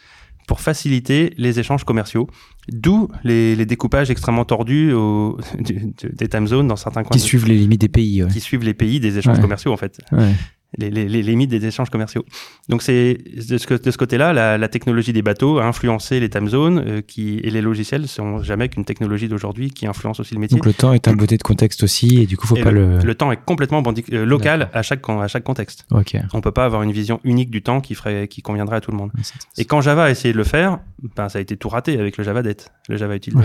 pour 0.48 0.60
faciliter 0.60 1.32
les 1.36 1.60
échanges 1.60 1.84
commerciaux. 1.84 2.26
D'où 2.72 3.08
les, 3.22 3.54
les 3.54 3.66
découpages 3.66 4.10
extrêmement 4.10 4.44
tordus 4.44 4.92
au- 4.92 5.38
du- 5.60 5.74
du- 5.98 6.08
des 6.12 6.28
time 6.28 6.46
zones 6.48 6.66
dans 6.66 6.76
certains 6.76 7.04
coins 7.04 7.12
Qui 7.16 7.20
suivent 7.20 7.46
les 7.46 7.54
limites 7.56 7.80
des 7.82 7.88
pays. 7.88 8.24
ouais. 8.24 8.30
qui 8.30 8.40
suivent 8.40 8.64
les 8.64 8.74
pays 8.74 8.98
des 8.98 9.16
échanges 9.18 9.36
Ouais. 9.36 9.42
commerciaux 9.42 9.72
en 9.72 9.76
fait 9.76 10.00
Ouais. 10.10 10.32
Les, 10.76 10.90
les- 10.90 11.08
les 11.08 11.22
limites 11.22 11.48
des 11.50 11.64
échanges 11.64 11.88
commerciaux. 11.88 12.24
Donc 12.68 12.82
c'est 12.82 13.16
de 13.48 13.56
ce, 13.56 13.96
côté-là, 13.96 14.32
la, 14.34 14.58
la 14.58 14.68
technologie 14.68 15.14
des 15.14 15.22
bateaux 15.22 15.58
a 15.58 15.64
influencé 15.64 16.20
les 16.20 16.28
time 16.28 16.48
zones 16.48 16.84
euh, 16.86 17.00
qui, 17.00 17.38
et 17.38 17.50
les 17.50 17.62
logiciels 17.62 18.06
sont 18.06 18.42
jamais 18.42 18.68
qu'une 18.68 18.84
technologie 18.84 19.28
d'aujourd'hui 19.28 19.70
qui 19.70 19.86
influence 19.86 20.20
aussi 20.20 20.34
le 20.34 20.40
métier. 20.40 20.56
Donc 20.58 20.66
le 20.66 20.74
temps 20.74 20.92
est 20.92 21.08
un 21.08 21.14
beauté 21.14 21.38
de 21.38 21.42
contexte 21.42 21.82
aussi, 21.82 22.20
et 22.22 22.26
du 22.26 22.36
coup, 22.36 22.46
faut 22.46 22.56
Et 22.56 22.62
pas 22.62 22.70
le. 22.70 22.98
le 22.98 23.14
temps 23.14 23.32
est 23.32 23.42
complètement 23.42 23.82
euh, 24.12 24.26
local 24.26 24.68
à 24.74 24.82
chaque, 24.82 25.08
à 25.08 25.28
chaque 25.28 25.44
contexte. 25.44 25.86
Ok. 25.90 26.16
On 26.34 26.40
peut 26.42 26.52
pas 26.52 26.66
avoir 26.66 26.82
une 26.82 26.92
vision 26.92 27.20
unique 27.24 27.50
du 27.50 27.62
temps 27.62 27.80
qui, 27.80 27.94
ferait, 27.94 28.28
qui 28.28 28.42
conviendrait 28.42 28.76
à 28.76 28.80
tout 28.82 28.90
le 28.90 28.98
monde. 28.98 29.10
Et 29.56 29.64
quand 29.64 29.80
Java 29.80 30.04
a 30.04 30.10
essayé 30.10 30.32
de 30.32 30.38
le 30.38 30.44
faire, 30.44 30.78
ben, 31.16 31.28
ça 31.30 31.38
a 31.38 31.40
été 31.42 31.56
tout 31.56 31.68
raté 31.70 31.98
avec 31.98 32.16
le 32.18 32.24
Java 32.24 32.42
Det, 32.42 32.70
le 32.90 32.96
Java 32.98 33.16
Util. 33.16 33.34
Ouais. 33.34 33.44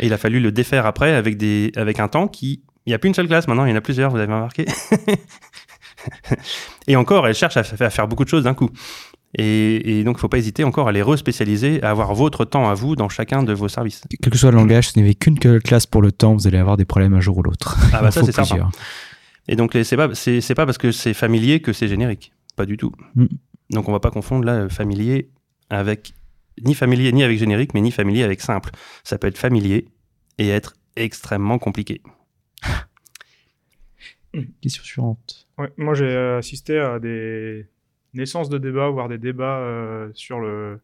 Et 0.00 0.06
il 0.06 0.12
a 0.12 0.18
fallu 0.18 0.40
le 0.40 0.50
défaire 0.52 0.86
après 0.86 1.14
avec, 1.14 1.36
des, 1.36 1.70
avec 1.76 2.00
un 2.00 2.08
temps 2.08 2.26
qui... 2.28 2.62
Il 2.86 2.90
n'y 2.90 2.94
a 2.94 2.98
plus 2.98 3.08
une 3.08 3.14
seule 3.14 3.28
classe 3.28 3.46
maintenant, 3.46 3.66
il 3.66 3.70
y 3.70 3.72
en 3.72 3.76
a 3.76 3.80
plusieurs, 3.82 4.10
vous 4.10 4.16
avez 4.16 4.32
remarqué. 4.32 4.64
et 6.86 6.96
encore, 6.96 7.26
elle 7.26 7.34
cherche 7.34 7.56
à, 7.56 7.64
fa- 7.64 7.84
à 7.86 7.90
faire 7.90 8.08
beaucoup 8.08 8.24
de 8.24 8.28
choses 8.28 8.44
d'un 8.44 8.54
coup. 8.54 8.70
Et, 9.34 9.98
et 9.98 10.04
donc, 10.04 10.14
il 10.14 10.18
ne 10.18 10.20
faut 10.20 10.28
pas 10.28 10.38
hésiter 10.38 10.64
encore 10.64 10.88
à 10.88 10.92
les 10.92 11.02
respécialiser, 11.02 11.82
à 11.82 11.90
avoir 11.90 12.14
votre 12.14 12.44
temps 12.46 12.68
à 12.70 12.74
vous 12.74 12.96
dans 12.96 13.08
chacun 13.08 13.42
de 13.42 13.52
vos 13.52 13.68
services. 13.68 14.02
Quel 14.22 14.32
que 14.32 14.38
soit 14.38 14.50
le 14.50 14.56
langage, 14.56 14.88
ce 14.90 14.98
n'est 14.98 15.14
qu'une 15.14 15.38
classe 15.38 15.86
pour 15.86 16.00
le 16.00 16.12
temps, 16.12 16.34
vous 16.34 16.46
allez 16.46 16.56
avoir 16.58 16.76
des 16.78 16.86
problèmes 16.86 17.12
un 17.14 17.20
jour 17.20 17.36
ou 17.38 17.42
l'autre. 17.42 17.76
Ah 17.92 18.00
bah 18.00 18.10
ça, 18.10 18.24
c'est 18.24 18.32
certain. 18.32 18.70
Et 19.46 19.56
donc, 19.56 19.76
c'est 19.82 19.96
pas, 19.96 20.08
c'est, 20.14 20.54
pas 20.54 20.64
parce 20.66 20.78
que 20.78 20.92
c'est 20.92 21.14
familier 21.14 21.60
que 21.60 21.72
c'est 21.72 21.88
générique. 21.88 22.32
Pas 22.56 22.64
du 22.66 22.76
tout. 22.76 22.92
Mm. 23.16 23.26
Donc, 23.70 23.88
on 23.88 23.92
va 23.92 24.00
pas 24.00 24.10
confondre 24.10 24.44
là, 24.44 24.52
euh, 24.52 24.68
familier 24.68 25.28
avec 25.68 26.14
ni 26.64 26.74
familier 26.74 27.12
ni 27.12 27.22
avec 27.22 27.38
générique, 27.38 27.74
mais 27.74 27.80
ni 27.82 27.90
familier 27.90 28.22
avec 28.22 28.40
simple. 28.40 28.70
Ça 29.04 29.18
peut 29.18 29.26
être 29.26 29.38
familier 29.38 29.88
et 30.38 30.48
être 30.48 30.74
extrêmement 30.96 31.58
compliqué. 31.58 32.00
Question 34.60 34.82
suivante. 34.84 35.48
Ouais, 35.58 35.70
moi, 35.76 35.94
j'ai 35.94 36.04
euh, 36.06 36.38
assisté 36.38 36.78
à 36.78 36.98
des 36.98 37.66
naissances 38.14 38.48
de 38.48 38.58
débats, 38.58 38.88
voire 38.88 39.08
des 39.08 39.18
débats 39.18 39.58
euh, 39.58 40.10
sur 40.14 40.40
le 40.40 40.78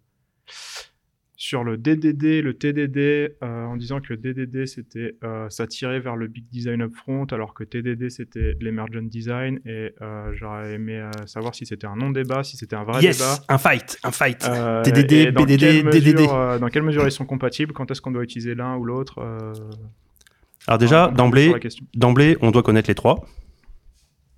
sur 1.37 1.63
le 1.63 1.77
DDD, 1.77 2.43
le 2.43 2.55
TDD, 2.55 2.99
euh, 3.43 3.65
en 3.67 3.77
disant 3.77 4.01
que 4.01 4.15
le 4.15 4.17
DDD 4.17 4.67
c'était 4.67 5.17
euh, 5.25 5.51
ça 5.51 5.67
tirait 5.67 6.01
vers 6.01 6.17
le 6.17 6.27
big 6.27 6.45
design 6.51 6.81
upfront, 6.81 7.25
alors 7.27 7.53
que 7.53 7.65
TDD 7.65 8.09
c'était 8.09 8.57
l'emergent 8.61 9.03
design. 9.03 9.61
Et 9.67 9.93
euh, 10.01 10.33
j'aurais 10.35 10.75
aimé 10.75 10.97
euh, 10.97 11.11
savoir 11.27 11.55
si 11.55 11.67
c'était 11.67 11.87
un 11.87 11.97
non 11.97 12.11
débat, 12.11 12.45
si 12.45 12.57
c'était 12.57 12.77
un 12.77 12.85
vrai 12.85 13.03
yes, 13.03 13.19
débat. 13.19 13.37
un 13.49 13.59
fight, 13.59 13.99
un 14.05 14.11
fight. 14.11 14.43
Euh, 14.49 14.83
TDD, 14.85 15.33
BDD, 15.33 15.59
quelle 15.59 15.85
mesure, 15.85 16.15
DDD. 16.15 16.29
euh, 16.31 16.59
dans 16.59 16.69
quelle 16.69 16.83
mesure 16.83 17.05
ils 17.05 17.13
sont 17.13 17.27
compatibles 17.27 17.73
Quand 17.75 17.91
est-ce 17.91 18.01
qu'on 18.01 18.13
doit 18.13 18.25
utiliser 18.25 18.55
l'un 18.55 18.77
ou 18.77 18.85
l'autre 18.85 19.19
euh, 19.19 19.53
Alors 20.67 20.79
déjà, 20.79 21.09
d'emblée, 21.09 22.39
on 22.41 22.51
doit 22.53 22.63
connaître 22.63 22.89
les 22.89 22.95
trois. 22.95 23.27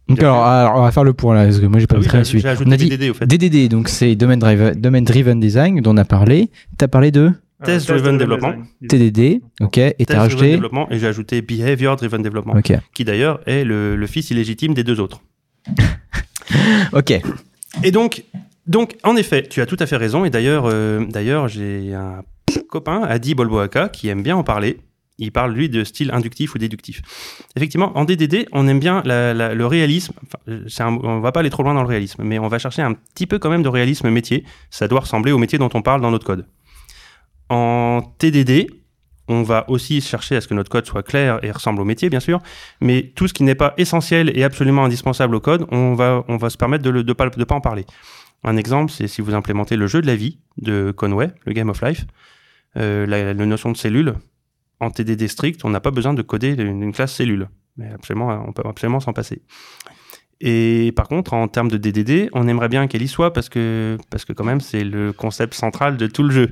Donc 0.08 0.20
alors, 0.20 0.44
alors, 0.46 0.76
on 0.76 0.82
va 0.82 0.92
faire 0.92 1.02
le 1.04 1.12
point 1.14 1.34
là, 1.34 1.44
parce 1.44 1.58
que 1.58 1.66
moi 1.66 1.80
j'ai 1.80 1.86
pas 1.86 1.96
Ah 1.96 2.00
oui, 2.00 2.06
très 2.06 2.18
j'ai- 2.18 2.24
suivi. 2.24 2.44
On 2.64 2.70
a 2.70 2.76
dit 2.76 2.88
DDD 2.88 3.10
au 3.10 3.14
fait. 3.14 3.26
DDD, 3.26 3.68
donc 3.68 3.88
c'est 3.88 4.14
Domain 4.14 4.36
Driven, 4.36 4.74
Domain 4.80 5.02
Driven 5.02 5.40
Design 5.40 5.80
dont 5.80 5.92
on 5.94 5.96
a 5.96 6.04
parlé. 6.04 6.50
T'as 6.78 6.86
parlé 6.88 7.10
de 7.10 7.32
Test 7.64 7.88
Euh, 7.90 7.94
driven 7.94 8.16
driven 8.16 8.18
development. 8.18 8.64
design. 8.82 9.10
TDD, 9.10 9.40
ok, 9.62 9.78
et 9.78 9.94
Test 9.94 10.08
t'as 10.10 10.28
driven 10.28 10.60
rajouté. 10.60 10.94
et 10.94 10.98
j'ai 10.98 11.06
ajouté 11.06 11.42
behavior 11.42 11.96
driven 11.96 12.22
development, 12.22 12.54
Ok, 12.56 12.72
qui 12.94 13.04
d'ailleurs 13.04 13.40
est 13.46 13.64
le, 13.64 13.96
le 13.96 14.06
fils 14.06 14.30
illégitime 14.30 14.74
des 14.74 14.84
deux 14.84 15.00
autres. 15.00 15.22
ok. 16.92 17.20
Et 17.82 17.90
donc, 17.90 18.22
donc, 18.66 18.96
en 19.04 19.16
effet, 19.16 19.42
tu 19.48 19.60
as 19.60 19.66
tout 19.66 19.76
à 19.80 19.86
fait 19.86 19.96
raison. 19.96 20.24
Et 20.24 20.30
d'ailleurs, 20.30 20.64
euh, 20.66 21.04
d'ailleurs, 21.08 21.48
j'ai 21.48 21.94
un 21.94 22.22
copain, 22.68 23.02
Adi 23.02 23.34
Bolboaka, 23.34 23.88
qui 23.88 24.08
aime 24.08 24.22
bien 24.22 24.36
en 24.36 24.44
parler 24.44 24.78
il 25.18 25.32
parle 25.32 25.52
lui 25.52 25.68
de 25.68 25.84
style 25.84 26.10
inductif 26.12 26.54
ou 26.54 26.58
déductif. 26.58 27.02
Effectivement, 27.56 27.96
en 27.96 28.04
DDD, 28.04 28.46
on 28.52 28.68
aime 28.68 28.80
bien 28.80 29.02
le 29.04 29.64
réalisme. 29.64 30.12
Enfin, 30.66 30.98
on 31.02 31.20
va 31.20 31.32
pas 31.32 31.40
aller 31.40 31.50
trop 31.50 31.62
loin 31.62 31.74
dans 31.74 31.82
le 31.82 31.88
réalisme, 31.88 32.22
mais 32.22 32.38
on 32.38 32.48
va 32.48 32.58
chercher 32.58 32.82
un 32.82 32.92
petit 32.92 33.26
peu 33.26 33.38
quand 33.38 33.50
même 33.50 33.62
de 33.62 33.68
réalisme 33.68 34.10
métier. 34.10 34.44
Ça 34.70 34.88
doit 34.88 35.00
ressembler 35.00 35.32
au 35.32 35.38
métier 35.38 35.58
dont 35.58 35.70
on 35.74 35.82
parle 35.82 36.00
dans 36.00 36.10
notre 36.10 36.26
code. 36.26 36.46
En 37.48 38.02
TDD, 38.18 38.68
on 39.28 39.42
va 39.42 39.68
aussi 39.68 40.00
chercher 40.00 40.36
à 40.36 40.40
ce 40.40 40.48
que 40.48 40.54
notre 40.54 40.70
code 40.70 40.86
soit 40.86 41.02
clair 41.02 41.38
et 41.42 41.50
ressemble 41.50 41.80
au 41.80 41.84
métier, 41.84 42.10
bien 42.10 42.20
sûr, 42.20 42.40
mais 42.80 43.12
tout 43.14 43.28
ce 43.28 43.34
qui 43.34 43.42
n'est 43.42 43.54
pas 43.54 43.74
essentiel 43.76 44.36
et 44.36 44.44
absolument 44.44 44.84
indispensable 44.84 45.34
au 45.34 45.40
code, 45.40 45.66
on 45.70 45.94
va, 45.94 46.50
se 46.50 46.56
permettre 46.56 46.84
de 46.84 46.90
ne 46.90 47.44
pas 47.44 47.54
en 47.54 47.60
parler. 47.60 47.86
Un 48.44 48.56
exemple, 48.56 48.92
c'est 48.92 49.08
si 49.08 49.22
vous 49.22 49.34
implémentez 49.34 49.76
le 49.76 49.86
jeu 49.86 50.00
de 50.00 50.06
la 50.06 50.14
vie 50.14 50.38
de 50.58 50.92
Conway, 50.96 51.32
le 51.44 51.52
Game 51.52 51.68
of 51.68 51.82
Life, 51.82 52.06
euh, 52.76 53.06
la, 53.06 53.34
notion 53.34 53.72
de 53.72 53.76
cellule, 53.76 54.14
en 54.80 54.90
TDD 54.90 55.28
strict, 55.28 55.64
on 55.64 55.70
n'a 55.70 55.80
pas 55.80 55.90
besoin 55.90 56.14
de 56.14 56.22
coder 56.22 56.54
une, 56.58 56.92
classe 56.92 57.14
cellule. 57.14 57.48
Mais 57.76 57.90
absolument, 57.90 58.44
on 58.46 58.52
peut 58.52 58.62
absolument 58.64 59.00
s'en 59.00 59.12
passer. 59.12 59.42
Et 60.40 60.92
par 60.96 61.08
contre, 61.08 61.32
en 61.32 61.48
termes 61.48 61.70
de 61.70 61.78
DDD, 61.78 62.28
on 62.32 62.46
aimerait 62.46 62.68
bien 62.68 62.86
qu'elle 62.88 63.02
y 63.02 63.08
soit 63.08 63.32
parce 63.32 63.48
que, 63.48 63.96
parce 64.10 64.24
que 64.24 64.32
quand 64.32 64.44
même, 64.44 64.60
c'est 64.60 64.84
le 64.84 65.12
concept 65.12 65.54
central 65.54 65.96
de 65.96 66.06
tout 66.06 66.22
le 66.22 66.30
jeu. 66.30 66.50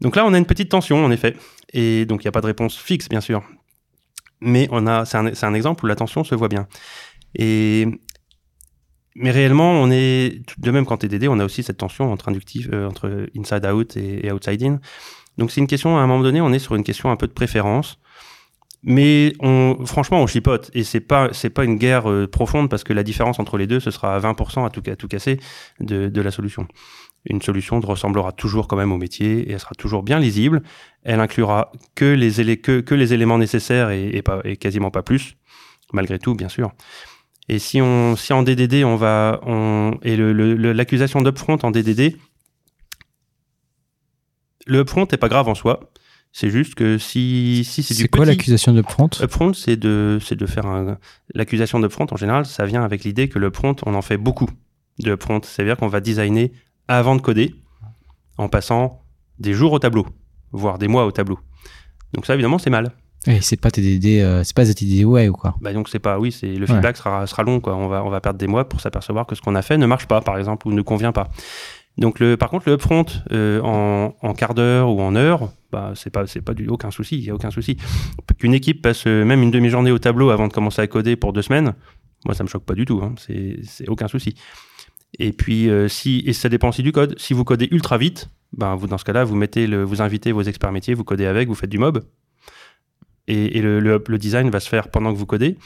Donc 0.00 0.16
là, 0.16 0.24
on 0.24 0.32
a 0.32 0.38
une 0.38 0.46
petite 0.46 0.70
tension, 0.70 1.04
en 1.04 1.10
effet. 1.10 1.36
Et 1.72 2.06
donc, 2.06 2.22
il 2.22 2.26
n'y 2.26 2.28
a 2.28 2.32
pas 2.32 2.40
de 2.40 2.46
réponse 2.46 2.78
fixe, 2.78 3.08
bien 3.08 3.20
sûr. 3.20 3.42
Mais 4.40 4.68
on 4.70 4.86
a, 4.86 5.04
c'est 5.04 5.16
un, 5.44 5.54
exemple 5.54 5.84
où 5.84 5.88
la 5.88 5.96
tension 5.96 6.24
se 6.24 6.34
voit 6.34 6.48
bien. 6.48 6.66
Et, 7.34 7.86
mais 9.16 9.32
réellement, 9.32 9.72
on 9.72 9.90
est, 9.90 10.40
de 10.58 10.70
même 10.70 10.86
qu'en 10.86 10.96
TDD, 10.96 11.28
on 11.28 11.40
a 11.40 11.44
aussi 11.44 11.62
cette 11.62 11.78
tension 11.78 12.10
entre 12.10 12.28
inductif, 12.28 12.68
euh, 12.72 12.86
entre 12.86 13.26
inside 13.36 13.66
out 13.66 13.96
et 13.96 14.30
outside 14.32 14.62
in. 14.62 14.80
Donc 15.38 15.50
c'est 15.50 15.60
une 15.60 15.66
question, 15.66 15.96
à 15.96 16.00
un 16.00 16.06
moment 16.06 16.22
donné, 16.22 16.40
on 16.40 16.52
est 16.52 16.58
sur 16.58 16.74
une 16.74 16.84
question 16.84 17.10
un 17.10 17.16
peu 17.16 17.26
de 17.26 17.32
préférence. 17.32 17.98
Mais 18.82 19.32
on, 19.40 19.84
franchement, 19.86 20.20
on 20.20 20.26
chipote. 20.26 20.70
Et 20.74 20.84
c'est 20.84 21.00
pas, 21.00 21.30
c'est 21.32 21.50
pas 21.50 21.64
une 21.64 21.76
guerre 21.76 22.10
euh, 22.10 22.26
profonde 22.26 22.70
parce 22.70 22.84
que 22.84 22.92
la 22.92 23.02
différence 23.02 23.40
entre 23.40 23.58
les 23.58 23.66
deux, 23.66 23.80
ce 23.80 23.90
sera 23.90 24.14
à 24.14 24.20
20% 24.20 24.66
à 24.66 24.70
tout, 24.70 24.82
à 24.88 24.96
tout 24.96 25.08
casser 25.08 25.40
de, 25.80 26.08
de 26.08 26.20
la 26.20 26.30
solution. 26.30 26.68
Une 27.24 27.42
solution 27.42 27.80
ressemblera 27.80 28.32
toujours 28.32 28.68
quand 28.68 28.76
même 28.76 28.92
au 28.92 28.96
métier 28.96 29.48
et 29.48 29.52
elle 29.52 29.60
sera 29.60 29.74
toujours 29.74 30.02
bien 30.02 30.20
lisible. 30.20 30.62
Elle 31.02 31.20
inclura 31.20 31.72
que 31.94 32.04
les, 32.04 32.56
que, 32.58 32.80
que 32.80 32.94
les 32.94 33.12
éléments 33.12 33.38
nécessaires 33.38 33.90
et, 33.90 34.22
pas, 34.22 34.40
et 34.44 34.56
quasiment 34.56 34.90
pas 34.90 35.02
plus, 35.02 35.36
malgré 35.92 36.18
tout, 36.18 36.34
bien 36.34 36.48
sûr. 36.48 36.72
Et 37.48 37.58
si 37.58 37.80
on, 37.80 38.14
si 38.14 38.32
en 38.32 38.42
DDD, 38.42 38.84
on 38.84 38.96
va, 38.96 39.40
on, 39.44 39.98
et 40.02 40.16
l'accusation 40.16 41.20
d'upfront 41.20 41.58
en 41.62 41.70
DDD, 41.70 42.16
le 44.68 44.80
upfront 44.80 45.06
n'est 45.10 45.18
pas 45.18 45.28
grave 45.28 45.48
en 45.48 45.54
soi. 45.54 45.90
C'est 46.30 46.50
juste 46.50 46.74
que 46.74 46.98
si, 46.98 47.64
si 47.64 47.82
c'est 47.82 47.94
du 47.94 48.02
C'est 48.02 48.08
quoi 48.08 48.26
l'accusation 48.26 48.72
d'upfront? 48.72 49.08
Upfront, 49.20 49.54
c'est 49.54 49.76
de, 49.76 50.18
c'est 50.22 50.36
de 50.36 50.46
faire 50.46 50.66
un. 50.66 50.98
L'accusation 51.34 51.80
d'upfront, 51.80 52.06
en 52.10 52.16
général, 52.16 52.44
ça 52.44 52.66
vient 52.66 52.84
avec 52.84 53.02
l'idée 53.04 53.28
que 53.28 53.38
l'upfront, 53.38 53.74
on 53.86 53.94
en 53.94 54.02
fait 54.02 54.18
beaucoup 54.18 54.48
de 54.98 55.12
upfront. 55.12 55.40
C'est-à-dire 55.42 55.78
qu'on 55.78 55.88
va 55.88 56.00
designer 56.00 56.52
avant 56.86 57.16
de 57.16 57.22
coder, 57.22 57.54
en 58.36 58.48
passant 58.48 59.02
des 59.38 59.54
jours 59.54 59.72
au 59.72 59.78
tableau, 59.78 60.06
voire 60.52 60.78
des 60.78 60.86
mois 60.86 61.06
au 61.06 61.12
tableau. 61.12 61.38
Donc 62.12 62.26
ça, 62.26 62.34
évidemment, 62.34 62.58
c'est 62.58 62.70
mal. 62.70 62.92
Et 63.26 63.40
c'est 63.40 63.56
pas 63.56 63.70
TDD, 63.70 64.20
euh, 64.20 64.44
c'est 64.44 64.54
pas 64.54 64.64
ZTDD 64.64 65.04
ouais 65.04 65.28
ou 65.28 65.32
quoi? 65.32 65.56
Bah 65.60 65.72
donc 65.72 65.88
c'est 65.88 65.98
pas, 65.98 66.20
oui, 66.20 66.30
c'est 66.30 66.54
le 66.54 66.66
feedback 66.66 66.96
sera, 66.96 67.26
sera 67.26 67.42
long 67.42 67.58
quoi. 67.58 67.74
On 67.74 67.88
va 67.88 68.04
on 68.04 68.10
va 68.10 68.20
perdre 68.20 68.38
des 68.38 68.46
mois 68.46 68.68
pour 68.68 68.80
s'apercevoir 68.80 69.26
que 69.26 69.34
ce 69.34 69.42
qu'on 69.42 69.56
a 69.56 69.62
fait 69.62 69.76
ne 69.76 69.86
marche 69.86 70.06
pas 70.06 70.20
par 70.20 70.38
exemple 70.38 70.68
ou 70.68 70.72
ne 70.72 70.82
convient 70.82 71.10
pas. 71.10 71.28
Donc 71.98 72.20
le, 72.20 72.36
par 72.36 72.48
contre, 72.48 72.68
le 72.68 72.74
upfront 72.74 73.06
euh, 73.32 73.60
en, 73.60 74.34
quart 74.34 74.54
d'heure 74.54 74.88
ou 74.88 75.00
en 75.00 75.16
heure, 75.16 75.52
bah 75.72 75.92
c'est 75.96 76.10
pas 76.10 76.26
c'est 76.26 76.40
pas 76.40 76.54
du 76.54 76.68
aucun 76.68 76.92
souci, 76.92 77.18
il 77.18 77.24
y 77.24 77.30
a 77.30 77.34
aucun 77.34 77.50
souci. 77.50 77.76
Qu'une 78.38 78.54
équipe 78.54 78.82
passe 78.82 79.04
euh, 79.08 79.24
même 79.24 79.42
une 79.42 79.50
demi-journée 79.50 79.90
au 79.90 79.98
tableau 79.98 80.30
avant 80.30 80.46
de 80.46 80.52
commencer 80.52 80.80
à 80.80 80.86
coder 80.86 81.16
pour 81.16 81.32
deux 81.32 81.42
semaines, 81.42 81.74
moi 82.24 82.34
ça 82.34 82.44
me 82.44 82.48
choque 82.48 82.64
pas 82.64 82.74
du 82.74 82.84
tout, 82.84 83.00
hein, 83.02 83.14
c'est 83.16 83.88
aucun 83.88 84.06
souci. 84.06 84.36
Et 85.18 85.32
puis 85.32 85.68
euh, 85.68 85.88
si 85.88 86.22
et 86.24 86.32
ça 86.32 86.48
dépend 86.48 86.68
aussi 86.68 86.84
du 86.84 86.92
code. 86.92 87.18
Si 87.18 87.34
vous 87.34 87.42
codez 87.42 87.66
ultra 87.72 87.98
vite, 87.98 88.30
ben 88.52 88.76
dans 88.76 88.98
ce 88.98 89.04
cas-là 89.04 89.24
vous 89.24 89.34
mettez 89.34 89.66
vous 89.66 90.00
invitez 90.00 90.30
vos 90.30 90.42
experts 90.42 90.70
métiers, 90.70 90.94
vous 90.94 91.04
codez 91.04 91.26
avec, 91.26 91.48
vous 91.48 91.56
faites 91.56 91.70
du 91.70 91.78
mob. 91.78 92.04
Et, 93.26 93.60
le 93.60 94.16
design 94.16 94.48
va 94.48 94.60
se 94.60 94.68
faire 94.68 94.88
pendant 94.88 95.12
que 95.12 95.18
vous 95.18 95.26
codez. 95.26 95.58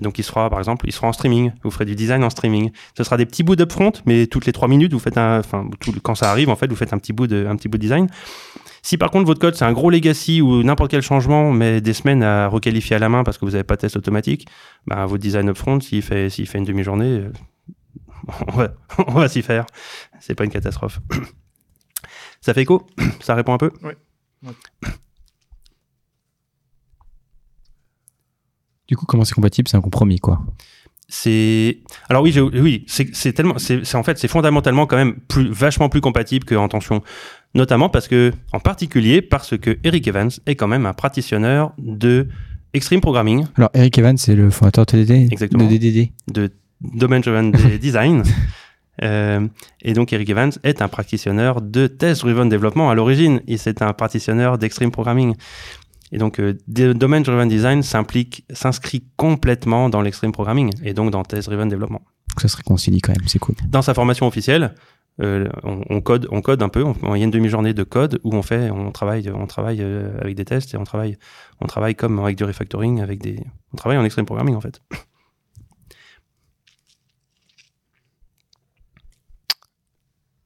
Donc 0.00 0.18
il 0.18 0.22
sera, 0.22 0.48
par 0.50 0.58
exemple, 0.58 0.86
il 0.88 0.92
sera 0.92 1.08
en 1.08 1.12
streaming. 1.12 1.52
Vous 1.62 1.70
ferez 1.70 1.84
du 1.84 1.94
design 1.94 2.24
en 2.24 2.30
streaming. 2.30 2.70
Ce 2.96 3.04
sera 3.04 3.16
des 3.16 3.26
petits 3.26 3.42
bouts 3.42 3.56
d'upfront, 3.56 3.92
mais 4.06 4.26
toutes 4.26 4.46
les 4.46 4.52
trois 4.52 4.68
minutes, 4.68 4.92
vous 4.92 4.98
faites 4.98 5.18
un, 5.18 5.40
enfin, 5.40 5.68
quand 6.02 6.14
ça 6.14 6.30
arrive, 6.30 6.48
en 6.48 6.56
fait, 6.56 6.68
vous 6.68 6.76
faites 6.76 6.92
un 6.92 6.98
petit 6.98 7.12
bout 7.12 7.26
de, 7.26 7.46
un 7.46 7.56
petit 7.56 7.68
bout 7.68 7.78
de 7.78 7.82
design. 7.82 8.08
Si 8.82 8.96
par 8.96 9.10
contre 9.10 9.26
votre 9.26 9.40
code 9.40 9.54
c'est 9.54 9.64
un 9.64 9.72
gros 9.72 9.90
legacy 9.90 10.40
ou 10.40 10.62
n'importe 10.62 10.90
quel 10.90 11.02
changement, 11.02 11.52
mais 11.52 11.80
des 11.80 11.92
semaines 11.92 12.22
à 12.22 12.48
requalifier 12.48 12.96
à 12.96 12.98
la 12.98 13.08
main 13.08 13.24
parce 13.24 13.36
que 13.36 13.44
vous 13.44 13.52
n'avez 13.52 13.64
pas 13.64 13.76
de 13.76 13.82
test 13.82 13.96
automatique, 13.96 14.46
ben, 14.86 15.04
votre 15.06 15.22
design 15.22 15.48
upfront, 15.50 15.80
s'il 15.80 16.02
fait, 16.02 16.30
s'il 16.30 16.46
fait 16.46 16.58
une 16.58 16.64
demi-journée, 16.64 17.20
euh, 17.20 17.32
on 18.48 18.52
va, 18.52 18.68
on 19.06 19.12
va 19.12 19.28
s'y 19.28 19.42
faire. 19.42 19.66
C'est 20.18 20.34
pas 20.34 20.44
une 20.44 20.50
catastrophe. 20.50 21.00
Ça 22.40 22.54
fait 22.54 22.62
écho? 22.62 22.86
Ça 23.20 23.34
répond 23.34 23.52
un 23.52 23.58
peu? 23.58 23.70
Oui. 23.82 23.92
Ouais. 24.42 24.54
Du 28.90 28.96
coup, 28.96 29.06
comment 29.06 29.24
c'est 29.24 29.34
compatible? 29.34 29.68
C'est 29.68 29.76
un 29.76 29.80
compromis, 29.80 30.18
quoi. 30.18 30.40
C'est 31.08 31.78
alors 32.08 32.22
oui, 32.22 32.36
oui, 32.38 32.84
c'est 32.86 33.32
tellement, 33.32 33.58
c'est 33.58 33.94
en 33.94 34.02
fait, 34.02 34.18
c'est 34.18 34.28
fondamentalement 34.28 34.86
quand 34.86 34.96
même 34.96 35.14
plus 35.28 35.48
vachement 35.48 35.88
plus 35.88 36.00
compatible 36.00 36.44
que 36.44 36.54
en 36.56 36.68
tension, 36.68 37.02
notamment 37.54 37.88
parce 37.88 38.08
que, 38.08 38.32
en 38.52 38.60
particulier, 38.60 39.22
parce 39.22 39.56
que 39.56 39.78
Eric 39.82 40.06
Evans 40.06 40.30
est 40.46 40.54
quand 40.56 40.68
même 40.68 40.86
un 40.86 40.92
praticionneur 40.92 41.72
de 41.78 42.28
extreme 42.74 43.00
programming. 43.00 43.46
Alors 43.56 43.70
Eric 43.74 43.98
Evans, 43.98 44.16
c'est 44.16 44.34
le 44.34 44.50
fondateur 44.50 44.86
de 44.86 44.90
TDD, 44.90 45.32
Exactement. 45.32 45.64
de 45.64 45.76
DDD, 45.76 46.10
de 46.32 46.50
Domain 46.80 47.20
Driven 47.20 47.50
Design. 47.80 48.22
Euh, 49.02 49.48
et 49.82 49.94
donc 49.94 50.12
Eric 50.12 50.28
Evans 50.30 50.52
est 50.62 50.82
un 50.82 50.88
praticionneur 50.88 51.60
de 51.60 51.86
test 51.86 52.22
driven 52.22 52.48
développement 52.48 52.90
à 52.90 52.94
l'origine, 52.94 53.40
et 53.46 53.56
c'est 53.56 53.82
un 53.82 53.92
praticionneur 53.92 54.58
d'extreme 54.58 54.90
programming. 54.90 55.34
Et 56.12 56.18
donc, 56.18 56.40
euh, 56.40 56.54
Domain 56.66 57.20
Driven 57.20 57.48
Design 57.48 57.82
s'implique, 57.82 58.44
s'inscrit 58.50 59.04
complètement 59.16 59.88
dans 59.88 60.02
l'extreme 60.02 60.32
programming 60.32 60.70
et 60.82 60.92
donc 60.92 61.10
dans 61.10 61.22
Test 61.22 61.48
Driven 61.48 61.68
Développement. 61.68 62.02
Donc 62.30 62.40
ça 62.40 62.48
se 62.48 62.56
réconcilie 62.56 63.00
quand 63.00 63.12
même, 63.12 63.26
c'est 63.26 63.38
cool. 63.38 63.54
Dans 63.68 63.82
sa 63.82 63.94
formation 63.94 64.26
officielle, 64.26 64.74
euh, 65.20 65.48
on, 65.62 65.82
on, 65.90 66.00
code, 66.00 66.26
on 66.30 66.40
code 66.40 66.62
un 66.62 66.68
peu. 66.68 66.82
On, 66.84 67.14
il 67.14 67.18
y 67.18 67.22
a 67.22 67.24
une 67.24 67.30
demi-journée 67.30 67.74
de 67.74 67.82
code 67.82 68.20
où 68.24 68.34
on 68.34 68.42
fait, 68.42 68.70
on 68.70 68.90
travaille, 68.90 69.30
on 69.30 69.46
travaille 69.46 69.82
euh, 69.82 70.18
avec 70.20 70.34
des 70.34 70.44
tests 70.44 70.74
et 70.74 70.76
on 70.76 70.84
travaille, 70.84 71.18
on 71.60 71.66
travaille 71.66 71.94
comme 71.94 72.18
avec 72.18 72.36
du 72.36 72.44
refactoring, 72.44 73.00
avec 73.00 73.20
des, 73.20 73.38
on 73.72 73.76
travaille 73.76 73.98
en 73.98 74.04
extreme 74.04 74.26
programming 74.26 74.54
en 74.54 74.60
fait. 74.60 74.80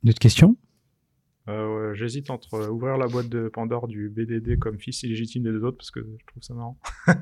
D'autres 0.03 0.19
questions? 0.19 0.57
Euh, 1.49 1.91
ouais, 1.91 1.97
J'hésite 1.97 2.31
entre 2.31 2.71
ouvrir 2.71 2.97
la 2.97 3.07
boîte 3.07 3.29
de 3.29 3.49
Pandore 3.49 3.89
du 3.89 4.09
BDD 4.09 4.59
comme 4.59 4.79
fils 4.79 5.03
illégitime 5.03 5.43
des 5.43 5.51
deux 5.51 5.65
autres 5.65 5.77
parce 5.77 5.91
que 5.91 6.01
je 6.01 6.27
trouve 6.27 6.43
ça 6.43 6.55
marrant. 6.55 6.79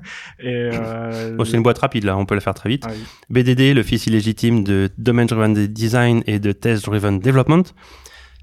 Euh, 0.45 1.37
oh, 1.39 1.45
c'est 1.45 1.57
une 1.57 1.63
boîte 1.63 1.79
rapide 1.79 2.05
là, 2.05 2.17
on 2.17 2.27
peut 2.27 2.35
la 2.35 2.41
faire 2.41 2.55
très 2.55 2.69
vite. 2.69 2.85
Ah, 2.87 2.93
oui. 2.93 3.03
BDD, 3.31 3.75
le 3.75 3.83
fils 3.83 4.07
illégitime 4.07 4.65
de 4.65 4.91
Domain 4.99 5.25
Driven 5.25 5.55
Design 5.67 6.23
et 6.27 6.39
de 6.41 6.53
Test 6.53 6.87
Driven 6.87 7.19
Development, 7.21 7.63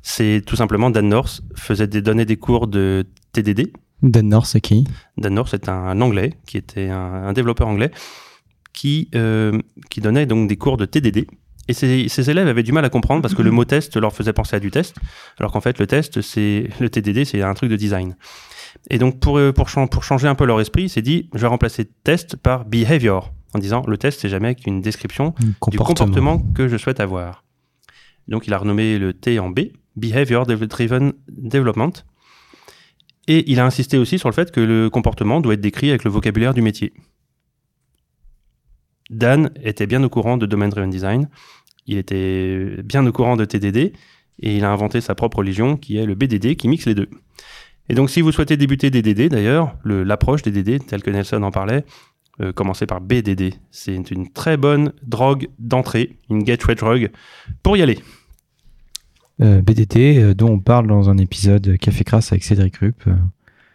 c'est 0.02 0.42
tout 0.46 0.56
simplement 0.56 0.90
Dan 0.90 1.10
North 1.10 1.42
faisait 1.56 1.88
des, 1.88 2.02
donnait 2.02 2.26
des 2.26 2.38
cours 2.38 2.68
de 2.68 3.06
TDD. 3.34 3.74
Dan 4.02 4.30
North, 4.30 4.48
c'est 4.48 4.62
qui? 4.62 4.86
Dan 5.18 5.34
North, 5.34 5.50
c'est 5.52 5.68
un, 5.68 5.74
un, 5.74 6.02
anglais 6.02 6.34
qui 6.46 6.58
était 6.58 6.90
un, 6.90 6.98
un 6.98 7.34
développeur 7.34 7.68
anglais 7.68 7.92
qui, 8.74 9.10
euh, 9.16 9.60
qui 9.90 10.00
donnait 10.00 10.26
donc 10.26 10.48
des 10.48 10.56
cours 10.56 10.78
de 10.78 10.86
TDD 10.86 11.28
et 11.70 11.74
ces, 11.74 12.10
ces, 12.10 12.30
élèves 12.30 12.48
avaient 12.48 12.64
du 12.64 12.72
mal 12.72 12.84
à 12.84 12.90
comprendre 12.90 13.22
parce 13.22 13.36
que 13.36 13.44
le 13.44 13.52
mot 13.52 13.64
test 13.64 13.96
leur 13.96 14.12
faisait 14.12 14.34
penser 14.34 14.56
à 14.56 14.60
du 14.60 14.72
test, 14.72 14.96
alors 15.38 15.52
qu'en 15.52 15.62
fait 15.62 15.78
le 15.78 15.86
test, 15.86 16.22
c'est 16.22 16.68
le 16.80 16.90
TDD, 16.90 17.26
c'est 17.26 17.44
un 17.44 17.54
truc 17.54 17.70
de 17.70 17.76
design. 17.76 18.16
Et 18.90 18.98
donc 18.98 19.20
pour, 19.20 19.40
pour, 19.54 19.70
pour 19.90 20.04
changer 20.04 20.28
un 20.28 20.36
peu 20.36 20.46
leur 20.46 20.60
esprit, 20.60 20.84
il 20.84 20.90
s'est 20.90 21.04
dit, 21.04 21.30
je 21.34 21.40
vais 21.40 21.48
remplacer 21.48 21.86
test 22.04 22.36
par 22.36 22.66
behavior, 22.66 23.32
en 23.54 23.60
disant 23.60 23.84
le 23.88 23.98
test, 23.98 24.20
c'est 24.20 24.30
jamais 24.30 24.56
qu'une 24.56 24.82
description 24.82 25.32
comportement. 25.60 25.70
du 25.70 25.78
comportement 25.78 26.40
que 26.56 26.68
je 26.68 26.78
souhaite 26.78 27.00
avoir. 27.00 27.44
Donc 28.28 28.48
il 28.48 28.54
a 28.54 28.58
renommé 28.58 28.98
le 28.98 29.14
T 29.14 29.38
en 29.40 29.50
B, 29.50 29.60
Behavior 29.96 30.46
Driven 30.46 31.14
Development. 31.28 31.92
Et 33.28 33.50
il 33.52 33.60
a 33.60 33.66
insisté 33.66 34.00
aussi 34.00 34.18
sur 34.18 34.28
le 34.28 34.34
fait 34.34 34.52
que 34.52 34.60
le 34.60 34.90
comportement 34.90 35.40
doit 35.40 35.54
être 35.54 35.62
décrit 35.62 35.90
avec 35.90 36.04
le 36.04 36.10
vocabulaire 36.10 36.56
du 36.56 36.64
métier. 36.64 36.94
Dan 39.10 39.50
était 39.64 39.88
bien 39.88 40.04
au 40.04 40.10
courant 40.10 40.38
de 40.38 40.46
Domain 40.46 40.70
Driven 40.70 40.90
Design 40.90 41.30
il 41.92 41.98
était 41.98 42.78
bien 42.84 43.06
au 43.06 43.12
courant 43.12 43.36
de 43.36 43.46
TDD 43.46 43.94
et 44.42 44.56
il 44.58 44.64
a 44.64 44.72
inventé 44.72 45.02
sa 45.02 45.16
propre 45.16 45.38
religion 45.40 45.76
qui 45.76 45.98
est 45.98 46.06
le 46.06 46.16
BDD 46.16 46.56
qui 46.56 46.68
mixe 46.68 46.86
les 46.86 46.96
deux. 46.96 47.10
Et 47.90 47.96
donc 47.96 48.10
si 48.10 48.22
vous 48.22 48.32
souhaitez 48.32 48.56
débuter 48.58 48.90
DDD 48.92 49.30
d'ailleurs, 49.30 49.76
l'approche 49.84 50.42
des 50.44 50.52
DD 50.52 50.80
telle 50.86 51.02
que 51.02 51.10
Nelson 51.10 51.42
en 51.44 51.52
parlait, 51.52 51.84
euh, 52.42 52.54
commencez 52.54 52.86
par 52.86 53.02
BDD. 53.02 53.56
C'est 53.72 54.12
une 54.12 54.32
très 54.32 54.56
bonne 54.56 54.94
drogue 55.04 55.50
d'entrée, 55.60 56.18
une 56.30 56.44
gateway 56.44 56.76
drug 56.76 57.10
pour 57.64 57.76
y 57.76 57.82
aller. 57.82 58.00
Euh, 59.42 59.62
BDD, 59.62 59.98
euh, 60.20 60.34
dont 60.34 60.50
on 60.52 60.60
parle 60.60 60.88
dans 60.88 61.10
un 61.10 61.18
épisode 61.18 61.78
Café 61.78 62.04
Crasse 62.04 62.32
avec 62.32 62.44
Cédric 62.44 62.78
Rupp, 62.78 63.04
Ah, 63.08 63.12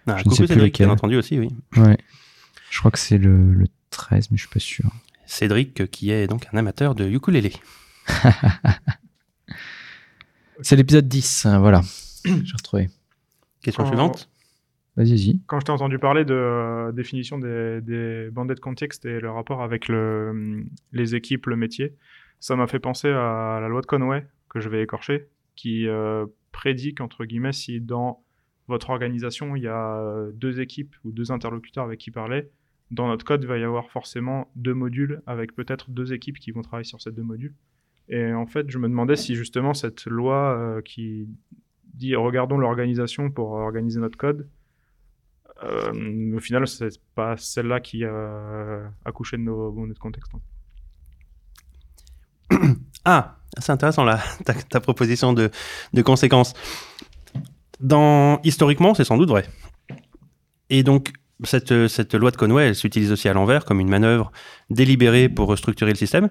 Je 0.06 0.12
ne 0.12 0.16
sais 0.18 0.22
coucou 0.24 0.36
plus 0.36 0.46
Cédric, 0.48 0.72
lequel. 0.74 0.86
bien 0.86 0.94
entendu 0.94 1.16
aussi, 1.16 1.38
oui. 1.38 1.48
Ouais. 1.76 1.96
Je 2.70 2.78
crois 2.78 2.90
que 2.90 2.98
c'est 2.98 3.18
le, 3.18 3.52
le 3.52 3.66
13, 3.90 4.30
mais 4.30 4.36
je 4.36 4.42
suis 4.42 4.50
pas 4.52 4.60
sûr. 4.60 4.90
Cédric, 5.26 5.90
qui 5.90 6.10
est 6.10 6.26
donc 6.26 6.46
un 6.52 6.58
amateur 6.58 6.94
de 6.94 7.08
ukulélé. 7.08 7.52
C'est 10.60 10.76
l'épisode 10.76 11.08
10, 11.08 11.46
hein, 11.46 11.58
voilà. 11.58 11.80
J'ai 12.24 12.52
retrouvé. 12.56 12.88
Question 13.62 13.86
suivante. 13.86 14.30
Vas-y, 14.96 15.10
vas-y. 15.10 15.40
Quand 15.46 15.58
je 15.58 15.64
t'ai 15.64 15.72
entendu 15.72 15.98
parler 15.98 16.24
de 16.24 16.34
euh, 16.34 16.92
définition 16.92 17.38
des, 17.38 17.80
des 17.80 18.28
bandits 18.30 18.54
de 18.54 18.60
contexte 18.60 19.04
et 19.04 19.18
le 19.18 19.30
rapport 19.30 19.62
avec 19.62 19.88
le, 19.88 20.64
les 20.92 21.14
équipes, 21.16 21.46
le 21.46 21.56
métier, 21.56 21.96
ça 22.38 22.54
m'a 22.56 22.66
fait 22.66 22.78
penser 22.78 23.08
à 23.08 23.58
la 23.60 23.68
loi 23.68 23.80
de 23.80 23.86
Conway, 23.86 24.26
que 24.48 24.60
je 24.60 24.68
vais 24.68 24.82
écorcher, 24.82 25.28
qui 25.56 25.88
euh, 25.88 26.26
prédit 26.52 26.94
qu'entre 26.94 27.24
guillemets, 27.24 27.52
si 27.52 27.80
dans 27.80 28.22
votre 28.68 28.90
organisation, 28.90 29.56
il 29.56 29.62
y 29.62 29.68
a 29.68 29.98
euh, 29.98 30.30
deux 30.32 30.60
équipes 30.60 30.94
ou 31.04 31.10
deux 31.10 31.32
interlocuteurs 31.32 31.84
avec 31.84 31.98
qui 31.98 32.10
parler, 32.10 32.50
dans 32.90 33.08
notre 33.08 33.24
code, 33.24 33.42
il 33.42 33.48
va 33.48 33.58
y 33.58 33.64
avoir 33.64 33.90
forcément 33.90 34.50
deux 34.56 34.74
modules 34.74 35.22
avec 35.26 35.54
peut-être 35.54 35.90
deux 35.90 36.12
équipes 36.12 36.38
qui 36.38 36.52
vont 36.52 36.62
travailler 36.62 36.84
sur 36.84 37.00
ces 37.00 37.10
deux 37.10 37.22
modules. 37.22 37.54
Et 38.08 38.32
en 38.32 38.46
fait, 38.46 38.70
je 38.70 38.78
me 38.78 38.88
demandais 38.88 39.16
si 39.16 39.34
justement 39.34 39.74
cette 39.74 40.04
loi 40.04 40.56
euh, 40.58 40.82
qui 40.82 41.28
dit 41.94 42.14
regardons 42.16 42.58
l'organisation 42.58 43.30
pour 43.30 43.52
organiser 43.52 44.00
notre 44.00 44.18
code, 44.18 44.48
euh, 45.62 46.36
au 46.36 46.40
final, 46.40 46.66
c'est 46.66 47.00
pas 47.14 47.36
celle-là 47.36 47.80
qui 47.80 48.04
a 48.04 48.90
accouché 49.04 49.36
de 49.36 49.42
nos 49.42 49.70
bonnets 49.70 49.94
de 49.94 49.98
contexte. 49.98 50.32
hein. 50.34 50.40
Ah, 53.06 53.36
c'est 53.58 53.70
intéressant 53.70 54.04
là, 54.04 54.18
ta, 54.70 54.80
proposition 54.80 55.34
de, 55.34 55.50
de 55.92 56.02
conséquences. 56.02 56.54
Historiquement, 58.44 58.94
c'est 58.94 59.04
sans 59.04 59.18
doute 59.18 59.28
vrai. 59.28 59.46
Et 60.70 60.82
donc, 60.82 61.12
cette 61.44 62.14
loi 62.14 62.30
de 62.30 62.36
Conway, 62.36 62.68
elle 62.68 62.74
s'utilise 62.74 63.12
aussi 63.12 63.28
à 63.28 63.34
l'envers 63.34 63.66
comme 63.66 63.80
une 63.80 63.90
manœuvre 63.90 64.32
délibérée 64.70 65.28
pour 65.28 65.48
restructurer 65.48 65.90
le 65.90 65.96
système. 65.96 66.30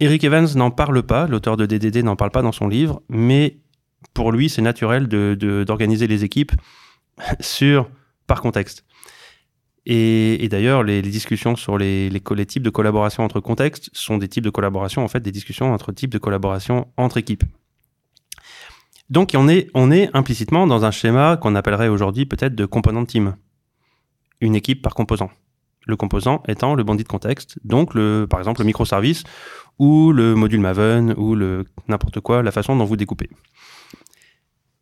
Eric 0.00 0.22
Evans 0.24 0.48
n'en 0.54 0.70
parle 0.70 1.02
pas, 1.02 1.26
l'auteur 1.26 1.56
de 1.56 1.66
DDD 1.66 2.04
n'en 2.04 2.16
parle 2.16 2.30
pas 2.30 2.42
dans 2.42 2.52
son 2.52 2.68
livre, 2.68 3.02
mais 3.08 3.58
pour 4.14 4.30
lui, 4.32 4.48
c'est 4.48 4.62
naturel 4.62 5.08
de- 5.08 5.36
de- 5.38 5.64
d'organiser 5.64 6.06
les 6.06 6.24
équipes 6.24 6.52
par 8.26 8.40
contexte. 8.40 8.84
Et, 9.86 10.46
d'ailleurs, 10.50 10.82
les, 10.82 11.00
discussions 11.00 11.56
sur 11.56 11.78
les 11.78 12.10
types 12.46 12.62
de 12.62 12.68
collaboration 12.70 13.24
entre 13.24 13.40
contextes 13.40 13.88
sont 13.94 14.18
des 14.18 14.28
types 14.28 14.44
de 14.44 14.50
collaboration, 14.50 15.02
en 15.02 15.08
fait, 15.08 15.20
des 15.20 15.32
discussions 15.32 15.72
entre 15.72 15.92
types 15.92 16.12
de 16.12 16.18
collaboration 16.18 16.88
entre 16.98 17.16
équipes. 17.16 17.44
Donc, 19.08 19.30
on 19.34 19.48
est, 19.48 19.70
on 19.72 19.90
est 19.90 20.10
implicitement 20.14 20.66
dans 20.66 20.84
un 20.84 20.90
schéma 20.90 21.38
qu'on 21.38 21.54
appellerait 21.54 21.88
aujourd'hui 21.88 22.26
peut-être 22.26 22.54
de 22.54 22.66
component 22.66 23.06
team. 23.06 23.36
Une 24.42 24.54
équipe 24.54 24.82
par 24.82 24.94
composant. 24.94 25.30
Le 25.88 25.96
composant 25.96 26.42
étant 26.46 26.74
le 26.74 26.84
bandit 26.84 27.02
de 27.02 27.08
contexte, 27.08 27.58
donc 27.64 27.94
le, 27.94 28.26
par 28.28 28.38
exemple 28.38 28.60
le 28.60 28.66
microservice 28.66 29.24
ou 29.78 30.12
le 30.12 30.34
module 30.34 30.60
Maven 30.60 31.14
ou 31.16 31.34
le 31.34 31.64
n'importe 31.88 32.20
quoi, 32.20 32.42
la 32.42 32.52
façon 32.52 32.76
dont 32.76 32.84
vous 32.84 32.96
découpez. 32.96 33.30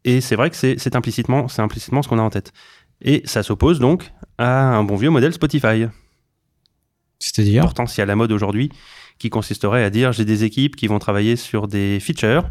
Et 0.04 0.20
c'est 0.20 0.36
vrai 0.36 0.50
que 0.50 0.56
c'est 0.56 0.96
implicitement, 0.96 1.48
c'est 1.48 1.62
implicitement 1.62 2.02
ce 2.02 2.08
qu'on 2.08 2.18
a 2.18 2.22
en 2.22 2.30
tête. 2.30 2.52
Et 3.00 3.22
ça 3.24 3.42
s'oppose 3.42 3.78
donc 3.78 4.12
à 4.38 4.76
un 4.76 4.84
bon 4.84 4.96
vieux 4.96 5.10
modèle 5.10 5.32
Spotify. 5.32 5.86
C'est-à-dire 7.18 7.62
Pourtant, 7.62 7.86
c'est 7.86 8.02
à 8.02 8.06
la 8.06 8.16
mode 8.16 8.32
aujourd'hui, 8.32 8.70
qui 9.18 9.30
consisterait 9.30 9.84
à 9.84 9.90
dire 9.90 10.12
j'ai 10.12 10.24
des 10.24 10.44
équipes 10.44 10.76
qui 10.76 10.86
vont 10.86 10.98
travailler 10.98 11.36
sur 11.36 11.68
des 11.68 12.00
features, 12.00 12.48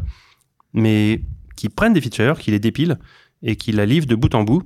mais 0.72 1.22
qui 1.56 1.68
prennent 1.68 1.92
des 1.92 2.00
features, 2.00 2.38
qui 2.38 2.50
les 2.50 2.58
dépilent 2.58 2.98
et 3.42 3.56
qui 3.56 3.72
la 3.72 3.86
livrent 3.86 4.06
de 4.06 4.14
bout 4.14 4.34
en 4.34 4.44
bout. 4.44 4.62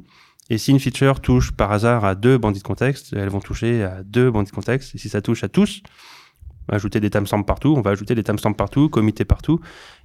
Et 0.50 0.58
si 0.58 0.72
une 0.72 0.80
feature 0.80 1.20
touche 1.20 1.52
par 1.52 1.70
hasard 1.72 2.04
à 2.04 2.14
deux 2.14 2.36
bandits 2.36 2.58
de 2.58 2.64
contexte, 2.64 3.12
elles 3.12 3.28
vont 3.28 3.40
toucher 3.40 3.84
à 3.84 4.02
deux 4.02 4.30
bandits 4.30 4.50
de 4.50 4.54
contexte. 4.56 4.94
Et 4.96 4.98
si 4.98 5.08
ça 5.08 5.22
touche 5.22 5.44
à 5.44 5.48
tous, 5.48 5.82
ajouter 6.68 6.98
des 7.00 7.08
timestamps 7.08 7.42
partout, 7.44 7.74
on 7.76 7.80
va 7.82 7.92
ajouter 7.92 8.14
des 8.16 8.24
timestamps 8.24 8.52
partout, 8.52 8.88
comités 8.88 9.24
partout. 9.24 9.60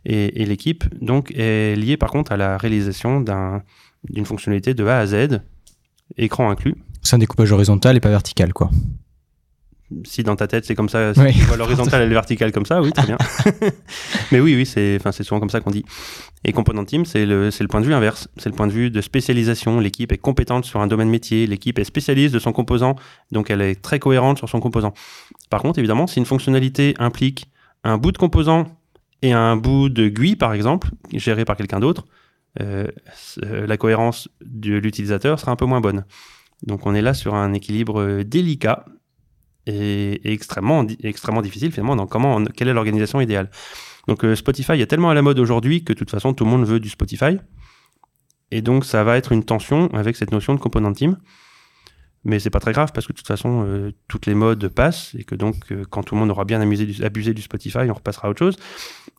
Et, 0.05 0.45
l'équipe, 0.45 0.83
donc, 1.03 1.31
est 1.35 1.75
liée 1.75 1.97
par 1.97 2.11
contre 2.11 2.31
à 2.31 2.37
la 2.37 2.57
réalisation 2.57 3.21
d'un- 3.21 3.63
d'une 4.09 4.25
fonctionnalité 4.25 4.75
de 4.75 4.85
A 4.85 4.99
à 4.99 5.05
Z, 5.07 5.41
écran 6.17 6.51
inclus. 6.51 6.75
C'est 7.01 7.15
un 7.15 7.19
découpage 7.19 7.51
horizontal 7.51 7.97
et 7.97 7.99
pas 7.99 8.09
vertical, 8.09 8.53
quoi. 8.53 8.69
Si 10.03 10.23
dans 10.23 10.35
ta 10.35 10.47
tête 10.47 10.65
c'est 10.65 10.75
comme 10.75 10.89
ça, 10.89 11.13
si 11.13 11.19
Oui. 11.19 11.33
tu 11.33 11.41
vois 11.45 11.57
l'horizontale 11.57 12.03
et 12.03 12.07
le 12.07 12.13
vertical 12.13 12.51
comme 12.51 12.65
ça, 12.65 12.81
oui, 12.81 12.91
très 12.91 13.05
bien. 13.05 13.17
Mais 14.31 14.39
oui, 14.39 14.55
oui, 14.55 14.65
c'est, 14.65 14.99
souvent 15.23 15.39
comme 15.39 15.49
ça 15.49 15.61
qu'on 15.61 15.71
dit. 15.71 15.85
Et 16.43 16.53
component 16.53 16.85
team, 16.85 17.05
c'est 17.05 17.25
le, 17.25 17.49
le 17.49 17.67
point 17.67 17.81
de 17.81 17.85
vue 17.85 17.93
inverse. 17.93 18.27
C'est 18.37 18.49
le 18.49 18.55
point 18.55 18.67
de 18.67 18.71
vue 18.71 18.89
de 18.89 19.01
spécialisation. 19.01 19.79
L'équipe 19.79 20.11
est 20.11 20.17
compétente 20.17 20.65
sur 20.65 20.79
un 20.79 20.87
domaine 20.87 21.09
métier. 21.09 21.47
L'équipe 21.47 21.77
est 21.79 21.83
spécialiste 21.83 22.33
de 22.33 22.39
son 22.39 22.51
composant, 22.51 22.95
donc 23.31 23.49
elle 23.49 23.61
est 23.61 23.81
très 23.81 23.99
cohérente 23.99 24.37
sur 24.37 24.49
son 24.49 24.59
composant. 24.59 24.93
Par 25.49 25.61
contre, 25.61 25.79
évidemment, 25.79 26.07
si 26.07 26.19
une 26.19 26.25
fonctionnalité 26.25 26.95
implique 26.99 27.49
un 27.83 27.97
bout 27.97 28.11
de 28.11 28.17
composant 28.17 28.65
et 29.21 29.33
un 29.33 29.55
bout 29.55 29.89
de 29.89 30.07
GUI, 30.07 30.35
par 30.35 30.53
exemple, 30.53 30.89
géré 31.13 31.45
par 31.45 31.55
quelqu'un 31.55 31.79
d'autre, 31.79 32.05
euh, 32.61 32.87
euh, 33.43 33.67
la 33.67 33.77
cohérence 33.77 34.29
de 34.43 34.75
l'utilisateur 34.75 35.39
sera 35.39 35.51
un 35.51 35.55
peu 35.55 35.65
moins 35.65 35.81
bonne. 35.81 36.05
Donc 36.63 36.85
on 36.85 36.95
est 36.95 37.01
là 37.01 37.13
sur 37.13 37.35
un 37.35 37.53
équilibre 37.53 38.01
euh, 38.01 38.23
délicat 38.23 38.85
et 39.65 40.31
extrêmement, 40.31 40.85
extrêmement 41.03 41.41
difficile 41.41 41.71
finalement 41.71 41.95
dans 41.95 42.07
comment, 42.07 42.43
quelle 42.45 42.67
est 42.67 42.73
l'organisation 42.73 43.21
idéale. 43.21 43.49
Donc 44.07 44.23
euh, 44.23 44.35
Spotify 44.35 44.73
est 44.73 44.87
tellement 44.87 45.09
à 45.09 45.13
la 45.13 45.21
mode 45.21 45.39
aujourd'hui 45.39 45.83
que 45.83 45.93
de 45.93 45.97
toute 45.97 46.11
façon 46.11 46.33
tout 46.33 46.45
le 46.45 46.51
monde 46.51 46.65
veut 46.65 46.79
du 46.79 46.89
Spotify. 46.89 47.37
Et 48.51 48.61
donc 48.61 48.85
ça 48.85 49.03
va 49.03 49.17
être 49.17 49.31
une 49.31 49.43
tension 49.43 49.89
avec 49.93 50.15
cette 50.15 50.31
notion 50.31 50.53
de 50.53 50.59
component 50.59 50.93
team. 50.93 51.17
Mais 52.23 52.39
c'est 52.39 52.49
pas 52.49 52.59
très 52.59 52.71
grave 52.71 52.91
parce 52.91 53.05
que 53.05 53.13
de 53.13 53.17
toute 53.17 53.27
façon 53.27 53.65
euh, 53.67 53.91
toutes 54.07 54.25
les 54.25 54.33
modes 54.33 54.67
passent 54.69 55.15
et 55.17 55.23
que 55.23 55.35
donc 55.35 55.55
euh, 55.71 55.83
quand 55.89 56.03
tout 56.03 56.15
le 56.15 56.21
monde 56.21 56.31
aura 56.31 56.45
bien 56.45 56.61
amusé 56.61 57.03
abusé 57.03 57.33
du 57.33 57.41
Spotify, 57.41 57.89
on 57.89 57.93
repassera 57.93 58.27
à 58.27 58.31
autre 58.31 58.39
chose. 58.39 58.57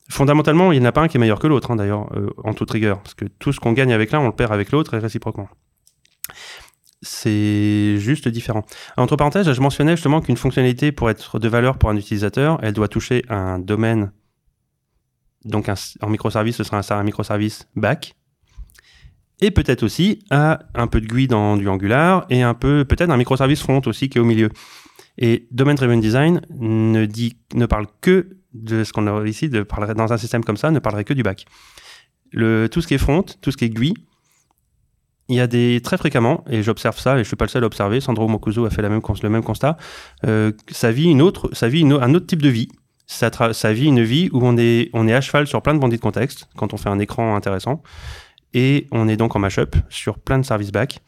Fondamentalement, 0.09 0.71
il 0.71 0.79
n'y 0.79 0.85
en 0.85 0.89
a 0.89 0.93
pas 0.93 1.01
un 1.01 1.07
qui 1.09 1.17
est 1.17 1.19
meilleur 1.19 1.39
que 1.39 1.47
l'autre 1.47 1.71
hein, 1.71 1.75
d'ailleurs 1.75 2.09
en 2.43 2.53
toute 2.53 2.71
rigueur 2.71 3.01
parce 3.01 3.13
que 3.13 3.25
tout 3.25 3.51
ce 3.51 3.59
qu'on 3.59 3.73
gagne 3.73 3.91
avec 3.91 4.11
l'un, 4.11 4.19
on 4.19 4.27
le 4.27 4.35
perd 4.35 4.53
avec 4.53 4.71
l'autre 4.71 4.93
et 4.93 4.99
réciproquement. 4.99 5.49
C'est 7.01 7.97
juste 7.99 8.27
différent. 8.27 8.65
Entre 8.97 9.15
parenthèses, 9.15 9.51
je 9.51 9.61
mentionnais 9.61 9.95
justement 9.95 10.19
qu'une 10.19 10.37
fonctionnalité 10.37 10.91
pour 10.91 11.09
être 11.09 11.37
de 11.37 11.47
valeur 11.47 11.77
pour 11.77 11.89
un 11.89 11.95
utilisateur, 11.95 12.59
elle 12.63 12.73
doit 12.73 12.87
toucher 12.87 13.23
un 13.29 13.59
domaine. 13.59 14.11
Donc 15.45 15.69
un- 15.69 15.75
en 16.01 16.09
microservice, 16.09 16.55
ce 16.55 16.63
sera 16.63 16.81
un, 16.89 17.03
microservice 17.03 17.67
back. 17.75 18.15
Et 19.39 19.51
peut-être 19.51 19.83
aussi 19.83 20.23
à 20.31 20.59
un 20.73 20.87
peu 20.87 20.99
de 20.99 21.05
GUI 21.05 21.27
dans 21.27 21.57
du 21.57 21.69
Angular 21.69 22.25
et 22.31 22.41
un 22.41 22.55
peu 22.55 22.83
peut-être 22.85 23.11
un 23.11 23.17
microservice 23.17 23.61
front 23.61 23.81
aussi 23.85 24.09
qui 24.09 24.17
est 24.17 24.21
au 24.21 24.25
milieu. 24.25 24.49
Et 25.19 25.47
Domain 25.51 25.75
Driven 25.75 25.99
Design 26.01 26.41
ne 26.49 27.05
dit, 27.05 27.37
ne 27.53 27.67
parle 27.67 27.85
que 28.01 28.37
de 28.53 28.83
ce 28.83 28.91
qu'on 28.91 29.05
a 29.05 29.27
ici, 29.27 29.49
de 29.49 29.61
parlerait 29.61 29.93
dans 29.93 30.11
un 30.11 30.17
système 30.17 30.43
comme 30.43 30.57
ça, 30.57 30.71
ne 30.71 30.79
parlerait 30.79 31.03
que 31.03 31.13
du 31.13 31.21
back. 31.21 31.45
Le, 32.31 32.67
tout 32.67 32.81
ce 32.81 32.87
qui 32.87 32.95
est 32.95 32.99
front, 32.99 33.23
tout 33.41 33.51
ce 33.51 33.57
qui 33.57 33.65
est 33.65 33.69
GUI, 33.69 33.93
il 35.29 35.35
y 35.35 35.41
a 35.41 35.47
des 35.47 35.81
très 35.81 35.97
fréquemment, 35.97 36.43
et 36.49 36.63
j'observe 36.63 36.97
ça, 36.97 37.15
et 37.15 37.23
je 37.23 37.27
suis 37.27 37.35
pas 37.35 37.45
le 37.45 37.49
seul 37.49 37.63
à 37.63 37.67
observer. 37.67 37.99
Sandro 37.99 38.27
Mokuzo 38.27 38.65
a 38.65 38.69
fait 38.69 38.81
la 38.81 38.89
même, 38.89 39.01
le 39.21 39.29
même 39.29 39.43
constat. 39.43 39.77
Euh, 40.25 40.51
ça 40.69 40.91
vit 40.91 41.09
une 41.09 41.21
autre, 41.21 41.51
un 41.61 42.13
autre 42.13 42.27
type 42.27 42.41
de 42.41 42.49
vie. 42.49 42.69
Ça, 43.05 43.29
vit 43.73 43.85
une 43.85 44.03
vie 44.03 44.29
où 44.33 44.39
on 44.45 44.57
est, 44.57 44.89
on 44.93 45.07
est 45.07 45.13
à 45.13 45.21
cheval 45.21 45.47
sur 45.47 45.61
plein 45.61 45.73
de 45.73 45.79
bandits 45.79 45.95
de 45.95 46.01
contexte 46.01 46.49
quand 46.57 46.73
on 46.73 46.77
fait 46.77 46.89
un 46.89 46.99
écran 46.99 47.35
intéressant, 47.35 47.81
et 48.53 48.87
on 48.91 49.07
est 49.07 49.17
donc 49.17 49.35
en 49.35 49.39
mashup 49.39 49.75
sur 49.89 50.19
plein 50.19 50.39
de 50.39 50.45
services 50.45 50.71
back. 50.71 50.99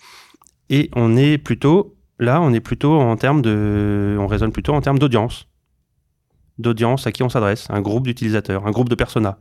Et 0.70 0.90
on 0.96 1.18
est 1.18 1.38
plutôt 1.38 1.96
là, 2.20 2.42
on 2.42 2.54
est 2.54 2.60
plutôt 2.60 3.00
en 3.00 3.16
termes 3.16 3.42
de, 3.42 4.18
on 4.20 4.28
raisonne 4.28 4.52
plutôt 4.52 4.74
en 4.74 4.82
termes 4.82 5.00
d'audience, 5.00 5.48
d'audience 6.58 7.08
à 7.08 7.12
qui 7.12 7.24
on 7.24 7.30
s'adresse, 7.30 7.68
un 7.70 7.82
groupe 7.82 8.06
d'utilisateurs, 8.06 8.68
un 8.68 8.72
groupe 8.72 8.90
de 8.90 8.96
personas. 8.96 9.40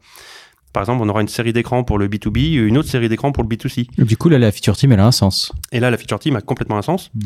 Par 0.72 0.82
exemple, 0.82 1.02
on 1.02 1.08
aura 1.08 1.22
une 1.22 1.28
série 1.28 1.52
d'écrans 1.52 1.82
pour 1.82 1.98
le 1.98 2.08
B2B, 2.08 2.54
une 2.58 2.76
autre 2.78 2.88
série 2.88 3.08
d'écrans 3.08 3.32
pour 3.32 3.42
le 3.42 3.48
B2C. 3.48 3.88
Du 4.04 4.16
coup, 4.16 4.28
là, 4.28 4.38
la 4.38 4.52
feature 4.52 4.76
team, 4.76 4.92
elle 4.92 5.00
a 5.00 5.06
un 5.06 5.12
sens. 5.12 5.52
Et 5.72 5.80
là, 5.80 5.90
la 5.90 5.96
feature 5.96 6.18
team 6.18 6.36
a 6.36 6.40
complètement 6.40 6.76
un 6.78 6.82
sens. 6.82 7.10
Mm. 7.14 7.20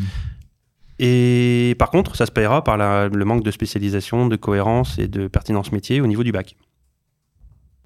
Et 0.98 1.74
par 1.78 1.90
contre, 1.90 2.14
ça 2.16 2.26
se 2.26 2.30
paiera 2.32 2.62
par 2.62 2.76
la- 2.76 3.08
le 3.08 3.24
manque 3.24 3.42
de 3.42 3.50
spécialisation, 3.50 4.28
de 4.28 4.36
cohérence 4.36 4.98
et 4.98 5.08
de 5.08 5.26
pertinence 5.26 5.72
métier 5.72 6.00
au 6.00 6.06
niveau 6.06 6.22
du 6.22 6.30
bac. 6.32 6.56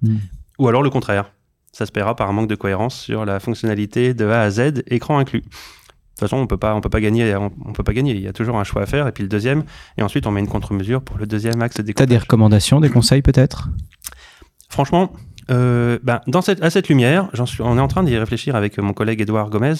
Mm. 0.03 0.17
Ou 0.59 0.67
alors 0.67 0.83
le 0.83 0.89
contraire. 0.89 1.31
Ça 1.71 1.85
se 1.85 1.91
paiera 1.91 2.15
par 2.15 2.29
un 2.29 2.33
manque 2.33 2.49
de 2.49 2.55
cohérence 2.55 2.99
sur 2.99 3.25
la 3.25 3.39
fonctionnalité 3.39 4.13
de 4.13 4.25
A 4.27 4.41
à 4.41 4.49
Z, 4.51 4.83
écran 4.87 5.17
inclus. 5.19 5.41
De 5.41 5.45
toute 5.45 6.29
façon, 6.29 6.37
on 6.37 6.47
peut 6.47 6.57
pas, 6.57 6.73
on 6.73 6.81
peut 6.81 6.89
pas 6.89 7.01
gagner, 7.01 7.35
on, 7.35 7.51
on 7.65 7.73
peut 7.73 7.83
pas 7.83 7.93
gagner. 7.93 8.13
Il 8.15 8.21
y 8.21 8.27
a 8.27 8.33
toujours 8.33 8.57
un 8.57 8.63
choix 8.63 8.81
à 8.81 8.85
faire, 8.87 9.07
et 9.07 9.11
puis 9.11 9.21
le 9.23 9.29
deuxième, 9.29 9.63
et 9.97 10.01
ensuite 10.01 10.25
on 10.25 10.31
met 10.31 10.39
une 10.39 10.47
contre-mesure 10.47 11.03
pour 11.03 11.17
le 11.19 11.27
deuxième 11.27 11.61
axe 11.61 11.79
de 11.79 11.91
T'as 11.91 12.07
des 12.07 12.17
recommandations, 12.17 12.79
des 12.79 12.89
conseils 12.89 13.21
peut-être? 13.21 13.69
Franchement, 14.69 15.13
euh, 15.49 15.99
ben, 16.03 16.21
dans 16.27 16.41
cette, 16.41 16.61
à 16.61 16.69
cette 16.69 16.89
lumière, 16.89 17.29
on 17.59 17.77
est 17.77 17.81
en 17.81 17.87
train 17.87 18.03
d'y 18.03 18.17
réfléchir 18.17 18.55
avec 18.55 18.77
mon 18.77 18.93
collègue 18.93 19.21
Edouard 19.21 19.49
Gomez. 19.49 19.75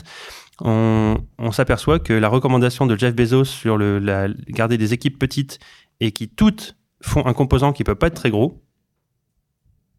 On, 0.59 1.17
s'aperçoit 1.51 1.99
que 1.99 2.13
la 2.13 2.29
recommandation 2.29 2.85
de 2.85 2.97
Jeff 2.97 3.15
Bezos 3.15 3.45
sur 3.45 3.77
le, 3.77 4.01
garder 4.49 4.77
des 4.77 4.93
équipes 4.93 5.19
petites 5.19 5.59
et 5.99 6.11
qui 6.11 6.29
toutes 6.29 6.77
font 7.01 7.25
un 7.25 7.33
composant 7.33 7.73
qui 7.73 7.83
peut 7.83 7.95
pas 7.95 8.07
être 8.07 8.15
très 8.15 8.31
gros, 8.31 8.63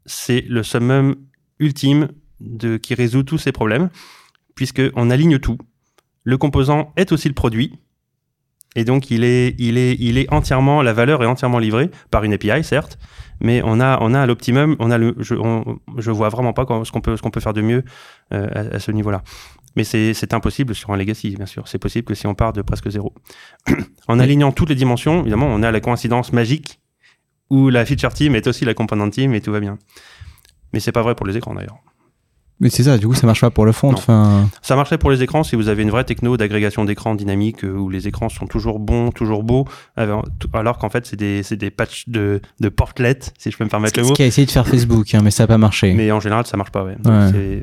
c'est 0.07 0.45
le 0.49 0.63
summum 0.63 1.15
ultime 1.59 2.09
qui 2.83 2.95
résout 2.95 3.23
tous 3.23 3.39
ces 3.39 3.53
problèmes, 3.53 3.91
puisqu'on 4.55 5.11
aligne 5.11 5.39
tout. 5.39 5.59
Le 6.25 6.39
composant 6.39 6.93
est 6.97 7.13
aussi 7.13 7.29
le 7.29 7.35
produit. 7.35 7.79
Et 8.75 8.85
donc, 8.85 9.11
il 9.11 9.25
est, 9.25 9.55
il 9.59 9.79
est, 9.79 9.97
il 9.99 10.19
est 10.19 10.33
entièrement, 10.33 10.83
la 10.83 10.93
valeur 10.93 11.23
est 11.23 11.27
entièrement 11.27 11.59
livrée 11.59 11.91
par 12.11 12.25
une 12.25 12.33
API, 12.33 12.63
certes, 12.65 12.99
mais 13.41 13.63
on 13.65 13.81
a, 13.81 13.99
on 14.01 14.15
a 14.15 14.21
à 14.21 14.27
l'optimum, 14.27 14.77
on 14.79 14.91
a 14.91 14.99
le, 14.99 15.15
je, 15.19 15.35
je 15.97 16.11
vois 16.11 16.29
vraiment 16.29 16.53
pas 16.53 16.67
ce 16.85 16.91
qu'on 16.91 17.01
peut, 17.01 17.17
ce 17.17 17.23
qu'on 17.23 17.31
peut 17.31 17.41
faire 17.41 17.53
de 17.53 17.63
mieux 17.63 17.85
euh, 18.33 18.75
à, 18.75 18.79
ce 18.79 18.91
niveau-là. 18.91 19.23
Mais 19.77 19.85
c'est 19.85 20.35
impossible 20.35 20.75
sur 20.75 20.91
un 20.91 20.97
legacy, 20.97 21.37
bien 21.37 21.47
sûr. 21.47 21.69
C'est 21.69 21.79
possible 21.79 22.05
que 22.05 22.15
si 22.15 22.27
on 22.27 22.35
part 22.35 22.53
de 22.53 22.63
presque 22.63 22.91
zéro. 22.91 23.15
en 24.09 24.19
alignant 24.19 24.51
toutes 24.51 24.71
les 24.71 24.75
dimensions, 24.75 25.21
évidemment, 25.21 25.47
on 25.47 25.63
a 25.63 25.71
la 25.71 25.81
coïncidence 25.81 26.33
magique 26.33 26.81
où 27.51 27.69
la 27.69 27.85
feature 27.85 28.13
team 28.13 28.35
est 28.35 28.47
aussi 28.47 28.65
la 28.65 28.75
component 28.75 29.09
team 29.09 29.35
et 29.35 29.41
tout 29.41 29.53
va 29.53 29.61
bien. 29.61 29.79
Mais 30.73 30.81
c'est 30.81 30.93
pas 30.93 31.03
vrai 31.03 31.15
pour 31.15 31.27
les 31.27 31.37
écrans 31.37 31.55
d'ailleurs. 31.55 31.79
Mais 32.61 32.71
c'est 32.71 32.83
ça, 32.83 32.99
du 32.99 33.07
coup, 33.07 33.15
ça 33.15 33.27
marche 33.27 33.41
pas 33.41 33.51
pour 33.51 33.65
le 33.65 33.73
fond. 33.73 33.93
Enfin... 33.93 34.49
Ça 34.63 34.75
marcherait 34.75 34.99
pour 34.99 35.11
les 35.11 35.23
écrans 35.23 35.45
si 35.45 35.55
vous 35.55 35.69
avez 35.69 35.83
une 35.83 35.91
vraie 35.91 36.05
techno 36.05 36.37
d'agrégation 36.37 36.85
d'écran 36.85 37.15
dynamique 37.15 37.65
euh, 37.65 37.73
où 37.73 37.89
les 37.89 38.09
écrans 38.09 38.29
sont 38.29 38.47
toujours 38.47 38.81
bons, 38.81 39.13
toujours 39.13 39.45
beaux, 39.45 39.67
alors 39.97 40.79
qu'en 40.79 40.91
fait, 40.91 41.07
c'est 41.07 41.17
des, 41.17 41.43
des 41.43 41.71
patchs 41.71 42.09
de, 42.09 42.41
de 42.61 42.69
portlets, 42.69 43.33
si 43.39 43.51
je 43.51 43.57
peux 43.57 43.65
me 43.65 43.71
permettre 43.71 43.99
le 43.99 44.07
mot. 44.07 44.11
Ce 44.11 44.15
qu'a 44.15 44.27
essayé 44.27 44.47
de 44.47 44.51
faire 44.51 44.67
Facebook, 44.67 45.15
hein, 45.15 45.21
mais 45.23 45.31
ça 45.31 45.45
n'a 45.45 45.47
pas 45.47 45.59
marché. 45.59 45.93
Mais 45.95 46.11
en 46.11 46.21
général, 46.21 46.47
ça 46.47 46.57
marche 46.57 46.71
pas, 46.71 46.85
ouais. 46.85 46.97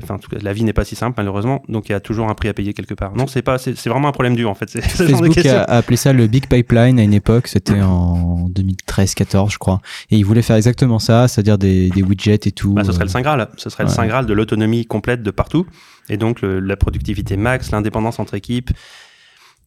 Enfin, 0.02 0.18
la 0.40 0.52
vie 0.52 0.64
n'est 0.64 0.72
pas 0.72 0.84
si 0.84 0.96
simple, 0.96 1.14
malheureusement, 1.18 1.62
donc 1.68 1.88
il 1.88 1.92
y 1.92 1.94
a 1.94 2.00
toujours 2.00 2.28
un 2.30 2.34
prix 2.34 2.48
à 2.48 2.54
payer 2.54 2.72
quelque 2.72 2.94
part. 2.94 3.14
Non, 3.14 3.26
c'est 3.26 3.42
pas, 3.42 3.58
c'est 3.58 3.88
vraiment 3.88 4.08
un 4.08 4.12
problème 4.12 4.36
dur, 4.36 4.50
en 4.50 4.54
fait. 4.54 4.70
Facebook 4.80 5.44
a, 5.44 5.64
appelé 5.64 5.96
ça 5.96 6.12
le 6.12 6.26
Big 6.26 6.46
Pipeline 6.46 6.98
à 6.98 7.02
une 7.02 7.14
époque, 7.14 7.48
c'était 7.48 7.82
en 7.82 8.48
2013-14, 8.48 9.52
je 9.52 9.58
crois. 9.58 9.80
Et 10.10 10.16
il 10.16 10.24
voulait 10.24 10.42
faire 10.42 10.56
exactement 10.56 10.98
ça, 10.98 11.28
c'est-à-dire 11.28 11.58
des, 11.58 11.90
des 11.90 12.02
widgets 12.02 12.46
et 12.46 12.52
tout. 12.52 12.72
Bah, 12.72 12.84
ce 12.84 12.92
serait 12.92 13.04
le 13.04 13.10
Saint 13.10 13.20
Graal. 13.20 13.48
Ce 13.56 13.68
serait 13.68 13.84
le 13.84 13.90
Saint 13.90 14.06
Graal 14.06 14.26
de 14.26 14.32
l'autonomie 14.32 14.85
complète 14.86 15.22
de 15.22 15.30
partout. 15.30 15.66
Et 16.08 16.16
donc, 16.16 16.40
la 16.42 16.76
productivité 16.76 17.36
max, 17.36 17.70
l'indépendance 17.70 18.18
entre 18.18 18.34
équipes. 18.34 18.70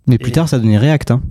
Mais 0.08 0.18
plus 0.18 0.32
tard, 0.32 0.50
ça 0.50 0.60
donnait 0.60 0.78
React. 0.78 1.12
Hein. 1.12 1.22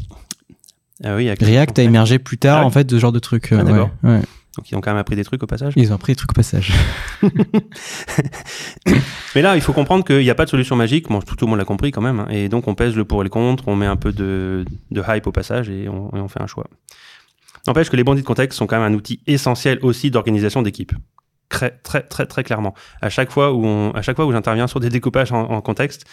Ah 1.04 1.16
oui, 1.16 1.30
React 1.30 1.78
a 1.78 1.82
émergé 1.82 2.18
plus 2.18 2.38
tard, 2.38 2.66
en 2.66 2.70
fait, 2.70 2.84
de 2.84 2.96
ce 2.96 3.00
genre 3.00 3.12
de 3.12 3.18
trucs. 3.18 3.52
Ah, 3.52 3.62
d'accord. 3.62 3.90
Donc, 4.02 4.70
ils 4.72 4.74
ont 4.74 4.80
quand 4.80 4.90
même 4.90 4.98
appris 4.98 5.14
des 5.14 5.24
trucs 5.24 5.40
au 5.40 5.46
passage 5.46 5.74
Ils 5.76 5.92
ont 5.92 5.94
appris 5.94 6.14
des 6.14 6.16
trucs 6.16 6.32
au 6.32 6.34
passage. 6.34 6.72
Mais 9.36 9.42
là, 9.42 9.54
il 9.54 9.62
faut 9.62 9.72
comprendre 9.72 10.04
qu'il 10.04 10.18
n'y 10.18 10.30
a 10.30 10.34
pas 10.34 10.46
de 10.46 10.50
solution 10.50 10.74
magique. 10.74 11.08
Bon, 11.08 11.20
tout, 11.20 11.36
le 11.40 11.46
monde 11.46 11.60
l'a 11.60 11.64
compris 11.64 11.92
quand 11.92 12.00
même. 12.00 12.18
Hein. 12.20 12.26
Et 12.30 12.48
donc, 12.48 12.66
on 12.66 12.74
pèse 12.74 12.96
le 12.96 13.04
pour 13.04 13.20
et 13.20 13.24
le 13.24 13.30
contre, 13.30 13.68
on 13.68 13.76
met 13.76 13.86
un 13.86 13.94
peu 13.94 14.10
de, 14.12 14.64
hype 14.90 15.28
au 15.28 15.32
passage 15.32 15.70
et 15.70 15.88
on, 15.88 16.10
et 16.16 16.18
on 16.18 16.26
fait 16.26 16.42
un 16.42 16.48
choix. 16.48 16.66
N'empêche 17.68 17.88
que 17.88 17.96
les 17.96 18.02
bandits 18.02 18.22
de 18.22 18.26
contexte 18.26 18.58
sont 18.58 18.66
quand 18.66 18.80
même 18.80 18.92
un 18.92 18.96
outil 18.96 19.20
essentiel 19.28 19.78
aussi 19.82 20.10
d'organisation 20.10 20.62
d'équipe 20.62 20.92
très, 21.48 21.70
très, 21.70 22.02
très, 22.02 22.26
très 22.26 22.44
clairement. 22.44 22.74
À 23.00 23.08
chaque 23.08 23.30
fois 23.30 23.52
où, 23.52 23.64
on, 23.64 23.90
à 23.92 24.02
chaque 24.02 24.16
fois 24.16 24.26
où 24.26 24.32
j'interviens 24.32 24.66
sur 24.66 24.80
des 24.80 24.90
découpages 24.90 25.32
en, 25.32 25.60
contexte, 25.60 26.04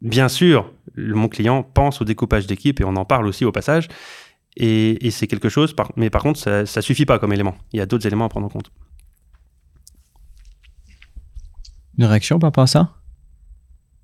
bien 0.00 0.28
sûr, 0.28 0.72
mon 0.96 1.28
client 1.28 1.62
pense 1.62 2.00
au 2.00 2.04
découpage 2.04 2.46
d'équipe 2.46 2.80
et 2.80 2.84
on 2.84 2.96
en 2.96 3.04
parle 3.04 3.26
aussi 3.26 3.44
au 3.44 3.52
passage. 3.52 3.88
Et, 4.56 5.10
c'est 5.10 5.26
quelque 5.26 5.48
chose, 5.48 5.74
mais 5.96 6.10
par 6.10 6.22
contre, 6.22 6.40
ça, 6.40 6.66
ça 6.66 6.82
suffit 6.82 7.06
pas 7.06 7.18
comme 7.18 7.32
élément. 7.32 7.56
Il 7.72 7.78
y 7.78 7.80
a 7.80 7.86
d'autres 7.86 8.06
éléments 8.06 8.24
à 8.24 8.28
prendre 8.28 8.46
en 8.46 8.50
compte. 8.50 8.70
Une 11.96 12.04
réaction 12.04 12.38
par 12.38 12.48
rapport 12.48 12.64
à 12.64 12.68
ça? 12.68 12.94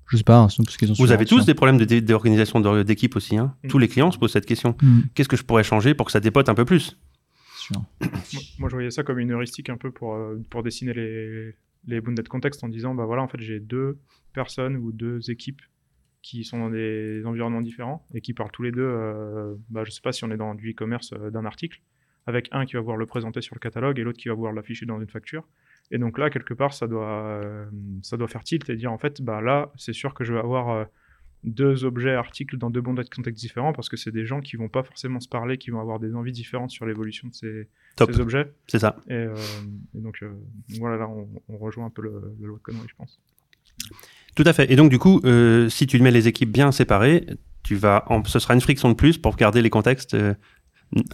Je 0.07 0.17
sais 0.17 0.23
pas, 0.23 0.37
hein, 0.37 0.47
parce 0.57 0.77
qu'ils 0.77 0.91
ont 0.91 0.95
Vous 0.97 1.11
avez 1.11 1.25
tous 1.25 1.45
des 1.45 1.53
problèmes 1.53 1.77
d'organisation 1.77 2.59
d'équipe 2.83 3.15
aussi. 3.15 3.37
Hein. 3.37 3.55
Mm. 3.63 3.67
Tous 3.69 3.77
les 3.79 3.87
clients 3.87 4.11
se 4.11 4.17
posent 4.17 4.33
cette 4.33 4.45
question. 4.45 4.75
Mm. 4.81 5.01
Qu'est-ce 5.13 5.29
que 5.29 5.37
je 5.37 5.43
pourrais 5.43 5.63
changer 5.63 5.93
pour 5.93 6.05
que 6.05 6.11
ça 6.11 6.19
dépote 6.19 6.47
un 6.47 6.53
peu 6.53 6.65
plus? 6.65 6.97
Moi, 8.59 8.69
je 8.69 8.75
voyais 8.75 8.91
ça 8.91 9.03
comme 9.03 9.19
une 9.19 9.31
heuristique 9.31 9.69
un 9.69 9.77
peu 9.77 9.91
pour, 9.91 10.15
euh, 10.15 10.41
pour 10.49 10.63
dessiner 10.63 10.93
les, 10.93 11.55
les 11.87 12.01
bounded 12.01 12.27
context 12.27 12.63
en 12.63 12.69
disant, 12.69 12.95
bah 12.95 13.05
voilà, 13.05 13.21
en 13.21 13.27
fait, 13.27 13.39
j'ai 13.39 13.59
deux 13.59 13.97
personnes 14.33 14.77
ou 14.77 14.91
deux 14.91 15.29
équipes 15.31 15.61
qui 16.21 16.43
sont 16.43 16.57
dans 16.57 16.69
des 16.69 17.23
environnements 17.25 17.61
différents 17.61 18.05
et 18.13 18.21
qui 18.21 18.33
parlent 18.33 18.51
tous 18.51 18.63
les 18.63 18.71
deux, 18.71 18.81
euh, 18.81 19.55
bah, 19.69 19.83
je 19.83 19.91
sais 19.91 20.01
pas 20.01 20.11
si 20.11 20.23
on 20.23 20.31
est 20.31 20.37
dans 20.37 20.55
du 20.55 20.71
e-commerce 20.71 21.13
euh, 21.13 21.29
d'un 21.29 21.45
article, 21.45 21.81
avec 22.25 22.49
un 22.51 22.65
qui 22.65 22.73
va 22.73 22.79
pouvoir 22.79 22.97
le 22.97 23.05
présenter 23.05 23.41
sur 23.41 23.55
le 23.55 23.59
catalogue 23.59 23.99
et 23.99 24.03
l'autre 24.03 24.17
qui 24.17 24.29
va 24.29 24.33
pouvoir 24.33 24.53
l'afficher 24.53 24.85
dans 24.85 24.99
une 24.99 25.09
facture. 25.09 25.47
Et 25.91 25.99
donc 25.99 26.17
là, 26.17 26.31
quelque 26.31 26.55
part, 26.55 26.73
ça 26.73 26.87
doit, 26.87 27.39
ça 28.01 28.17
doit 28.17 28.27
faire 28.27 28.43
tilt 28.43 28.67
et 28.71 28.75
dire, 28.75 28.91
en 28.91 28.97
fait, 28.97 29.21
bah 29.21 29.39
là, 29.39 29.71
c'est 29.75 29.93
sûr 29.93 30.15
que 30.15 30.23
je 30.23 30.33
vais 30.33 30.39
avoir 30.39 30.87
deux 31.43 31.85
objets 31.85 32.15
articles 32.15 32.57
dans 32.57 32.69
deux 32.69 32.81
bons 32.81 32.93
de 32.93 33.03
contexte 33.03 33.39
différents 33.39 33.71
parce 33.71 33.87
que 33.87 33.97
c'est 33.97 34.11
des 34.11 34.25
gens 34.25 34.41
qui 34.41 34.55
vont 34.55 34.67
pas 34.67 34.83
forcément 34.83 35.19
se 35.19 35.29
parler, 35.29 35.57
qui 35.57 35.69
vont 35.69 35.79
avoir 35.79 35.99
des 35.99 36.15
envies 36.15 36.31
différentes 36.31 36.71
sur 36.71 36.85
l'évolution 36.85 37.27
de 37.27 37.33
ces, 37.33 37.67
ces 37.97 38.19
objets. 38.19 38.51
C'est 38.67 38.79
ça. 38.79 38.97
Et, 39.07 39.13
euh, 39.13 39.35
donc, 39.93 40.17
euh, 40.23 40.31
voilà, 40.79 40.97
là, 40.97 41.07
on, 41.07 41.57
rejoint 41.57 41.85
un 41.85 41.89
peu 41.89 42.01
le, 42.01 42.35
le 42.39 42.47
lot 42.47 42.57
de 42.57 42.61
conneries, 42.61 42.87
je 42.87 42.95
pense. 42.95 43.19
Tout 44.35 44.43
à 44.45 44.53
fait. 44.53 44.71
Et 44.71 44.75
donc, 44.75 44.89
du 44.89 44.97
coup, 44.97 45.21
euh, 45.23 45.69
si 45.69 45.87
tu 45.87 45.99
mets 45.99 46.11
les 46.11 46.27
équipes 46.27 46.51
bien 46.51 46.71
séparées, 46.71 47.27
tu 47.63 47.75
vas, 47.75 48.05
ce 48.25 48.39
sera 48.39 48.53
une 48.53 48.61
friction 48.61 48.89
de 48.89 48.95
plus 48.95 49.17
pour 49.17 49.35
garder 49.35 49.61
les 49.61 49.69
contextes 49.69 50.17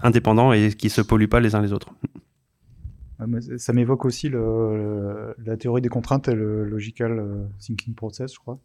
indépendants 0.02 0.54
et 0.54 0.74
qui 0.74 0.90
se 0.90 1.02
polluent 1.02 1.30
pas 1.30 1.40
les 1.40 1.56
uns 1.56 1.62
les 1.62 1.74
autres. 1.74 1.94
Ah, 3.20 3.26
ça 3.58 3.74
m'évoque 3.74 4.06
aussi 4.06 4.30
le, 4.30 5.36
la 5.46 5.56
théorie 5.56 5.82
des 5.82 5.90
contraintes 5.90 6.28
et 6.28 6.36
le 6.36 6.66
logical 6.66 7.48
thinking 7.60 7.94
process, 7.94 8.34
je 8.34 8.40
crois. 8.40 8.60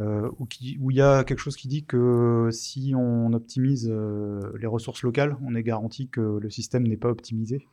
Euh, 0.00 0.30
où, 0.38 0.46
il 0.90 0.96
y 0.96 1.02
a 1.02 1.24
quelque 1.24 1.40
chose 1.40 1.56
qui 1.56 1.68
dit 1.68 1.84
que 1.84 2.48
si 2.52 2.94
on 2.96 3.32
optimise 3.34 3.88
euh, 3.90 4.40
les 4.58 4.66
ressources 4.66 5.02
locales, 5.02 5.36
on 5.42 5.54
est 5.54 5.62
garanti 5.62 6.08
que 6.08 6.38
le 6.38 6.50
système 6.50 6.86
n'est 6.86 6.96
pas 6.96 7.10
optimisé. 7.10 7.66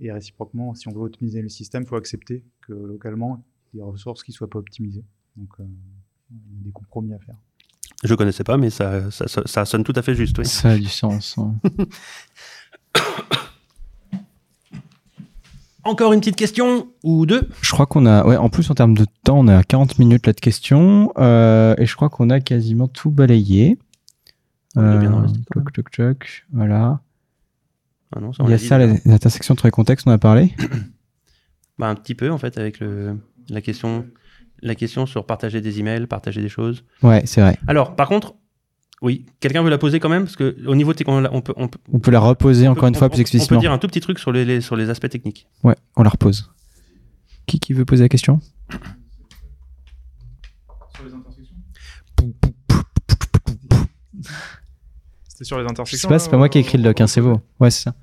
Et 0.00 0.10
réciproquement, 0.10 0.74
si 0.74 0.88
on 0.88 0.92
veut 0.92 1.02
optimiser 1.02 1.42
le 1.42 1.48
système, 1.48 1.82
il 1.82 1.88
faut 1.88 1.96
accepter 1.96 2.44
que 2.62 2.72
localement, 2.72 3.44
il 3.74 3.78
y 3.78 3.82
a 3.82 3.84
des 3.84 3.90
ressources 3.90 4.22
qui 4.22 4.30
ne 4.30 4.36
soient 4.36 4.48
pas 4.48 4.60
optimisées. 4.60 5.04
Donc, 5.36 5.50
euh, 5.60 5.64
il 6.30 6.56
y 6.56 6.60
a 6.60 6.64
des 6.64 6.72
compromis 6.72 7.12
à 7.12 7.18
faire. 7.18 7.36
Je 8.04 8.12
ne 8.12 8.16
connaissais 8.16 8.44
pas, 8.44 8.56
mais 8.56 8.70
ça, 8.70 9.10
ça, 9.10 9.26
ça, 9.26 9.64
sonne 9.64 9.82
tout 9.82 9.94
à 9.96 10.02
fait 10.02 10.14
juste. 10.14 10.38
Oui. 10.38 10.46
Ça 10.46 10.70
a 10.70 10.78
du 10.78 10.86
sens. 10.86 11.36
Hein. 11.36 11.56
Encore 15.84 16.12
une 16.12 16.20
petite 16.20 16.36
question 16.36 16.88
ou 17.04 17.24
deux? 17.24 17.48
Je 17.62 17.70
crois 17.70 17.86
qu'on 17.86 18.04
a, 18.04 18.26
ouais, 18.26 18.36
en 18.36 18.48
plus 18.48 18.70
en 18.70 18.74
termes 18.74 18.96
de 18.96 19.06
temps, 19.24 19.38
on 19.38 19.48
est 19.48 19.54
à 19.54 19.62
40 19.62 19.98
minutes 19.98 20.26
là 20.26 20.32
de 20.32 20.40
questions 20.40 21.12
euh, 21.18 21.74
et 21.78 21.86
je 21.86 21.94
crois 21.96 22.08
qu'on 22.08 22.30
a 22.30 22.40
quasiment 22.40 22.88
tout 22.88 23.10
balayé. 23.10 23.78
On 24.76 24.98
bien 24.98 25.12
euh, 25.12 26.14
voilà. 26.52 27.00
Ah 28.14 28.20
non, 28.20 28.32
ça, 28.32 28.42
Il 28.44 28.50
y 28.50 28.54
a 28.54 28.58
ça, 28.58 28.78
l'intersection 28.78 29.52
entre 29.52 29.66
les 29.66 29.70
contextes, 29.70 30.06
on 30.06 30.10
a 30.10 30.18
parlé? 30.18 30.54
Bah, 31.78 31.88
Un 31.88 31.94
petit 31.94 32.16
peu 32.16 32.32
en 32.32 32.38
fait 32.38 32.58
avec 32.58 32.80
le, 32.80 33.16
la, 33.48 33.60
question, 33.60 34.04
la 34.62 34.74
question 34.74 35.06
sur 35.06 35.24
partager 35.26 35.60
des 35.60 35.78
emails, 35.78 36.08
partager 36.08 36.42
des 36.42 36.48
choses. 36.48 36.84
Ouais, 37.04 37.22
c'est 37.24 37.40
vrai. 37.40 37.56
Alors, 37.68 37.94
par 37.94 38.08
contre, 38.08 38.34
oui, 39.00 39.26
quelqu'un 39.40 39.62
veut 39.62 39.70
la 39.70 39.78
poser 39.78 40.00
quand 40.00 40.08
même? 40.08 40.24
Parce 40.24 40.36
que 40.36 40.56
au 40.66 40.74
niveau 40.74 40.92
technique, 40.92 41.16
on 41.30 41.40
peut, 41.40 41.54
on 41.56 41.68
peut, 41.68 41.78
on 41.92 41.98
peut 41.98 42.10
la 42.10 42.20
reposer 42.20 42.66
encore 42.68 42.88
une 42.88 42.94
fois 42.94 43.08
plus 43.08 43.20
explicitement. 43.20 43.56
On 43.56 43.60
peut 43.60 43.64
dire 43.64 43.72
un 43.72 43.78
tout 43.78 43.86
petit 43.86 44.00
truc 44.00 44.18
sur 44.18 44.32
les, 44.32 44.60
sur 44.60 44.76
les 44.76 44.90
aspects 44.90 45.08
techniques. 45.08 45.46
Ouais, 45.62 45.76
on 45.96 46.02
la 46.02 46.10
repose. 46.10 46.50
Qui, 47.46 47.60
qui 47.60 47.72
veut 47.72 47.84
poser 47.84 48.04
la 48.04 48.08
question? 48.08 48.40
Sur 50.94 51.04
les 51.04 51.14
intersections? 51.14 51.56
C'était 55.28 55.44
sur 55.44 55.58
les 55.58 55.64
intersections. 55.64 56.08
C'est 56.08 56.24
pas, 56.24 56.30
pas 56.30 56.36
moi 56.36 56.48
qui 56.48 56.58
ai 56.58 56.62
écrit 56.62 56.78
le 56.78 56.84
doc, 56.84 57.00
hein, 57.00 57.06
c'est 57.06 57.20
vous. 57.20 57.40
Ouais, 57.60 57.70
c'est 57.70 57.84
ça. 57.84 57.94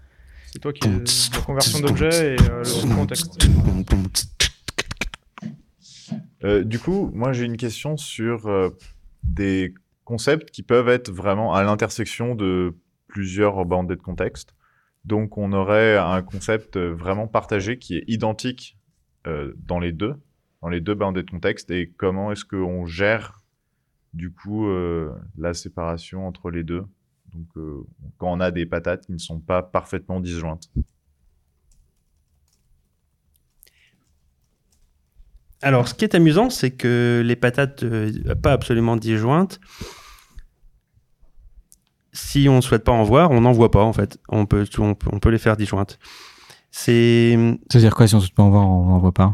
C'est 0.51 0.59
toi 0.59 0.71
qui 0.71 0.87
la 0.87 1.41
conversion 1.41 1.79
d'objet 1.81 2.35
et 2.35 2.41
euh, 2.49 2.63
le 2.63 2.95
contexte. 2.95 3.45
Euh, 6.45 6.63
du 6.63 6.79
coup, 6.79 7.11
moi 7.13 7.33
j'ai 7.33 7.43
une 7.43 7.57
question 7.57 7.97
sur 7.97 8.47
euh, 8.47 8.69
des 9.23 9.73
concepts 10.05 10.51
qui 10.51 10.63
peuvent 10.63 10.89
être 10.89 11.11
vraiment 11.11 11.53
à 11.53 11.63
l'intersection 11.63 12.35
de 12.35 12.75
plusieurs 13.07 13.65
bandes 13.65 13.89
de 13.89 13.95
contexte. 13.95 14.55
Donc 15.03 15.37
on 15.37 15.51
aurait 15.53 15.97
un 15.97 16.21
concept 16.21 16.77
vraiment 16.77 17.27
partagé 17.27 17.77
qui 17.77 17.97
est 17.97 18.03
identique 18.07 18.77
euh, 19.27 19.53
dans 19.57 19.79
les 19.79 19.91
deux, 19.91 20.15
dans 20.61 20.69
les 20.69 20.81
deux 20.81 20.95
bandes 20.95 21.15
de 21.15 21.21
contexte, 21.21 21.69
et 21.71 21.91
comment 21.97 22.31
est-ce 22.31 22.45
qu'on 22.45 22.85
gère 22.85 23.41
du 24.13 24.31
coup 24.31 24.67
euh, 24.67 25.11
la 25.37 25.53
séparation 25.53 26.27
entre 26.27 26.49
les 26.49 26.63
deux? 26.63 26.85
Donc 27.33 27.47
euh, 27.57 27.85
quand 28.17 28.31
on 28.31 28.39
a 28.39 28.51
des 28.51 28.65
patates 28.65 29.05
qui 29.05 29.11
ne 29.11 29.17
sont 29.17 29.39
pas 29.39 29.61
parfaitement 29.61 30.19
disjointes. 30.19 30.71
Alors, 35.61 35.87
ce 35.87 35.93
qui 35.93 36.05
est 36.05 36.15
amusant, 36.15 36.49
c'est 36.49 36.71
que 36.71 37.23
les 37.25 37.35
patates 37.35 37.83
euh, 37.83 38.11
pas 38.41 38.51
absolument 38.51 38.97
disjointes, 38.97 39.59
si 42.15 42.47
on 42.49 42.57
ne 42.57 42.61
souhaite 42.61 42.83
pas 42.83 42.91
en 42.91 43.03
voir, 43.03 43.31
on 43.31 43.41
n'en 43.41 43.51
voit 43.51 43.71
pas 43.71 43.83
en 43.83 43.93
fait. 43.93 44.17
On 44.29 44.45
peut, 44.45 44.65
on 44.77 44.95
peut, 44.95 45.29
les 45.29 45.37
faire 45.37 45.57
disjointes. 45.57 45.99
C'est. 46.71 47.37
C'est-à-dire 47.69 47.93
quoi 47.95 48.07
si 48.07 48.15
on 48.15 48.17
ne 48.17 48.23
souhaite 48.23 48.35
pas 48.35 48.43
en 48.43 48.49
voir, 48.49 48.67
on 48.67 48.85
n'en 48.85 48.99
voit 48.99 49.13
pas? 49.13 49.33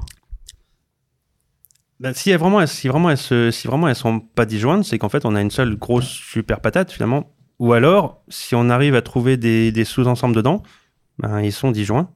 Ben, 1.99 2.13
si, 2.13 2.33
vraiment, 2.33 2.65
si, 2.65 2.87
vraiment 2.87 3.11
elles 3.11 3.17
se, 3.17 3.51
si 3.51 3.67
vraiment 3.67 3.87
elles 3.87 3.95
sont 3.95 4.19
pas 4.19 4.45
disjointes, 4.45 4.83
c'est 4.83 4.97
qu'en 4.97 5.09
fait 5.09 5.23
on 5.25 5.35
a 5.35 5.41
une 5.41 5.51
seule 5.51 5.75
grosse 5.75 6.07
super 6.07 6.59
patate 6.59 6.91
finalement. 6.91 7.31
Ou 7.59 7.73
alors, 7.73 8.23
si 8.27 8.55
on 8.55 8.69
arrive 8.71 8.95
à 8.95 9.03
trouver 9.03 9.37
des, 9.37 9.71
des 9.71 9.85
sous-ensembles 9.85 10.35
dedans, 10.35 10.63
ben, 11.19 11.41
ils 11.41 11.51
sont 11.51 11.69
disjoints 11.69 12.09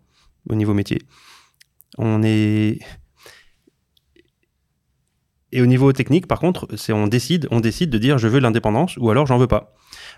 au 0.49 0.55
niveau 0.55 0.73
métier. 0.73 1.03
On 1.99 2.23
est 2.23 2.79
et 5.55 5.61
au 5.61 5.65
niveau 5.65 5.93
technique, 5.93 6.27
par 6.27 6.41
contre, 6.41 6.67
c'est 6.75 6.91
on 6.91 7.07
décide, 7.07 7.47
on 7.49 7.61
décide 7.61 7.89
de 7.89 7.97
dire 7.97 8.17
je 8.17 8.27
veux 8.27 8.39
l'indépendance 8.39 8.97
ou 8.97 9.09
alors 9.09 9.25
j'en 9.25 9.37
veux 9.37 9.47
pas. 9.47 9.73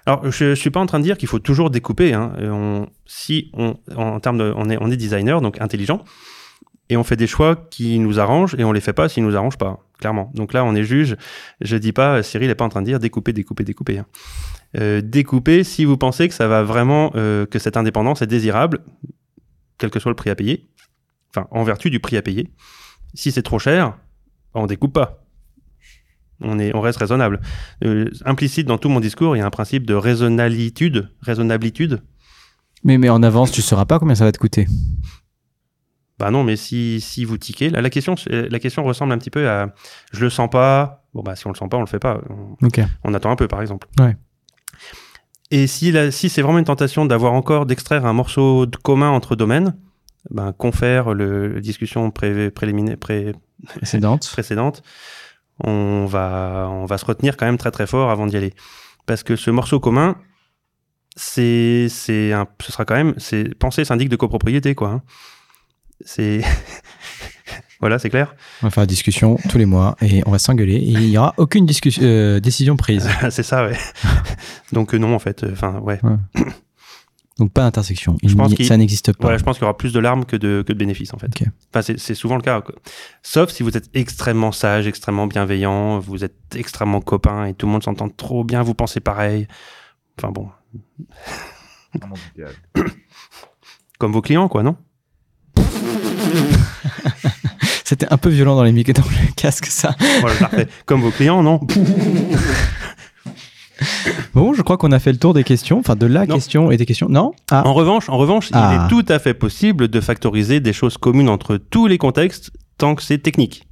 Alors, 0.08 0.32
je, 0.32 0.56
suis 0.56 0.72
pas 0.72 0.80
en 0.80 0.88
train 0.88 0.98
de 0.98 1.04
dire 1.04 1.16
qu'il 1.16 1.28
faut 1.28 1.38
toujours 1.38 1.70
découper. 1.70 2.14
Hein. 2.14 2.34
On, 2.40 2.88
si 3.06 3.52
en 3.96 4.20
termes 4.20 4.42
on 4.42 4.90
est, 4.92 4.98
designer, 4.98 5.40
donc 5.40 5.62
intelligent, 5.62 6.04
et 6.90 6.98
on 6.98 7.04
fait 7.04 7.18
des 7.18 7.28
choix 7.28 7.56
qui 7.70 8.00
nous 8.00 8.20
arrangent 8.20 8.56
et 8.58 8.64
on 8.64 8.72
les 8.72 8.82
fait 8.82 8.94
pas 8.94 9.10
s'ils 9.10 9.24
nous 9.24 9.36
arrangent 9.36 9.60
pas, 9.60 9.78
clairement. 10.00 10.32
Donc 10.34 10.54
là, 10.54 10.66
on 10.66 10.74
est 10.74 10.84
juge. 10.84 11.16
Je 11.62 11.78
dis 11.78 11.92
pas, 11.92 12.24
Cyril 12.24 12.48
n'est 12.48 12.56
pas 12.56 12.66
en 12.66 12.70
train 12.70 12.82
de 12.82 12.88
dire 12.88 13.00
découper, 13.00 13.32
découper, 13.32 13.64
découper. 13.64 14.00
Hein. 14.00 14.08
Euh, 14.80 15.02
découper 15.02 15.64
si 15.64 15.86
vous 15.86 15.98
pensez 15.98 16.28
que 16.28 16.34
ça 16.34 16.48
va 16.48 16.64
vraiment, 16.64 17.12
euh, 17.14 17.46
que 17.46 17.60
cette 17.60 17.78
indépendance 17.78 18.24
est 18.24 18.28
désirable, 18.28 18.80
quel 19.78 19.92
que 19.92 20.00
soit 20.00 20.10
le 20.10 20.16
prix 20.16 20.32
à 20.32 20.36
payer. 20.36 20.68
En 21.52 21.64
vertu 21.64 21.92
du 21.92 22.00
prix 22.00 22.18
à 22.18 22.24
payer. 22.24 22.50
Si 23.14 23.32
c'est 23.32 23.44
trop 23.44 23.60
cher, 23.60 23.96
on 24.56 24.66
découpe 24.66 24.94
pas 24.94 25.27
on, 26.42 26.60
est, 26.60 26.76
on 26.76 26.82
reste 26.82 27.00
raisonnable. 27.00 27.42
Euh, 27.84 28.10
implicite 28.26 28.68
dans 28.68 28.78
tout 28.78 28.90
mon 28.90 29.00
discours, 29.00 29.36
il 29.36 29.40
y 29.40 29.42
a 29.42 29.46
un 29.46 29.52
principe 29.52 29.86
de 29.86 29.94
raisonnabilité. 29.94 30.92
raisonnablitude. 31.22 32.02
Mais, 32.84 32.98
mais 32.98 33.10
en 33.10 33.24
avance, 33.24 33.52
tu 33.52 33.62
ne 33.62 33.64
sauras 33.64 33.86
pas 33.86 34.00
combien 34.00 34.16
ça 34.16 34.26
va 34.26 34.32
te 34.32 34.38
coûter. 34.38 34.68
Bah 36.20 36.32
non, 36.32 36.44
mais 36.44 36.56
si, 36.56 37.00
si 37.00 37.26
vous 37.26 37.38
tiquez, 37.38 37.70
la, 37.70 37.90
question, 37.90 38.16
la 38.28 38.60
question 38.60 38.84
ressemble 38.84 39.14
un 39.14 39.18
petit 39.20 39.30
peu 39.30 39.48
à 39.48 39.74
je 40.12 40.22
le 40.22 40.30
sens 40.30 40.50
pas. 40.50 41.04
Bon, 41.14 41.22
bah 41.22 41.36
si 41.36 41.46
on 41.46 41.52
le 41.52 41.56
sent 41.56 41.68
pas, 41.70 41.78
on 41.78 41.82
le 41.82 41.88
fait 41.88 42.00
pas. 42.00 42.22
On, 42.30 42.68
on 43.04 43.14
attend 43.14 43.32
un 43.32 43.36
peu, 43.36 43.48
par 43.48 43.62
exemple. 43.62 43.88
Ouais. 44.00 44.16
Et 45.52 45.68
si, 45.68 45.94
si 46.12 46.30
c'est 46.30 46.42
vraiment 46.42 46.60
une 46.60 46.66
tentation 46.66 47.06
d'avoir 47.06 47.34
encore, 47.34 47.66
d'extraire 47.66 48.06
un 48.06 48.14
morceau 48.14 48.66
de 48.66 48.76
commun 48.78 49.10
entre 49.10 49.36
domaines, 49.36 49.76
ben, 50.30 50.54
confère 50.54 51.14
le, 51.14 51.62
discussion 51.62 52.12
pré, 52.12 52.52
préliminaire, 52.52 52.98
pré, 52.98 53.34
précédente. 53.76 54.28
précédente 54.32 54.84
on 55.64 56.06
va, 56.06 56.68
on 56.70 56.86
va 56.86 56.98
se 56.98 57.06
retenir 57.06 57.38
quand 57.38 57.46
même 57.46 57.58
très 57.58 57.72
très 57.72 57.88
fort 57.88 58.10
avant 58.12 58.28
d'y 58.28 58.38
aller. 58.38 58.54
Parce 59.06 59.24
que 59.24 59.36
ce 59.36 59.50
morceau 59.52 59.80
commun, 59.80 60.16
c'est, 61.16 61.88
c'est 61.90 62.34
un, 62.34 62.48
ce 62.62 62.72
sera 62.72 62.86
quand 62.86 62.96
même, 62.96 63.14
c'est 63.18 63.56
penser 63.56 63.86
syndic 63.86 64.10
de 64.10 64.16
copropriété, 64.16 64.76
quoi. 64.76 64.90
Hein. 64.90 65.02
C'est, 66.02 66.42
voilà, 67.80 68.00
c'est 68.00 68.10
clair. 68.10 68.36
On 68.62 68.68
va 68.68 68.72
faire 68.72 68.84
une 68.84 68.88
discussion 68.88 69.38
tous 69.50 69.58
les 69.58 69.66
mois 69.66 69.96
et 70.02 70.22
on 70.26 70.32
va 70.32 70.40
s'engueuler 70.40 70.76
et 70.76 70.92
il 70.92 71.10
n'y 71.10 71.18
aura 71.18 71.34
aucune 71.38 71.66
discussion, 71.66 72.04
euh, 72.04 72.40
décision 72.40 72.76
prise. 72.76 73.10
c'est 73.30 73.44
ça, 73.44 73.66
ouais. 73.66 73.78
Donc 74.72 74.94
euh, 74.94 74.98
non, 74.98 75.16
en 75.16 75.20
fait, 75.20 75.46
enfin, 75.52 75.80
ouais. 75.80 76.00
Donc 77.40 77.52
pas 77.52 77.62
d'intersection. 77.62 78.18
Je 78.24 78.34
pense 78.34 78.56
ça 78.56 78.78
n'existe 78.78 79.14
pas. 79.14 79.38
Je 79.38 79.44
pense 79.44 79.58
qu'il 79.58 79.64
y 79.64 79.66
aura 79.66 79.78
plus 79.78 79.94
de 79.94 80.00
larmes 80.00 80.26
que 80.26 80.36
de, 80.36 80.64
que 80.66 80.74
de 80.74 80.78
bénéfices 80.78 81.14
en 81.14 81.18
fait. 81.18 81.30
Enfin, 81.74 81.94
c'est 81.98 82.16
souvent 82.16 82.36
le 82.36 82.42
cas. 82.42 82.64
Sauf 83.22 83.52
si 83.52 83.62
vous 83.64 83.78
êtes 83.78 83.90
extrêmement 83.94 84.52
sage, 84.52 84.88
extrêmement 84.88 85.28
bienveillant, 85.28 86.00
vous 86.00 86.24
êtes 86.24 86.36
extrêmement 86.56 87.02
copain 87.02 87.46
et 87.46 87.54
tout 87.54 87.68
le 87.68 87.72
monde 87.74 87.84
s'entend 87.84 88.10
trop 88.10 88.44
bien, 88.44 88.64
vous 88.64 88.74
pensez 88.74 89.00
pareil. 89.00 89.48
Enfin 90.18 90.32
bon. 90.32 90.50
Comme 94.00 94.12
vos 94.12 94.22
clients, 94.22 94.48
quoi, 94.48 94.64
non? 94.64 94.76
C'était 97.84 98.12
un 98.12 98.18
peu 98.18 98.30
violent 98.30 98.56
dans 98.56 98.64
les 98.64 98.72
micros 98.72 98.94
dans 98.94 99.04
le 99.10 99.34
casque, 99.36 99.68
ça. 99.68 99.96
Voilà, 100.20 100.36
parfait. 100.36 100.68
Comme 100.86 101.02
vos 101.02 101.12
clients, 101.12 101.42
non? 101.42 101.62
Bon, 104.38 104.54
je 104.54 104.62
crois 104.62 104.78
qu'on 104.78 104.92
a 104.92 105.00
fait 105.00 105.12
le 105.12 105.18
tour 105.18 105.34
des 105.34 105.44
questions, 105.44 105.80
enfin 105.80 105.96
de 105.96 106.06
la 106.06 106.28
question 106.28 106.70
et 106.70 106.78
des 106.78 106.86
questions. 106.86 107.10
Non? 107.10 107.32
Ah. 107.50 107.64
En 107.66 107.74
revanche, 107.74 108.08
en 108.08 108.18
revanche, 108.18 108.52
il 108.52 108.56
est 108.56 108.60
ah. 108.60 108.88
tout 108.88 109.04
à 109.10 109.18
fait 109.18 109.34
possible 109.34 109.88
de 109.88 110.00
factoriser 110.00 110.60
des 110.60 110.74
choses 110.74 111.00
communes 111.00 111.28
entre 111.28 111.58
tous 111.58 111.88
les 111.88 111.98
contextes 111.98 112.52
tant 112.78 112.94
que 112.94 113.02
c'est 113.02 113.18
technique. 113.18 113.68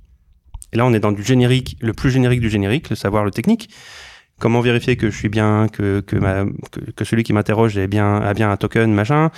Et 0.73 0.77
là, 0.77 0.87
on 0.87 0.93
est 0.93 0.99
dans 0.99 1.11
du 1.11 1.23
générique, 1.23 1.77
le 1.81 1.93
plus 1.93 2.09
générique 2.09 2.39
du 2.39 2.49
générique, 2.49 2.89
le 2.89 2.95
savoir, 2.95 3.23
le 3.23 3.29
technique. 3.29 3.69
Comment 4.39 4.59
vérifier 4.61 4.97
que 4.97 5.11
je 5.11 5.15
suis 5.15 5.29
bien, 5.29 5.67
que, 5.71 5.99
que, 5.99 6.15
ma, 6.15 6.45
que, 6.95 7.05
celui 7.05 7.21
qui 7.21 7.31
m'interroge 7.31 7.79
bien, 7.85 8.15
a 8.15 8.33
bien 8.33 8.49
un 8.49 8.57
token, 8.57 8.91
machin, 8.91 9.29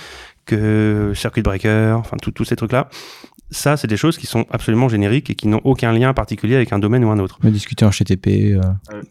que 0.46 1.12
circuit 1.14 1.42
breaker, 1.42 1.96
enfin 1.98 2.16
tous 2.16 2.44
ces 2.46 2.56
trucs-là 2.56 2.88
ça, 3.50 3.76
c'est 3.76 3.86
des 3.86 3.96
choses 3.96 4.18
qui 4.18 4.26
sont 4.26 4.44
absolument 4.50 4.88
génériques 4.88 5.30
et 5.30 5.34
qui 5.34 5.48
n'ont 5.48 5.60
aucun 5.64 5.92
lien 5.92 6.12
particulier 6.12 6.54
avec 6.54 6.72
un 6.72 6.78
domaine 6.78 7.04
ou 7.04 7.10
un 7.10 7.18
autre. 7.18 7.38
Mais 7.42 7.50
discuter 7.50 7.84
en 7.84 7.90
HTTP. 7.90 8.56
Euh... 8.56 8.60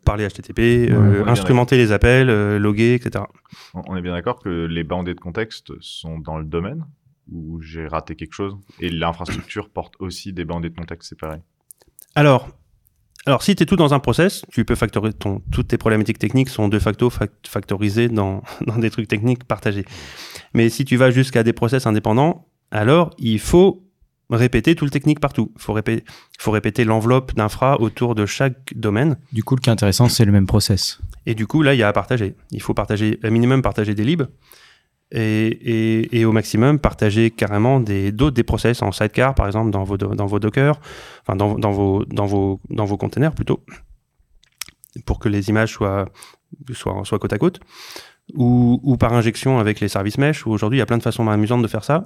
Parler 0.06 0.28
HTTP, 0.28 0.92
euh, 0.92 1.26
instrumenter 1.26 1.78
les 1.78 1.92
appels, 1.92 2.30
euh, 2.30 2.60
loguer, 2.60 2.94
etc. 2.94 3.26
On 3.74 3.96
est 3.96 4.02
bien 4.02 4.14
d'accord 4.14 4.40
que 4.40 4.66
les 4.66 4.84
bandées 4.84 5.16
de 5.16 5.20
contexte 5.20 5.72
sont 5.80 6.20
dans 6.20 6.38
le 6.38 6.46
domaine 6.46 6.86
où 7.32 7.62
j'ai 7.62 7.88
raté 7.88 8.16
quelque 8.16 8.34
chose 8.34 8.58
et 8.80 8.90
l'infrastructure 8.90 9.70
porte 9.74 9.96
aussi 10.00 10.34
des 10.34 10.46
bandées 10.46 10.70
de 10.70 10.76
contexte 10.76 11.10
séparées. 11.10 11.42
Alors, 12.16 12.48
alors, 13.26 13.44
si 13.44 13.56
tu 13.56 13.64
es 13.64 13.66
tout 13.66 13.76
dans 13.76 13.94
un 13.94 14.00
process, 14.00 14.46
tu 14.52 14.64
peux 14.64 14.76
factoriser 14.76 15.14
ton, 15.14 15.42
toutes 15.52 15.68
tes 15.68 15.78
problématiques 15.78 16.20
techniques 16.20 16.50
sont 16.50 16.70
de 16.70 16.80
facto 16.80 17.10
factorisées 17.46 18.08
dans, 18.08 18.44
dans 18.68 18.78
des 18.78 18.92
trucs 18.92 19.08
techniques 19.08 19.44
partagés. 19.46 19.86
Mais 20.54 20.70
si 20.70 20.86
tu 20.86 20.96
vas 20.96 21.10
jusqu'à 21.10 21.44
des 21.44 21.54
process 21.54 21.88
indépendants, 21.88 22.48
alors 22.72 23.16
il 23.18 23.40
faut 23.40 23.87
répéter 24.36 24.76
tout 24.76 24.86
le 24.86 24.92
technique 24.92 25.20
partout. 25.20 25.52
Il 25.56 25.62
faut, 25.62 25.74
répéter, 25.74 26.04
faut 26.38 26.52
répéter 26.52 26.84
l'enveloppe 26.84 27.34
d'infra 27.36 27.80
autour 27.80 28.16
de 28.16 28.26
chaque 28.26 28.74
domaine. 28.76 29.18
Du 29.32 29.44
coup, 29.44 29.56
le 29.56 29.62
qui 29.62 29.70
est 29.70 29.74
intéressant, 29.74 30.10
c'est 30.10 30.26
le 30.26 30.32
même 30.32 30.48
process. 30.48 31.00
Et 31.26 31.36
du 31.36 31.48
coup, 31.48 31.62
là, 31.62 31.74
il 31.74 31.78
y 31.78 31.84
a 31.84 31.88
à 31.88 31.94
partager. 31.94 32.36
Il 32.52 32.62
faut 32.62 32.74
partager, 32.74 33.20
au 33.24 33.32
minimum, 33.32 33.62
partager 33.62 33.96
des 33.96 34.04
libs. 34.04 34.24
Et, 35.12 36.20
et, 36.20 36.26
au 36.26 36.34
maximum, 36.34 36.80
partager 36.80 37.32
carrément 37.32 37.80
des, 37.80 38.12
d'autres 38.12 38.36
des 38.36 38.44
process 38.44 38.82
en 38.82 38.92
sidecar, 38.92 39.36
par 39.36 39.48
exemple, 39.48 39.72
dans 39.72 39.86
vos, 39.86 39.96
dans 39.96 40.26
vos 40.26 40.40
Docker, 40.40 40.82
enfin, 41.22 41.38
dans, 41.38 41.58
dans, 41.58 41.72
vos, 41.72 42.04
dans, 42.06 42.26
vos, 42.26 42.60
dans 42.70 42.84
vos 42.84 42.98
containers 42.98 43.34
plutôt, 43.34 43.64
pour 45.06 45.20
que 45.20 45.30
les 45.30 45.48
images 45.48 45.72
soient, 45.72 46.10
soient, 46.74 47.06
soient 47.06 47.20
côte 47.20 47.32
à 47.32 47.38
côte. 47.38 47.62
Ou, 48.34 48.82
ou 48.84 48.98
par 48.98 49.14
injection 49.14 49.60
avec 49.60 49.80
les 49.80 49.88
services 49.88 50.18
mesh, 50.18 50.46
où 50.46 50.52
aujourd'hui, 50.52 50.78
il 50.78 50.80
y 50.80 50.84
a 50.84 50.86
plein 50.86 50.98
de 50.98 51.04
façons 51.04 51.26
amusantes 51.30 51.62
de 51.62 51.68
faire 51.70 51.86
ça. 51.86 52.04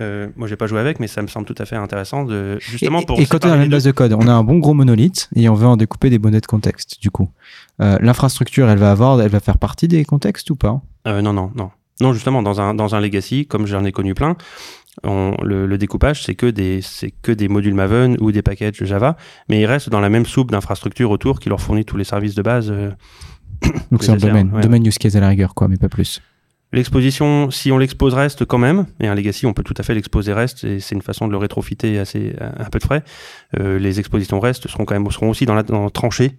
Euh, 0.00 0.28
moi, 0.36 0.48
j'ai 0.48 0.56
pas 0.56 0.66
joué 0.66 0.80
avec, 0.80 1.00
mais 1.00 1.06
ça 1.06 1.22
me 1.22 1.26
semble 1.26 1.46
tout 1.46 1.54
à 1.58 1.64
fait 1.64 1.76
intéressant 1.76 2.24
de 2.24 2.58
justement 2.60 3.02
pour. 3.02 3.20
Et 3.20 3.26
quand 3.26 3.44
on 3.44 3.48
a 3.48 3.52
la 3.52 3.58
même 3.58 3.70
base 3.70 3.84
de 3.84 3.92
code, 3.92 4.12
on 4.12 4.26
a 4.26 4.32
un 4.32 4.42
bon 4.42 4.58
gros 4.58 4.74
monolithe 4.74 5.28
et 5.36 5.48
on 5.48 5.54
veut 5.54 5.66
en 5.66 5.76
découper 5.76 6.10
des 6.10 6.18
bonnets 6.18 6.40
de 6.40 6.46
contexte. 6.46 7.00
Du 7.00 7.10
coup, 7.10 7.30
euh, 7.80 7.98
l'infrastructure, 8.00 8.68
elle 8.68 8.78
va 8.78 8.90
avoir, 8.90 9.20
elle 9.20 9.30
va 9.30 9.40
faire 9.40 9.58
partie 9.58 9.88
des 9.88 10.04
contextes 10.04 10.50
ou 10.50 10.56
pas? 10.56 10.80
Euh, 11.06 11.22
Non, 11.22 11.32
non, 11.32 11.52
non, 11.54 11.70
non. 12.00 12.12
Justement, 12.12 12.42
dans 12.42 12.60
un 12.60 12.74
dans 12.74 12.94
un 12.94 13.00
legacy, 13.00 13.46
comme 13.46 13.66
j'en 13.66 13.84
ai 13.84 13.92
connu 13.92 14.14
plein, 14.14 14.36
on, 15.04 15.34
le, 15.42 15.66
le, 15.66 15.78
découpage, 15.78 16.24
c'est 16.24 16.34
que 16.34 16.46
des 16.46 16.80
c'est 16.82 17.10
que 17.10 17.32
des 17.32 17.48
modules 17.48 17.74
Maven 17.74 18.16
ou 18.20 18.32
des 18.32 18.42
packages 18.42 18.84
Java, 18.84 19.16
mais 19.48 19.60
ils 19.60 19.66
restent 19.66 19.90
dans 19.90 20.00
la 20.00 20.08
même 20.08 20.26
soupe 20.26 20.50
d'infrastructure 20.50 21.10
autour 21.10 21.40
qui 21.40 21.48
leur 21.48 21.60
fournit 21.60 21.84
tous 21.84 21.96
les 21.96 22.04
services 22.04 22.34
de 22.34 22.42
base. 22.42 22.70
Euh, 22.70 22.90
Donc 23.90 24.02
c'est 24.02 24.12
un 24.12 24.16
domaine, 24.16 24.50
domaine 24.60 24.86
use 24.86 24.98
case 24.98 25.16
à 25.16 25.20
la 25.20 25.28
rigueur, 25.28 25.54
quoi, 25.54 25.68
mais 25.68 25.76
pas 25.76 25.88
plus. 25.88 26.20
L'exposition, 26.74 27.50
si 27.50 27.70
on 27.70 27.78
l'expose 27.78 28.14
reste 28.14 28.44
quand 28.44 28.58
même, 28.58 28.86
et 28.98 29.06
un 29.06 29.14
legacy, 29.14 29.46
on 29.46 29.52
peut 29.52 29.62
tout 29.62 29.74
à 29.78 29.84
fait 29.84 29.94
l'exposer 29.94 30.32
reste, 30.32 30.64
et 30.64 30.80
c'est 30.80 30.94
une 30.96 31.02
façon 31.02 31.26
de 31.26 31.32
le 31.32 31.38
rétrofiter 31.38 31.98
assez 32.00 32.34
un 32.40 32.64
peu 32.64 32.80
de 32.80 32.84
frais. 32.84 33.04
Euh, 33.60 33.78
les 33.78 34.00
expositions 34.00 34.40
restent 34.40 34.66
seront 34.68 34.84
quand 34.84 34.94
même 34.94 35.08
seront 35.10 35.30
aussi 35.30 35.46
dans 35.46 35.54
la 35.54 35.62
dans 35.62 35.88
tranchée. 35.90 36.32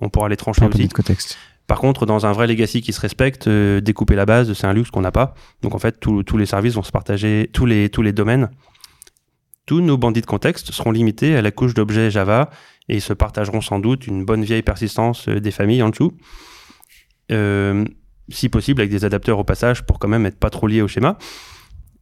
On 0.00 0.08
pourra 0.08 0.28
les 0.28 0.36
trancher 0.36 0.64
aussi. 0.66 0.88
contexte. 0.88 1.38
Par 1.68 1.78
contre, 1.78 2.04
dans 2.04 2.26
un 2.26 2.32
vrai 2.32 2.46
legacy 2.46 2.82
qui 2.82 2.92
se 2.92 3.00
respecte, 3.00 3.46
euh, 3.46 3.80
découper 3.80 4.16
la 4.16 4.26
base, 4.26 4.52
c'est 4.52 4.66
un 4.66 4.72
luxe 4.72 4.90
qu'on 4.90 5.00
n'a 5.00 5.12
pas. 5.12 5.34
Donc 5.62 5.74
en 5.74 5.78
fait, 5.78 6.00
tous 6.00 6.36
les 6.36 6.46
services 6.46 6.74
vont 6.74 6.82
se 6.82 6.92
partager, 6.92 7.48
tous 7.52 7.64
les 7.64 7.88
tous 7.88 8.02
les 8.02 8.12
domaines, 8.12 8.50
tous 9.66 9.80
nos 9.80 9.96
bandits 9.96 10.20
de 10.20 10.26
contexte 10.26 10.72
seront 10.72 10.90
limités 10.90 11.36
à 11.36 11.42
la 11.42 11.50
couche 11.50 11.74
d'objets 11.74 12.10
Java 12.10 12.50
et 12.88 13.00
se 13.00 13.12
partageront 13.12 13.60
sans 13.60 13.78
doute 13.78 14.06
une 14.06 14.24
bonne 14.24 14.44
vieille 14.44 14.62
persistance 14.62 15.28
euh, 15.28 15.40
des 15.40 15.50
familles 15.50 15.82
en 15.82 15.88
dessous. 15.88 16.12
Euh, 17.32 17.84
si 18.28 18.48
possible 18.48 18.80
avec 18.80 18.90
des 18.90 19.04
adapteurs 19.04 19.38
au 19.38 19.44
passage 19.44 19.84
pour 19.84 19.98
quand 19.98 20.08
même 20.08 20.26
être 20.26 20.38
pas 20.38 20.50
trop 20.50 20.66
lié 20.66 20.82
au 20.82 20.88
schéma. 20.88 21.18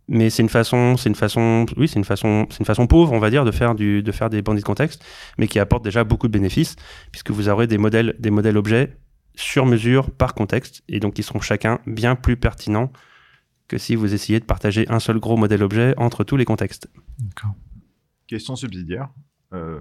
Mais 0.09 0.31
c'est 0.31 0.43
une 0.43 0.49
façon, 0.49 0.97
c'est 0.97 1.09
une 1.09 1.15
façon, 1.15 1.65
oui, 1.77 1.89
c'est 1.89 1.99
une 1.99 2.05
façon, 2.05 2.47
c'est 2.51 2.59
une 2.59 2.67
façon 2.67 2.87
pauvre, 2.87 3.13
on 3.13 3.19
va 3.19 3.31
dire, 3.31 3.45
de 3.45 3.51
faire 3.51 3.75
du, 3.75 4.03
de 4.03 4.13
faire 4.13 4.31
des 4.31 4.43
bandits 4.43 4.61
de 4.61 4.67
contexte, 4.67 5.05
mais 5.39 5.47
qui 5.47 5.59
apporte 5.59 5.85
déjà 5.85 6.05
beaucoup 6.05 6.27
de 6.27 6.33
bénéfices 6.33 6.77
puisque 7.13 7.31
vous 7.31 7.49
aurez 7.49 7.67
des 7.67 7.79
modèles, 7.79 8.17
des 8.19 8.31
modèles 8.31 8.57
objets 8.57 8.97
sur 9.35 9.65
mesure 9.65 10.11
par 10.11 10.35
contexte 10.35 10.83
et 10.89 11.01
donc 11.01 11.15
qui 11.15 11.23
seront 11.23 11.41
chacun 11.41 11.81
bien 11.87 12.17
plus 12.17 12.37
pertinents 12.37 12.93
que 13.69 13.79
si 13.79 13.95
vous 13.95 14.13
essayez 14.13 14.41
de 14.41 14.45
partager 14.45 14.87
un 14.91 15.01
seul 15.01 15.19
gros 15.19 15.37
modèle 15.37 15.63
objet 15.63 15.95
entre 15.97 16.25
tous 16.25 16.37
les 16.37 16.45
contextes. 16.45 16.91
Question 18.27 18.57
subsidiaire. 18.57 19.09
Euh, 19.55 19.81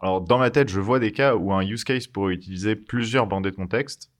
alors, 0.00 0.20
dans 0.20 0.38
ma 0.38 0.50
tête, 0.50 0.68
je 0.68 0.80
vois 0.80 0.98
des 0.98 1.12
cas 1.12 1.34
où 1.34 1.52
un 1.52 1.62
use 1.62 1.84
case 1.84 2.06
pourrait 2.06 2.34
utiliser 2.34 2.76
plusieurs 2.76 3.26
bandées 3.26 3.50
de 3.50 3.56
contexte 3.56 4.10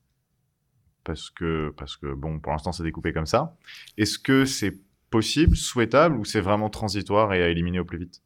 parce 1.06 1.30
que, 1.30 1.72
parce 1.76 1.96
que 1.96 2.12
bon, 2.12 2.40
pour 2.40 2.52
l'instant, 2.52 2.72
c'est 2.72 2.82
découpé 2.82 3.12
comme 3.12 3.26
ça. 3.26 3.56
Est-ce 3.96 4.18
que 4.18 4.44
c'est 4.44 4.74
possible, 5.10 5.56
souhaitable, 5.56 6.16
ou 6.16 6.24
c'est 6.24 6.40
vraiment 6.40 6.68
transitoire 6.68 7.32
et 7.32 7.42
à 7.42 7.48
éliminer 7.48 7.78
au 7.78 7.84
plus 7.84 7.98
vite? 7.98 8.22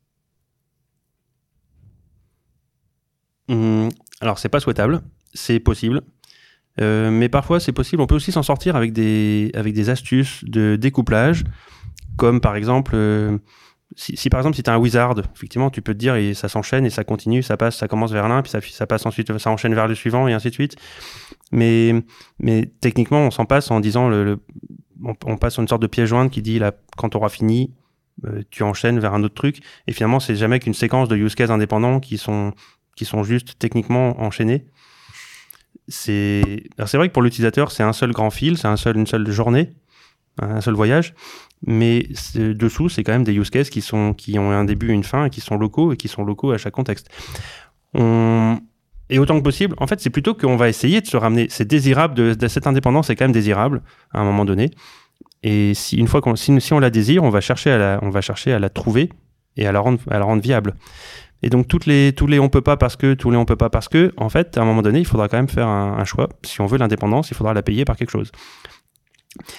Mmh, 3.49 3.89
Alors, 4.20 4.39
c'est 4.39 4.49
pas 4.49 4.61
souhaitable, 4.61 5.03
c'est 5.35 5.61
possible. 5.61 6.01
Euh, 6.81 7.11
mais 7.11 7.28
parfois, 7.28 7.61
c'est 7.61 7.72
possible. 7.72 8.01
On 8.01 8.07
peut 8.07 8.14
aussi 8.14 8.33
s'en 8.33 8.43
sortir 8.43 8.76
avec 8.76 8.93
des, 8.93 9.51
avec 9.55 9.74
des 9.74 9.91
astuces 9.91 10.43
de 10.45 10.76
découplage, 10.76 11.45
comme 12.16 12.41
par 12.41 12.57
exemple, 12.57 12.93
euh, 12.95 13.37
si, 13.97 14.31
par 14.31 14.41
exemple, 14.41 14.57
si 14.57 14.62
tu 14.62 14.70
as 14.70 14.74
un 14.74 14.78
wizard, 14.78 15.16
effectivement, 15.35 15.68
tu 15.68 15.83
peux 15.83 15.95
te 15.95 15.99
dire, 15.99 16.14
et 16.14 16.33
ça 16.33 16.49
s'enchaîne 16.49 16.87
et 16.87 16.91
ça 16.91 17.05
continue, 17.05 17.43
ça 17.43 17.57
passe, 17.57 17.76
ça 17.76 17.89
commence 17.89 18.12
vers 18.12 18.28
l'un, 18.28 18.41
puis 18.41 18.51
ça, 18.51 18.61
ça 18.61 18.87
passe 18.87 19.05
ensuite, 19.05 19.37
ça 19.39 19.51
enchaîne 19.51 19.74
vers 19.74 19.89
le 19.89 19.95
suivant 19.95 20.28
et 20.28 20.33
ainsi 20.33 20.49
de 20.49 20.55
suite. 20.55 20.76
Mais, 21.53 22.03
techniquement, 22.80 23.26
on 23.26 23.30
s'en 23.30 23.44
passe 23.44 23.70
en 23.70 23.80
disant, 23.80 24.11
on, 25.03 25.36
passe 25.36 25.55
sur 25.55 25.62
une 25.62 25.68
sorte 25.68 25.82
de 25.82 25.86
pièce 25.86 26.09
jointe 26.09 26.30
qui 26.30 26.42
dit, 26.42 26.59
là, 26.59 26.72
quand 26.96 27.11
tu 27.11 27.16
auras 27.16 27.28
fini, 27.28 27.72
euh, 28.26 28.42
tu 28.51 28.62
enchaînes 28.62 28.98
vers 28.98 29.14
un 29.14 29.22
autre 29.22 29.34
truc. 29.34 29.61
Et 29.86 29.92
finalement, 29.92 30.20
c'est 30.20 30.36
jamais 30.36 30.59
qu'une 30.59 30.74
séquence 30.74 31.09
de 31.09 31.16
use 31.16 31.34
cases 31.34 31.51
indépendants 31.51 32.01
qui 32.01 32.18
sont, 32.18 32.53
qui 32.96 33.05
sont 33.05 33.24
juste 33.24 33.59
techniquement 33.59 34.20
enchaînés. 34.20 34.66
C'est 35.88 36.62
vrai 36.78 37.09
que 37.09 37.12
pour 37.12 37.22
l'utilisateur, 37.22 37.72
c'est 37.72 37.82
un 37.82 37.92
seul 37.92 38.12
grand 38.12 38.30
fil, 38.30 38.59
c'est 38.59 38.68
un 38.68 38.76
seul, 38.76 38.96
une 38.96 39.07
seule 39.07 39.28
journée, 39.30 39.70
un 40.40 40.61
seul 40.61 40.74
voyage. 40.74 41.14
Mais 41.66 42.07
dessous, 42.34 42.88
c'est 42.88 43.03
quand 43.03 43.12
même 43.12 43.24
des 43.24 43.34
use 43.34 43.51
cases 43.51 43.70
qui, 43.70 43.80
sont, 43.80 44.14
qui 44.14 44.38
ont 44.38 44.51
un 44.51 44.64
début, 44.64 44.92
une 44.92 45.05
fin, 45.05 45.26
et 45.26 45.30
qui 45.30 45.40
sont 45.40 45.57
locaux, 45.57 45.92
et 45.92 45.96
qui 45.96 46.09
sont 46.09 46.24
locaux 46.24 46.53
à 46.53 46.59
chaque 46.59 46.74
contexte. 46.74 47.09
On... 47.94 48.61
Et 49.11 49.18
autant 49.18 49.36
que 49.36 49.42
possible, 49.42 49.74
en 49.78 49.86
fait, 49.88 50.00
c'est 50.00 50.11
plutôt 50.11 50.34
qu'on 50.34 50.56
va 50.56 50.68
essayer 50.68 51.00
de 51.00 51.06
se 51.06 51.16
ramener. 51.16 51.48
C'est 51.50 51.66
désirable, 51.66 52.14
de, 52.14 52.48
cette 52.48 52.66
indépendance 52.66 53.08
c'est 53.08 53.16
quand 53.16 53.24
même 53.24 53.32
désirable 53.32 53.82
à 54.12 54.20
un 54.20 54.24
moment 54.24 54.44
donné. 54.44 54.70
Et 55.42 55.74
si 55.74 55.96
une 55.96 56.06
fois 56.06 56.20
qu'on, 56.20 56.36
si, 56.36 56.72
on 56.72 56.78
la 56.78 56.90
désire, 56.90 57.24
on 57.24 57.30
va 57.30 57.40
chercher 57.40 57.72
à 57.72 57.78
la, 57.78 57.98
on 58.02 58.11
va 58.11 58.20
chercher 58.20 58.52
à 58.52 58.58
la 58.61 58.70
trouver 58.70 59.11
et 59.56 59.66
à 59.66 59.72
la 59.72 59.80
rendre, 59.80 60.00
à 60.11 60.18
la 60.18 60.24
rendre 60.24 60.42
viable. 60.42 60.76
Et 61.42 61.50
donc 61.50 61.66
toutes 61.66 61.86
les, 61.86 62.12
tous 62.12 62.26
les 62.26 62.38
on 62.38 62.48
peut 62.48 62.61
pas 62.61 62.76
parce 62.76 62.96
que, 62.96 63.14
tous 63.14 63.30
les 63.30 63.36
on 63.36 63.44
peut 63.44 63.56
pas 63.56 63.70
parce 63.70 63.88
que, 63.88 64.12
en 64.16 64.28
fait, 64.28 64.56
à 64.56 64.62
un 64.62 64.64
moment 64.64 64.82
donné, 64.82 65.00
il 65.00 65.06
faudra 65.06 65.28
quand 65.28 65.38
même 65.38 65.48
faire 65.48 65.66
un, 65.66 66.04
choix. 66.04 66.28
Si 66.44 66.61
on 66.61 66.66
veut 66.66 66.78
l'indépendance, 66.78 67.30
il 67.30 67.34
faudra 67.36 67.52
la 67.52 67.62
payer 67.62 67.84
par 67.84 67.96
quelque 67.96 68.11
chose. 68.11 68.30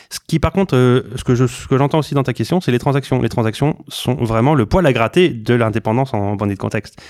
Ce 0.10 0.20
qui, 0.26 0.40
par 0.40 0.52
contre, 0.52 0.76
euh, 0.76 1.04
ce 1.16 1.24
que 1.24 1.34
je, 1.34 1.48
ce 1.48 1.68
que 1.68 1.78
j'entends 1.78 2.00
aussi 2.00 2.14
dans 2.14 2.24
ta 2.24 2.34
question, 2.34 2.62
c'est 2.62 2.72
les 2.72 2.80
transactions. 2.80 3.22
Les 3.22 3.30
transactions 3.30 3.78
sont 3.88 4.16
vraiment 4.16 4.54
le 4.54 4.66
poil 4.66 4.86
à 4.86 4.94
gratter 4.94 5.30
de 5.30 5.54
l'indépendance 5.54 6.14
en 6.14 6.36
bandit 6.36 6.54
de 6.54 6.60
contexte. 6.60 7.02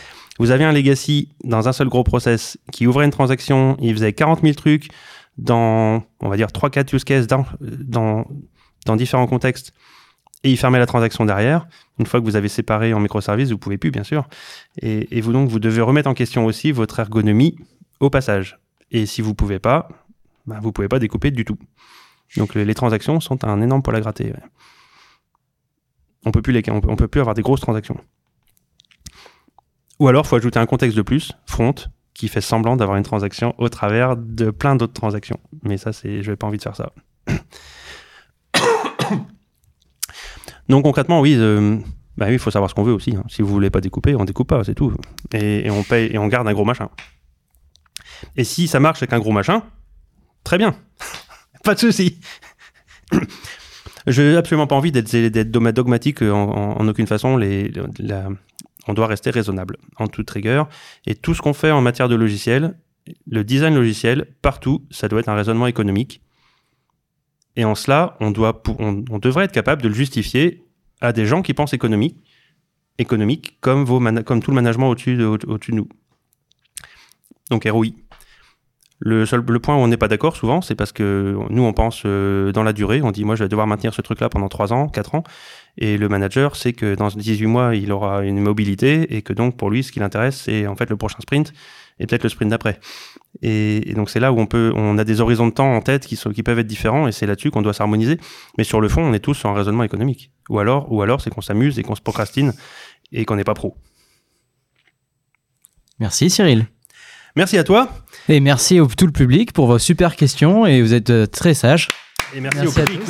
Vous 0.41 0.49
avez 0.49 0.63
un 0.63 0.71
legacy 0.71 1.29
dans 1.43 1.67
un 1.67 1.71
seul 1.71 1.87
gros 1.87 2.03
process 2.03 2.57
qui 2.71 2.87
ouvrait 2.87 3.05
une 3.05 3.11
transaction, 3.11 3.77
il 3.79 3.93
faisait 3.93 4.11
40 4.11 4.41
000 4.41 4.55
trucs 4.55 4.89
dans, 5.37 6.03
on 6.19 6.29
va 6.29 6.35
dire, 6.35 6.47
3-4 6.47 6.95
use 6.95 7.03
cases 7.03 7.27
dans, 7.27 7.45
dans, 7.59 8.25
dans 8.87 8.95
différents 8.95 9.27
contextes 9.27 9.71
et 10.43 10.49
il 10.49 10.57
fermait 10.57 10.79
la 10.79 10.87
transaction 10.87 11.25
derrière. 11.25 11.67
Une 11.99 12.07
fois 12.07 12.19
que 12.19 12.25
vous 12.25 12.35
avez 12.35 12.47
séparé 12.47 12.91
en 12.91 12.99
microservices, 12.99 13.51
vous 13.51 13.59
pouvez 13.59 13.77
plus, 13.77 13.91
bien 13.91 14.03
sûr. 14.03 14.27
Et, 14.81 15.21
vous 15.21 15.31
donc, 15.31 15.47
vous 15.47 15.59
devez 15.59 15.81
remettre 15.81 16.09
en 16.09 16.15
question 16.15 16.43
aussi 16.47 16.71
votre 16.71 16.99
ergonomie 16.99 17.55
au 17.99 18.09
passage. 18.09 18.57
Et 18.89 19.05
si 19.05 19.21
vous 19.21 19.35
pouvez 19.35 19.59
pas, 19.59 19.89
bah, 20.47 20.57
vous 20.59 20.71
pouvez 20.71 20.87
pas 20.87 20.97
découper 20.97 21.29
du 21.29 21.45
tout. 21.45 21.59
Donc 22.35 22.55
les, 22.55 22.73
transactions 22.73 23.19
sont 23.19 23.45
un 23.45 23.61
énorme 23.61 23.83
poil 23.83 23.95
à 23.95 24.01
gratter. 24.01 24.33
On 26.25 26.31
peut 26.31 26.41
plus 26.41 26.51
les, 26.51 26.63
on 26.67 26.95
peut, 26.95 27.07
plus 27.07 27.21
avoir 27.21 27.35
des 27.35 27.43
grosses 27.43 27.61
transactions. 27.61 27.99
Ou 30.01 30.07
alors, 30.07 30.25
faut 30.25 30.35
ajouter 30.35 30.57
un 30.57 30.65
contexte 30.65 30.97
de 30.97 31.03
plus, 31.03 31.33
front, 31.45 31.75
qui 32.15 32.27
fait 32.27 32.41
semblant 32.41 32.75
d'avoir 32.75 32.97
une 32.97 33.03
transaction 33.03 33.53
au 33.59 33.69
travers 33.69 34.17
de 34.17 34.49
plein 34.49 34.75
d'autres 34.75 34.93
transactions. 34.93 35.39
Mais 35.61 35.77
ça, 35.77 35.93
c'est, 35.93 36.23
je 36.23 36.31
n'ai 36.31 36.35
pas 36.35 36.47
envie 36.47 36.57
de 36.57 36.63
faire 36.63 36.75
ça. 36.75 36.91
Donc 40.69 40.85
concrètement, 40.85 41.21
oui, 41.21 41.35
euh, 41.37 41.77
bah 42.17 42.31
il 42.31 42.39
faut 42.39 42.49
savoir 42.49 42.67
ce 42.67 42.73
qu'on 42.73 42.81
veut 42.81 42.93
aussi. 42.93 43.15
Hein. 43.15 43.23
Si 43.29 43.43
vous 43.43 43.49
voulez 43.49 43.69
pas 43.69 43.79
découper, 43.79 44.15
on 44.15 44.25
découpe 44.25 44.47
pas, 44.47 44.63
c'est 44.63 44.73
tout. 44.73 44.91
Et, 45.35 45.69
on 45.69 45.83
paye 45.83 46.09
et 46.11 46.17
on 46.17 46.25
garde 46.25 46.47
un 46.47 46.53
gros 46.53 46.65
machin. 46.65 46.89
Et 48.35 48.43
si 48.43 48.67
ça 48.67 48.79
marche 48.79 49.03
avec 49.03 49.13
un 49.13 49.19
gros 49.19 49.31
machin, 49.31 49.61
très 50.43 50.57
bien, 50.57 50.73
pas 51.63 51.75
de 51.75 51.79
souci. 51.79 52.19
Je 54.07 54.23
n'ai 54.23 54.35
absolument 54.35 54.65
pas 54.65 54.75
envie 54.75 54.91
d'être 54.91 55.51
dogmatique 55.51 56.23
en, 56.23 56.87
aucune 56.87 57.05
façon. 57.05 57.37
Les, 57.37 57.71
on 58.87 58.93
doit 58.93 59.07
rester 59.07 59.29
raisonnable 59.29 59.77
en 59.97 60.07
toute 60.07 60.29
rigueur. 60.29 60.67
Et 61.05 61.15
tout 61.15 61.33
ce 61.33 61.41
qu'on 61.41 61.53
fait 61.53 61.71
en 61.71 61.81
matière 61.81 62.09
de 62.09 62.15
logiciel, 62.15 62.77
le 63.27 63.43
design 63.43 63.75
logiciel, 63.75 64.27
partout, 64.41 64.85
ça 64.91 65.07
doit 65.07 65.19
être 65.19 65.29
un 65.29 65.35
raisonnement 65.35 65.67
économique. 65.67 66.21
Et 67.55 67.65
en 67.65 67.75
cela, 67.75 68.15
on, 68.19 68.31
doit, 68.31 68.63
on, 68.79 68.93
devrait 69.19 69.45
être 69.45 69.51
capable 69.51 69.81
de 69.81 69.87
le 69.87 69.93
justifier 69.93 70.63
à 71.01 71.11
des 71.11 71.25
gens 71.25 71.41
qui 71.41 71.53
pensent 71.53 71.73
économique, 71.73 72.17
économique 72.97 73.57
comme, 73.59 73.83
vos 73.83 73.99
comme 74.23 74.41
tout 74.41 74.51
le 74.51 74.55
management 74.55 74.89
au-dessus 74.89 75.17
de, 75.17 75.25
au 75.25 75.37
de 75.37 75.71
nous. 75.71 75.89
Donc 77.49 77.67
ROI. 77.69 77.87
Le, 79.03 79.25
seul, 79.25 79.43
le 79.45 79.59
point 79.59 79.75
où 79.75 79.79
on 79.79 79.87
n'est 79.87 79.97
pas 79.97 80.07
d'accord 80.07 80.35
souvent, 80.35 80.61
c'est 80.61 80.75
parce 80.75 80.91
que 80.91 81.35
nous, 81.49 81.63
on 81.63 81.73
pense 81.73 82.03
euh, 82.05 82.51
dans 82.51 82.61
la 82.61 82.71
durée. 82.71 83.01
On 83.01 83.11
dit, 83.11 83.25
moi, 83.25 83.35
je 83.35 83.43
vais 83.43 83.49
devoir 83.49 83.65
maintenir 83.65 83.95
ce 83.95 84.01
truc-là 84.01 84.29
pendant 84.29 84.47
3 84.47 84.73
ans, 84.73 84.89
4 84.89 85.15
ans. 85.15 85.23
Et 85.77 85.97
le 85.97 86.09
manager 86.09 86.55
sait 86.55 86.73
que 86.73 86.95
dans 86.95 87.07
18 87.07 87.45
mois, 87.47 87.75
il 87.75 87.91
aura 87.91 88.23
une 88.23 88.39
mobilité 88.39 89.15
et 89.15 89.21
que 89.21 89.33
donc, 89.33 89.57
pour 89.57 89.69
lui, 89.69 89.83
ce 89.83 89.91
qui 89.91 89.99
l'intéresse, 89.99 90.41
c'est 90.45 90.67
en 90.67 90.75
fait 90.75 90.89
le 90.89 90.97
prochain 90.97 91.19
sprint 91.21 91.53
et 91.99 92.07
peut-être 92.07 92.23
le 92.23 92.29
sprint 92.29 92.49
d'après. 92.49 92.79
Et, 93.41 93.93
donc 93.95 94.09
c'est 94.09 94.19
là 94.19 94.33
où 94.33 94.39
on 94.39 94.45
peut, 94.45 94.73
on 94.75 94.97
a 94.97 95.03
des 95.03 95.21
horizons 95.21 95.47
de 95.47 95.53
temps 95.53 95.73
en 95.73 95.81
tête 95.81 96.05
qui, 96.05 96.15
sont, 96.15 96.31
qui 96.31 96.43
peuvent 96.43 96.59
être 96.59 96.67
différents 96.67 97.07
et 97.07 97.11
c'est 97.11 97.25
là-dessus 97.25 97.51
qu'on 97.51 97.61
doit 97.61 97.73
s'harmoniser. 97.73 98.17
Mais 98.57 98.63
sur 98.63 98.81
le 98.81 98.89
fond, 98.89 99.01
on 99.03 99.13
est 99.13 99.19
tous 99.19 99.35
sur 99.35 99.49
un 99.49 99.53
raisonnement 99.53 99.83
économique. 99.83 100.31
Ou 100.49 100.59
alors, 100.59 100.91
ou 100.91 101.01
alors 101.01 101.21
c'est 101.21 101.29
qu'on 101.29 101.41
s'amuse 101.41 101.79
et 101.79 101.83
qu'on 101.83 101.95
se 101.95 102.01
procrastine 102.01 102.53
et 103.11 103.25
qu'on 103.25 103.35
n'est 103.35 103.43
pas 103.43 103.53
pro. 103.53 103.77
Merci 105.99 106.29
Cyril. 106.29 106.65
Merci 107.35 107.57
à 107.57 107.63
toi. 107.63 107.89
Et 108.27 108.39
merci 108.39 108.79
au 108.79 108.87
tout 108.87 109.05
le 109.05 109.11
public 109.11 109.53
pour 109.53 109.67
vos 109.67 109.79
super 109.79 110.15
questions 110.15 110.65
et 110.65 110.81
vous 110.81 110.93
êtes 110.93 111.11
euh, 111.11 111.25
très 111.25 111.53
sages. 111.53 111.87
Et 112.35 112.41
merci, 112.41 112.67
au 112.67 112.71
public. 112.71 113.01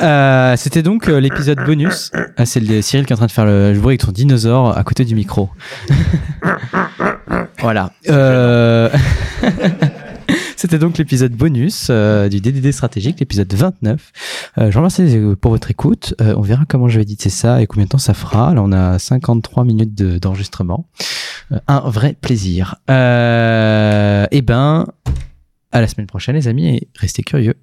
Euh, 0.00 0.56
c'était 0.56 0.82
donc 0.82 1.08
euh, 1.08 1.18
l'épisode 1.18 1.58
bonus. 1.64 2.10
Ah, 2.36 2.46
c'est 2.46 2.60
Cyril 2.82 3.06
qui 3.06 3.12
est 3.12 3.14
en 3.14 3.18
train 3.18 3.26
de 3.26 3.32
faire 3.32 3.46
le 3.46 3.72
bruit 3.74 3.92
avec 3.92 4.02
son 4.02 4.12
dinosaure 4.12 4.76
à 4.76 4.84
côté 4.84 5.04
du 5.04 5.14
micro. 5.14 5.50
voilà. 7.58 7.92
Euh... 8.08 8.90
C'était 10.56 10.78
donc 10.78 10.98
l'épisode 10.98 11.32
bonus 11.32 11.86
euh, 11.88 12.28
du 12.28 12.40
DDD 12.40 12.72
stratégique, 12.72 13.20
l'épisode 13.20 13.52
29. 13.52 14.12
je 14.56 14.64
vous 14.64 14.78
remercie 14.78 15.18
pour 15.40 15.52
votre 15.52 15.70
écoute. 15.70 16.14
on 16.20 16.40
verra 16.40 16.64
comment 16.68 16.88
je 16.88 16.96
vais 16.96 17.02
éditer 17.02 17.30
ça 17.30 17.62
et 17.62 17.66
combien 17.66 17.84
de 17.84 17.90
temps 17.90 17.98
ça 17.98 18.14
fera. 18.14 18.54
Là, 18.54 18.62
on 18.62 18.72
a 18.72 18.98
53 18.98 19.64
minutes 19.64 19.94
d'enregistrement. 19.94 20.88
un 21.68 21.80
vrai 21.88 22.16
plaisir. 22.20 22.74
eh 22.88 24.42
ben, 24.42 24.86
à 25.70 25.80
la 25.80 25.86
semaine 25.86 26.06
prochaine, 26.08 26.34
les 26.34 26.48
amis, 26.48 26.68
et 26.68 26.88
restez 26.98 27.22
curieux. 27.22 27.54